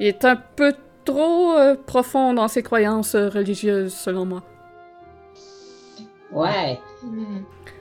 Il 0.00 0.06
est 0.06 0.24
un 0.24 0.36
peu 0.36 0.74
trop 1.04 1.56
euh, 1.56 1.76
profond 1.76 2.34
dans 2.34 2.48
ses 2.48 2.62
croyances 2.62 3.14
euh, 3.14 3.28
religieuses, 3.28 3.94
selon 3.94 4.24
moi. 4.26 4.42
Ouais, 6.32 6.80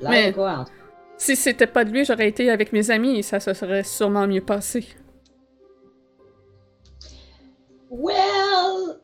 là, 0.01 0.09
Mais- 0.09 0.31
quoi? 0.33 0.65
Si 1.17 1.35
c'était 1.35 1.67
pas 1.67 1.85
de 1.85 1.91
lui, 1.91 2.05
j'aurais 2.05 2.27
été 2.27 2.49
avec 2.49 2.73
mes 2.73 2.91
amis 2.91 3.17
et 3.17 3.21
ça 3.21 3.39
se 3.39 3.53
serait 3.53 3.83
sûrement 3.83 4.27
mieux 4.27 4.41
passé. 4.41 4.85
Well, 7.89 8.99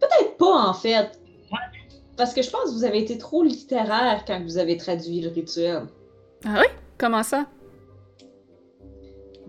peut-être 0.00 0.36
pas 0.36 0.68
en 0.68 0.74
fait. 0.74 1.18
Parce 2.16 2.34
que 2.34 2.42
je 2.42 2.50
pense 2.50 2.64
que 2.64 2.74
vous 2.74 2.84
avez 2.84 2.98
été 3.02 3.18
trop 3.18 3.42
littéraire 3.42 4.24
quand 4.26 4.40
vous 4.42 4.58
avez 4.58 4.76
traduit 4.76 5.20
le 5.20 5.30
rituel. 5.30 5.86
Ah 6.44 6.60
oui? 6.60 6.66
Comment 6.98 7.22
ça? 7.22 7.46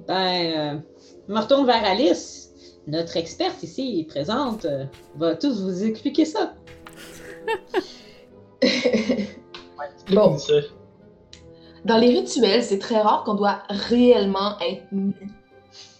Ben, 0.07 0.75
euh, 0.75 0.77
je 1.27 1.33
me 1.33 1.39
retourne 1.39 1.65
vers 1.65 1.83
Alice. 1.83 2.51
Notre 2.87 3.17
experte 3.17 3.61
ici 3.63 4.05
présente 4.07 4.65
euh, 4.65 4.85
va 5.15 5.35
tous 5.35 5.61
vous 5.61 5.83
expliquer 5.83 6.25
ça. 6.25 6.53
Bon. 10.11 10.37
Dans 11.85 11.97
les 11.97 12.09
rituels, 12.09 12.63
c'est 12.63 12.79
très 12.79 12.99
rare 12.99 13.23
qu'on 13.23 13.35
doit 13.35 13.59
réellement 13.69 14.57
être 14.59 14.83
nu. 14.91 15.13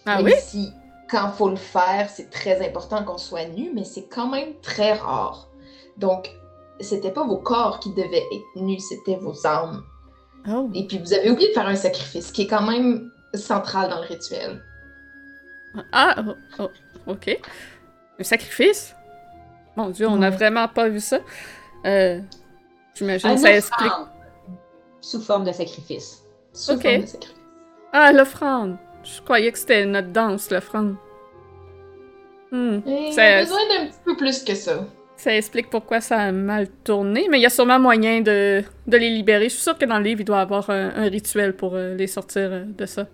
Ah 0.04 0.16
Même 0.16 0.26
oui? 0.26 0.32
si, 0.38 0.72
quand 1.08 1.30
faut 1.30 1.48
le 1.48 1.56
faire, 1.56 2.10
c'est 2.10 2.28
très 2.30 2.66
important 2.66 3.04
qu'on 3.04 3.18
soit 3.18 3.46
nu, 3.46 3.70
mais 3.74 3.84
c'est 3.84 4.06
quand 4.08 4.28
même 4.28 4.54
très 4.62 4.92
rare. 4.94 5.48
Donc, 5.96 6.28
c'était 6.80 7.12
pas 7.12 7.24
vos 7.24 7.38
corps 7.38 7.78
qui 7.80 7.90
devaient 7.90 8.24
être 8.32 8.56
nus, 8.62 8.80
c'était 8.80 9.16
vos 9.16 9.46
âmes. 9.46 9.82
Oh. 10.48 10.68
Et 10.74 10.86
puis, 10.86 10.98
vous 10.98 11.12
avez 11.12 11.30
oublié 11.30 11.48
de 11.48 11.54
faire 11.54 11.66
un 11.66 11.76
sacrifice, 11.76 12.30
qui 12.32 12.42
est 12.42 12.46
quand 12.46 12.62
même 12.62 13.10
central 13.34 13.88
dans 13.90 14.00
le 14.00 14.06
rituel. 14.06 14.62
Ah, 15.92 16.16
oh, 16.26 16.32
oh, 16.58 16.68
ok. 17.06 17.38
Le 18.18 18.24
sacrifice? 18.24 18.94
Mon 19.76 19.90
dieu, 19.90 20.08
on 20.08 20.16
n'a 20.16 20.30
Ouais. 20.30 20.36
vraiment 20.36 20.68
pas 20.68 20.88
vu 20.88 21.00
ça. 21.00 21.18
Euh, 21.84 22.20
J'imagine 22.94 23.34
que 23.34 23.40
ça 23.40 23.52
explique. 23.56 23.92
Sous 25.08 25.20
forme 25.20 25.44
de 25.44 25.52
sacrifice. 25.52 26.24
Sous 26.52 26.72
Ok. 26.72 26.82
forme 26.82 27.00
de 27.02 27.06
sacrifice. 27.06 27.36
Ah, 27.92 28.12
l'offrande. 28.12 28.76
Je 29.04 29.20
croyais 29.22 29.52
que 29.52 29.58
c'était 29.58 29.86
notre 29.86 30.08
danse, 30.08 30.50
l'offrande. 30.50 30.96
Hmm. 32.50 32.80
Ça- 33.12 33.40
besoin 33.42 33.68
d'un 33.68 33.86
petit 33.86 33.98
peu 34.04 34.16
plus 34.16 34.42
que 34.42 34.54
ça. 34.56 34.84
Ça 35.16 35.36
explique 35.36 35.70
pourquoi 35.70 36.00
ça 36.00 36.18
a 36.18 36.32
mal 36.32 36.68
tourné, 36.82 37.28
mais 37.30 37.38
il 37.38 37.42
y 37.42 37.46
a 37.46 37.50
sûrement 37.50 37.78
moyen 37.78 38.20
de, 38.20 38.62
de 38.88 38.96
les 38.96 39.10
libérer. 39.10 39.44
Je 39.44 39.54
suis 39.54 39.62
sûre 39.62 39.78
que 39.78 39.84
dans 39.84 39.98
le 39.98 40.04
livre, 40.04 40.20
il 40.22 40.24
doit 40.24 40.38
y 40.38 40.40
avoir 40.40 40.68
un, 40.70 40.90
un 40.96 41.08
rituel 41.08 41.54
pour 41.54 41.74
euh, 41.76 41.94
les 41.94 42.08
sortir 42.08 42.48
euh, 42.52 42.64
de 42.66 42.84
ça. 42.84 43.06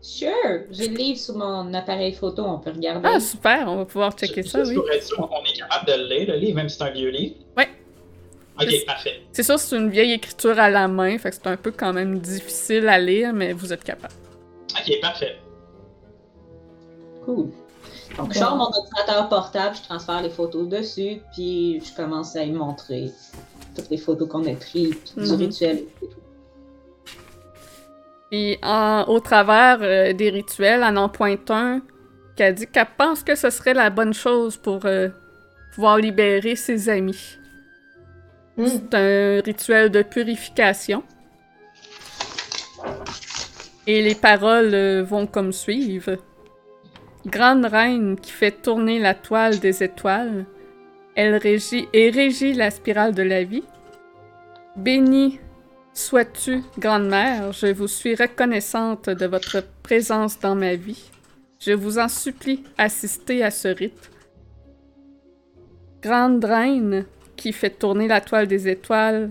Sure, 0.00 0.30
j'ai 0.70 0.88
le 0.88 0.96
livre 0.96 1.18
sur 1.20 1.36
mon 1.36 1.74
appareil 1.74 2.14
photo, 2.14 2.42
on 2.42 2.58
peut 2.58 2.70
regarder. 2.70 3.06
Ah, 3.12 3.20
super, 3.20 3.68
on 3.68 3.76
va 3.76 3.84
pouvoir 3.84 4.12
checker 4.12 4.42
ça, 4.42 4.62
oui. 4.62 4.74
pour 4.74 4.90
être 4.90 5.04
sûr, 5.04 5.18
on 5.30 5.44
est 5.44 5.58
capable 5.58 5.86
de 5.86 5.92
le 5.92 6.08
lire, 6.08 6.28
le 6.32 6.36
livre, 6.38 6.56
même 6.56 6.68
si 6.70 6.78
c'est 6.78 6.84
un 6.84 6.90
vieux 6.90 7.10
livre. 7.10 7.34
Ouais. 7.56 7.68
Ok, 8.60 8.84
parfait. 8.86 9.22
C'est 9.32 9.42
sûr, 9.42 9.58
c'est 9.58 9.76
une 9.76 9.88
vieille 9.90 10.12
écriture 10.12 10.58
à 10.58 10.68
la 10.70 10.88
main, 10.88 11.16
fait 11.18 11.30
que 11.30 11.36
c'est 11.36 11.46
un 11.46 11.56
peu 11.56 11.70
quand 11.70 11.92
même 11.92 12.18
difficile 12.18 12.88
à 12.88 12.98
lire, 12.98 13.32
mais 13.32 13.52
vous 13.52 13.72
êtes 13.72 13.84
capable. 13.84 14.14
Ok, 14.72 15.00
parfait. 15.00 15.36
Cool. 17.24 17.50
Donc, 18.16 18.32
je 18.32 18.38
sors 18.38 18.56
mon 18.56 18.64
ordinateur 18.64 19.28
portable, 19.28 19.76
je 19.76 19.82
transfère 19.82 20.22
les 20.22 20.30
photos 20.30 20.66
dessus, 20.68 21.20
puis 21.32 21.80
je 21.84 21.94
commence 21.94 22.34
à 22.36 22.42
y 22.42 22.50
montrer 22.50 23.10
toutes 23.76 23.90
les 23.90 23.98
photos 23.98 24.28
qu'on 24.28 24.44
a 24.46 24.54
prises, 24.56 24.96
puis 24.96 25.24
du 25.24 25.30
Mhm. 25.32 25.38
rituel 25.38 25.76
et 25.78 25.88
tout. 26.00 26.08
Puis 28.30 28.58
en- 28.62 29.04
au 29.08 29.20
travers 29.20 29.78
euh, 29.82 30.12
des 30.12 30.30
rituels, 30.30 30.82
elle 30.86 30.98
en 30.98 31.08
pointe 31.08 31.50
un 31.50 31.80
qui 32.36 32.42
a 32.42 32.52
dit 32.52 32.66
qu'elle 32.66 32.86
pense 32.96 33.22
que 33.22 33.34
ce 33.34 33.50
serait 33.50 33.74
la 33.74 33.88
bonne 33.90 34.12
chose 34.14 34.56
pour 34.56 34.84
euh, 34.84 35.08
pouvoir 35.74 35.96
libérer 35.98 36.54
ses 36.56 36.88
amis. 36.88 37.38
Hmm. 38.58 38.66
C'est 38.66 38.94
un 38.94 39.40
rituel 39.40 39.90
de 39.90 40.02
purification. 40.02 41.04
Et 43.86 44.02
les 44.02 44.14
paroles 44.14 44.74
euh, 44.74 45.02
vont 45.02 45.26
comme 45.26 45.52
suivent. 45.52 46.18
Grande 47.26 47.64
reine 47.64 48.18
qui 48.20 48.32
fait 48.32 48.62
tourner 48.62 48.98
la 48.98 49.14
toile 49.14 49.58
des 49.60 49.82
étoiles, 49.82 50.44
Elle 51.14 51.36
régit 51.36 51.88
et 51.92 52.10
régit 52.10 52.52
la 52.52 52.70
spirale 52.70 53.14
de 53.14 53.22
la 53.22 53.44
vie. 53.44 53.64
Béni 54.76 55.40
sois-tu, 55.92 56.62
Grande-Mère, 56.78 57.52
je 57.52 57.66
vous 57.66 57.88
suis 57.88 58.14
reconnaissante 58.14 59.10
de 59.10 59.26
votre 59.26 59.64
présence 59.82 60.38
dans 60.38 60.54
ma 60.54 60.76
vie. 60.76 61.10
Je 61.58 61.72
vous 61.72 61.98
en 61.98 62.08
supplie, 62.08 62.62
assistez 62.76 63.42
à 63.42 63.50
ce 63.50 63.68
rite. 63.68 64.10
Grande 66.02 66.44
Reine, 66.44 67.04
qui 67.38 67.52
fait 67.52 67.70
tourner 67.70 68.08
la 68.08 68.20
toile 68.20 68.48
des 68.48 68.68
étoiles 68.68 69.30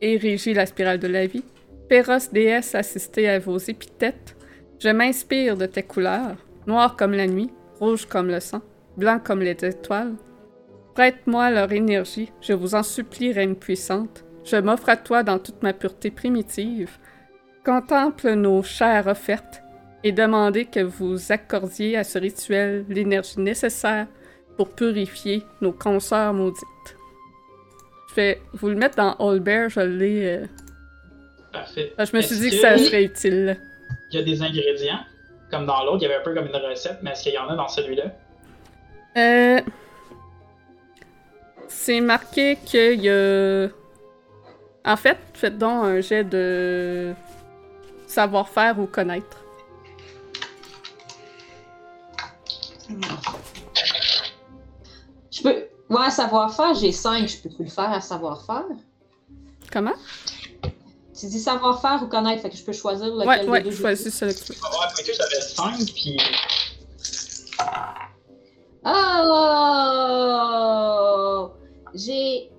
et 0.00 0.16
régit 0.16 0.54
la 0.54 0.66
spirale 0.66 0.98
de 0.98 1.06
la 1.06 1.26
vie. 1.26 1.44
Péros 1.88 2.30
déesse, 2.32 2.74
assistez 2.74 3.28
à 3.28 3.38
vos 3.38 3.58
épithètes. 3.58 4.34
Je 4.80 4.88
m'inspire 4.88 5.56
de 5.56 5.66
tes 5.66 5.82
couleurs, 5.82 6.36
noir 6.66 6.96
comme 6.96 7.12
la 7.12 7.26
nuit, 7.26 7.50
rouge 7.78 8.06
comme 8.06 8.28
le 8.28 8.40
sang, 8.40 8.62
blanc 8.96 9.20
comme 9.22 9.42
les 9.42 9.56
étoiles. 9.64 10.14
Prête-moi 10.94 11.50
leur 11.50 11.70
énergie, 11.70 12.32
je 12.40 12.52
vous 12.54 12.74
en 12.74 12.82
supplie, 12.82 13.32
Reine 13.32 13.56
puissante. 13.56 14.24
Je 14.44 14.56
m'offre 14.56 14.88
à 14.88 14.96
toi 14.96 15.22
dans 15.22 15.38
toute 15.38 15.62
ma 15.62 15.72
pureté 15.72 16.10
primitive. 16.10 16.90
Contemple 17.64 18.32
nos 18.32 18.62
chères 18.62 19.06
offertes 19.06 19.62
et 20.02 20.10
demandez 20.10 20.64
que 20.64 20.80
vous 20.80 21.30
accordiez 21.30 21.96
à 21.96 22.04
ce 22.04 22.18
rituel 22.18 22.84
l'énergie 22.88 23.38
nécessaire 23.38 24.08
pour 24.56 24.70
purifier 24.70 25.42
nos 25.60 25.72
consoeurs 25.72 26.34
maudites. 26.34 26.71
Je 28.12 28.20
vais 28.20 28.42
vous 28.52 28.68
le 28.68 28.74
mettre 28.76 28.96
dans 28.96 29.14
All 29.14 29.40
Bear, 29.40 29.68
je 29.70 29.80
l'ai. 29.80 30.26
euh, 30.26 30.46
Parfait. 31.52 31.92
je 31.98 32.16
me 32.16 32.20
suis 32.22 32.38
dit 32.38 32.50
que 32.50 32.56
ça 32.56 32.76
serait 32.78 33.04
utile. 33.04 33.58
Il 34.10 34.18
y 34.18 34.22
a 34.22 34.24
des 34.24 34.42
ingrédients, 34.42 35.00
comme 35.50 35.64
dans 35.66 35.82
l'autre, 35.84 35.98
il 36.00 36.02
y 36.02 36.06
avait 36.06 36.16
un 36.20 36.22
peu 36.24 36.34
comme 36.34 36.46
une 36.46 36.56
recette, 36.56 36.98
mais 37.02 37.10
est-ce 37.12 37.22
qu'il 37.22 37.32
y 37.34 37.38
en 37.38 37.48
a 37.48 37.56
dans 37.56 37.68
celui-là? 37.68 38.04
Euh, 39.16 39.60
c'est 41.68 42.00
marqué 42.00 42.56
qu'il 42.64 43.00
y 43.02 43.08
a. 43.10 43.68
En 44.84 44.96
fait, 44.96 45.18
faites 45.34 45.56
donc 45.58 45.84
un 45.84 46.00
jet 46.00 46.24
de 46.24 47.12
savoir-faire 48.06 48.78
ou 48.78 48.86
connaître. 48.86 49.38
Ouais, 55.90 56.10
savoir-faire, 56.10 56.74
j'ai 56.74 56.92
5. 56.92 57.28
Je 57.28 57.36
peux 57.48 57.50
le 57.62 57.68
faire 57.68 57.90
à 57.92 58.00
savoir-faire? 58.00 58.64
Comment? 59.72 59.92
Tu 61.18 61.26
dis 61.26 61.38
savoir-faire 61.40 62.00
ou 62.02 62.06
connaître, 62.08 62.42
fait 62.42 62.50
que 62.50 62.56
je 62.56 62.64
peux 62.64 62.72
choisir 62.72 63.06
lequel 63.14 63.28
Ouais, 63.28 63.40
des 63.44 63.48
ouais, 63.48 63.62
deux 63.62 63.70
je 63.70 63.76
choisis 63.80 64.14
celui 64.14 64.34
que 64.34 64.40
tu 64.40 64.52
veux. 64.52 64.58
Ah 64.64 64.70
Ouais, 64.70 64.86
mais 64.96 65.04
que 65.04 65.12
j'avais 65.12 65.40
5, 65.40 65.76
puis 65.94 66.16
Oh! 70.14 71.50
J'ai 71.94 72.50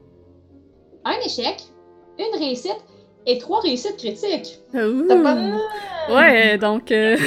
un 1.06 1.20
échec, 1.26 1.64
une 2.20 2.36
réussite 2.40 2.78
et 3.26 3.38
trois 3.40 3.60
réussites 3.62 3.98
critiques. 3.98 4.60
Ouh. 4.74 5.06
T'as 5.08 5.22
pas- 5.22 5.58
Ouais, 6.14 6.58
donc. 6.58 6.92
euh, 6.92 7.18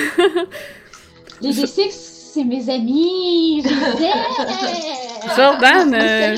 Les 1.43 1.53
D6, 1.65 1.91
c'est 1.91 2.45
mes 2.45 2.69
amis! 2.71 3.63
Je 3.65 3.69
les 3.69 4.05
aime! 4.05 4.97
Jordan, 5.35 5.95
euh! 5.95 6.37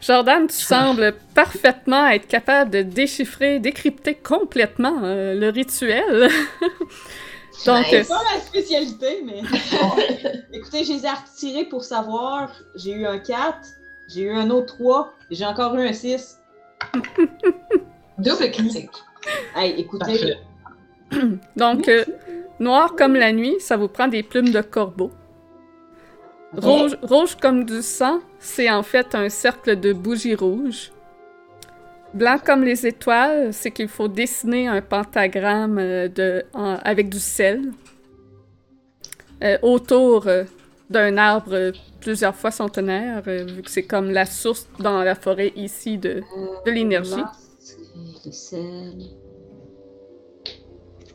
Jordan, 0.00 0.46
tu 0.46 0.56
sembles 0.56 1.14
parfaitement 1.34 2.08
être 2.08 2.26
capable 2.26 2.70
de 2.70 2.82
déchiffrer, 2.82 3.58
décrypter 3.58 4.14
complètement 4.14 5.00
euh, 5.02 5.34
le 5.34 5.48
rituel. 5.48 6.30
donc. 7.66 7.86
C'est 7.90 8.08
pas 8.08 8.22
ma 8.32 8.40
spécialité, 8.40 9.22
mais. 9.24 9.42
Écoutez, 10.52 10.84
je 10.84 10.92
les 10.92 11.04
ai 11.04 11.10
retirés 11.10 11.64
pour 11.64 11.84
savoir. 11.84 12.52
J'ai 12.76 12.92
eu 12.92 13.06
un 13.06 13.18
4, 13.18 13.58
j'ai 14.08 14.22
eu 14.22 14.30
un 14.30 14.50
autre 14.50 14.74
3, 14.76 15.12
et 15.30 15.34
j'ai 15.34 15.46
encore 15.46 15.74
eu 15.76 15.86
un 15.86 15.92
6. 15.92 16.38
Double 18.18 18.50
critique. 18.50 18.90
Hey, 19.54 19.80
écoutez, 19.80 20.38
parfait. 21.10 21.38
donc 21.56 21.88
euh, 21.88 22.04
noir 22.58 22.94
comme 22.96 23.14
la 23.14 23.32
nuit, 23.32 23.56
ça 23.60 23.76
vous 23.76 23.88
prend 23.88 24.08
des 24.08 24.22
plumes 24.22 24.50
de 24.50 24.60
corbeau. 24.60 25.12
Rouge, 26.56 26.96
rouge 27.02 27.36
comme 27.40 27.64
du 27.64 27.80
sang, 27.82 28.20
c'est 28.38 28.70
en 28.70 28.82
fait 28.82 29.14
un 29.14 29.28
cercle 29.30 29.78
de 29.80 29.92
bougies 29.92 30.34
rouges. 30.34 30.92
Blanc 32.12 32.36
comme 32.44 32.62
les 32.62 32.86
étoiles, 32.86 33.54
c'est 33.54 33.70
qu'il 33.70 33.88
faut 33.88 34.08
dessiner 34.08 34.68
un 34.68 34.82
pentagramme 34.82 35.78
euh, 35.78 36.08
de, 36.08 36.44
en- 36.52 36.76
avec 36.84 37.08
du 37.08 37.18
sel 37.18 37.72
euh, 39.42 39.56
autour 39.62 40.26
euh, 40.26 40.44
d'un 40.90 41.16
arbre 41.16 41.72
plusieurs 42.00 42.34
fois 42.36 42.50
centenaire, 42.50 43.22
vu 43.22 43.62
que 43.62 43.70
c'est 43.70 43.84
comme 43.84 44.10
la 44.10 44.26
source 44.26 44.68
dans 44.78 45.02
la 45.02 45.14
forêt 45.14 45.52
ici 45.56 45.96
de, 45.96 46.22
de 46.66 46.70
l'énergie. 46.70 47.22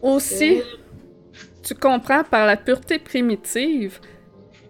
Aussi, 0.01 0.61
tu 1.61 1.75
comprends 1.75 2.23
par 2.23 2.47
la 2.47 2.57
pureté 2.57 2.97
primitive, 2.97 3.99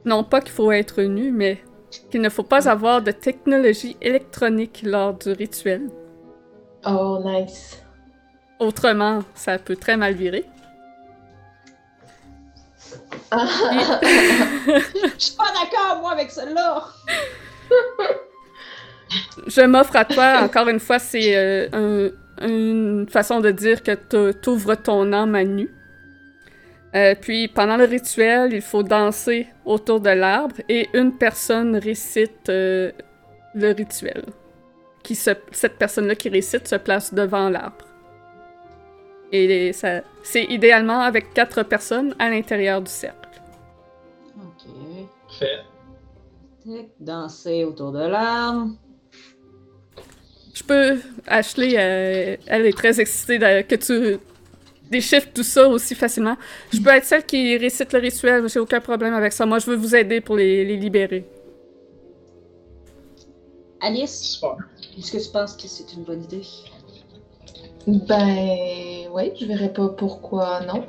non 0.05 0.23
pas 0.23 0.41
qu'il 0.41 0.51
faut 0.51 0.71
être 0.71 1.01
nu, 1.01 1.31
mais 1.31 1.61
qu'il 2.11 2.21
ne 2.21 2.29
faut 2.29 2.43
pas 2.43 2.69
avoir 2.69 3.01
de 3.01 3.11
technologie 3.11 3.95
électronique 4.01 4.81
lors 4.85 5.13
du 5.13 5.31
rituel. 5.31 5.89
Oh, 6.85 7.19
nice. 7.23 7.81
Autrement, 8.59 9.23
ça 9.35 9.57
peut 9.57 9.75
très 9.75 9.97
mal 9.97 10.13
virer. 10.13 10.45
Je 13.31 15.13
suis 15.17 15.35
pas 15.35 15.51
d'accord, 15.53 15.99
moi, 16.01 16.11
avec 16.11 16.31
cela! 16.31 16.83
Je 19.47 19.61
m'offre 19.61 19.95
à 19.95 20.05
toi, 20.05 20.41
encore 20.43 20.67
une 20.67 20.79
fois, 20.79 20.99
c'est 20.99 21.35
euh, 21.35 21.67
un- 22.41 22.45
une 22.47 23.07
façon 23.09 23.39
de 23.39 23.51
dire 23.51 23.81
que 23.83 23.91
tu 24.31 24.49
ouvres 24.49 24.75
ton 24.75 25.11
âme 25.13 25.35
à 25.35 25.43
nu. 25.43 25.69
Euh, 26.97 27.15
puis 27.19 27.47
pendant 27.47 27.77
le 27.77 27.83
rituel, 27.85 28.53
il 28.53 28.61
faut 28.61 28.83
danser 28.83 29.47
autour 29.65 29.99
de 29.99 30.09
l'arbre 30.09 30.55
et 30.67 30.89
une 30.93 31.11
personne 31.11 31.75
récite 31.75 32.49
euh, 32.49 32.91
le 33.53 33.71
rituel. 33.71 34.23
Qui 35.03 35.15
se, 35.15 35.31
cette 35.51 35.77
personne-là 35.77 36.15
qui 36.15 36.29
récite 36.29 36.67
se 36.67 36.75
place 36.75 37.13
devant 37.13 37.49
l'arbre. 37.49 37.85
Et 39.31 39.73
ça- 39.73 40.01
c'est 40.23 40.45
idéalement 40.45 41.01
avec 41.01 41.33
quatre 41.33 41.63
personnes 41.63 42.15
à 42.19 42.29
l'intérieur 42.29 42.81
du 42.81 42.91
cercle. 42.91 43.29
Ok. 44.37 45.45
Tic, 46.63 46.89
Danser 46.99 47.63
autour 47.63 47.91
de 47.91 48.05
l'arbre. 48.07 48.71
Je 50.53 50.63
peux, 50.63 50.97
Ashley, 51.27 51.75
euh, 51.77 52.35
elle 52.47 52.65
est 52.65 52.75
très 52.75 52.99
excitée 52.99 53.37
de- 53.37 53.61
que 53.61 53.75
tu 53.75 54.17
déchiffres 54.89 55.29
tout 55.33 55.43
ça 55.43 55.67
aussi 55.67 55.95
facilement. 55.95 56.35
Je 56.73 56.79
peux 56.79 56.89
être 56.89 57.05
celle 57.05 57.25
qui 57.25 57.57
récite 57.57 57.93
le 57.93 57.99
rituel, 57.99 58.47
j'ai 58.49 58.59
aucun 58.59 58.79
problème 58.79 59.13
avec 59.13 59.33
ça. 59.33 59.45
Moi, 59.45 59.59
je 59.59 59.67
veux 59.67 59.75
vous 59.75 59.95
aider 59.95 60.21
pour 60.21 60.35
les, 60.35 60.65
les 60.65 60.77
libérer. 60.77 61.25
Alice, 63.81 64.41
est-ce 64.97 65.11
que 65.11 65.23
tu 65.23 65.29
penses 65.31 65.55
que 65.55 65.67
c'est 65.67 65.93
une 65.93 66.03
bonne 66.03 66.23
idée? 66.23 66.41
Ben, 67.87 69.09
ouais, 69.11 69.33
je 69.39 69.45
verrais 69.45 69.71
pas 69.71 69.87
pourquoi 69.89 70.61
non. 70.61 70.85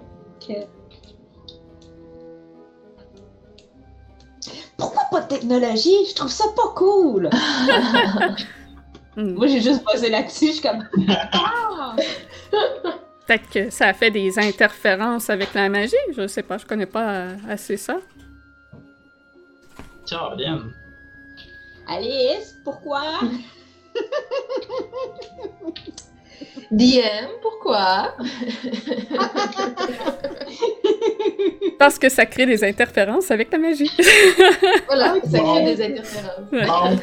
Pourquoi 4.77 5.03
pas 5.11 5.21
de 5.21 5.29
technologie? 5.29 6.07
Je 6.09 6.15
trouve 6.15 6.31
ça 6.31 6.45
pas 6.57 6.73
cool! 6.75 7.31
Moi, 9.17 9.47
j'ai 9.49 9.61
juste 9.61 9.85
posé 9.85 10.11
là-dessus, 10.11 10.47
je 10.47 10.53
suis 10.53 10.63
comme. 10.63 10.89
Ah! 11.33 11.97
Peut-être 13.29 13.49
que 13.51 13.69
ça 13.69 13.93
fait 13.93 14.11
des 14.11 14.39
interférences 14.39 15.29
avec 15.29 15.53
la 15.53 15.69
magie, 15.69 15.95
je 16.17 16.27
sais 16.27 16.43
pas, 16.43 16.57
je 16.57 16.65
connais 16.65 16.87
pas 16.87 17.11
euh, 17.11 17.37
assez 17.47 17.77
ça. 17.77 17.99
Caroline. 20.09 20.73
Alice, 21.87 22.57
pourquoi? 22.65 23.03
DM, 26.71 27.29
pourquoi? 27.43 28.15
Parce 31.79 31.99
que 31.99 32.09
ça 32.09 32.25
crée 32.25 32.47
des 32.47 32.65
interférences 32.65 33.31
avec 33.31 33.53
la 33.53 33.59
magie. 33.59 33.91
Voilà, 34.87 35.17
ça 35.31 35.39
crée 35.39 35.75
des 35.75 35.85
interférences. 35.85 36.99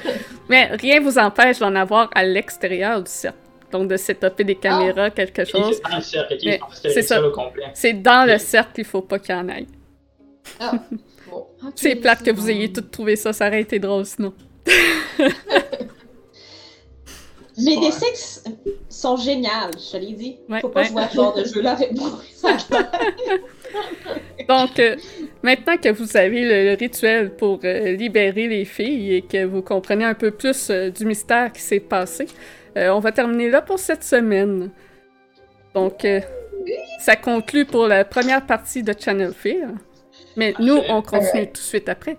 Mais 0.50 0.72
rien 0.74 1.00
vous 1.02 1.20
empêche 1.20 1.60
d'en 1.60 1.76
avoir 1.76 2.10
à 2.16 2.24
l'extérieur 2.24 3.04
du 3.04 3.12
cercle. 3.12 3.45
Donc 3.78 3.90
de 3.90 3.98
setuper 3.98 4.44
des 4.46 4.56
caméras, 4.56 5.10
quelque 5.10 5.44
chose. 5.44 5.82
dans 5.82 5.96
le 5.98 6.02
cercle, 6.02 6.34
ok, 6.36 6.40
Mais 6.46 6.54
je 6.54 6.60
pensais 6.60 6.88
que 6.88 6.94
c'est 6.94 7.02
ça. 7.02 7.22
C'est 7.74 7.94
dans 8.02 8.26
le 8.26 8.38
cercle 8.38 8.72
qu'il 8.76 8.86
faut 8.86 9.02
pas 9.02 9.20
qu'il 9.20 9.36
y 9.36 9.38
en 9.38 9.50
aille. 9.50 9.68
Ah, 10.60 10.74
bon. 11.30 11.46
C'est 11.76 11.96
plate 11.96 12.24
que 12.24 12.32
vous 12.32 12.50
ayez 12.50 12.72
tout 12.72 12.82
trouvé 12.82 13.16
ça, 13.16 13.34
ça 13.34 13.48
aurait 13.48 13.62
été 13.62 13.80
drôle 13.80 14.06
sinon. 14.06 14.34
Les 17.58 17.78
Ouais. 17.78 17.88
D6 17.90 18.44
sont 18.90 19.16
géniales, 19.16 19.72
je 19.78 19.92
te 19.94 19.98
l'ai 19.98 20.12
dit. 20.12 20.38
Ouais, 20.50 20.60
Faut 20.60 20.68
pas 20.68 20.82
ouais. 20.82 20.88
jouer 20.90 21.04
à 21.04 21.10
ce 21.10 21.16
genre 21.16 21.34
de 21.34 21.44
jeu-là 21.54 21.72
avec 21.72 21.94
moi. 21.94 22.20
Donc, 24.50 24.78
euh, 24.80 24.96
maintenant 25.42 25.78
que 25.78 25.90
vous 25.90 26.18
avez 26.18 26.44
le, 26.44 26.72
le 26.72 26.78
rituel 26.78 27.34
pour 27.36 27.60
euh, 27.64 27.94
libérer 27.94 28.48
les 28.50 28.66
filles 28.66 29.14
et 29.16 29.22
que 29.22 29.46
vous 29.46 29.62
comprenez 29.62 30.04
un 30.04 30.14
peu 30.16 30.32
plus 30.32 30.70
euh, 30.70 30.90
du 30.90 31.06
mystère 31.06 31.52
qui 31.54 31.62
s'est 31.62 31.80
passé, 31.80 32.28
euh, 32.78 32.90
on 32.90 33.00
va 33.00 33.12
terminer 33.12 33.50
là 33.50 33.62
pour 33.62 33.80
cette 33.80 34.04
semaine. 34.04 34.72
Donc, 35.74 36.06
euh, 36.06 36.22
ça 37.00 37.16
conclut 37.16 37.66
pour 37.66 37.88
la 37.88 38.06
première 38.06 38.46
partie 38.46 38.84
de 38.84 38.94
Channel 38.98 39.34
Fear. 39.34 39.70
Mais 40.36 40.54
nous, 40.60 40.80
on 40.90 41.02
continue 41.02 41.48
tout 41.48 41.54
de 41.54 41.58
suite 41.58 41.90
après. 41.90 42.18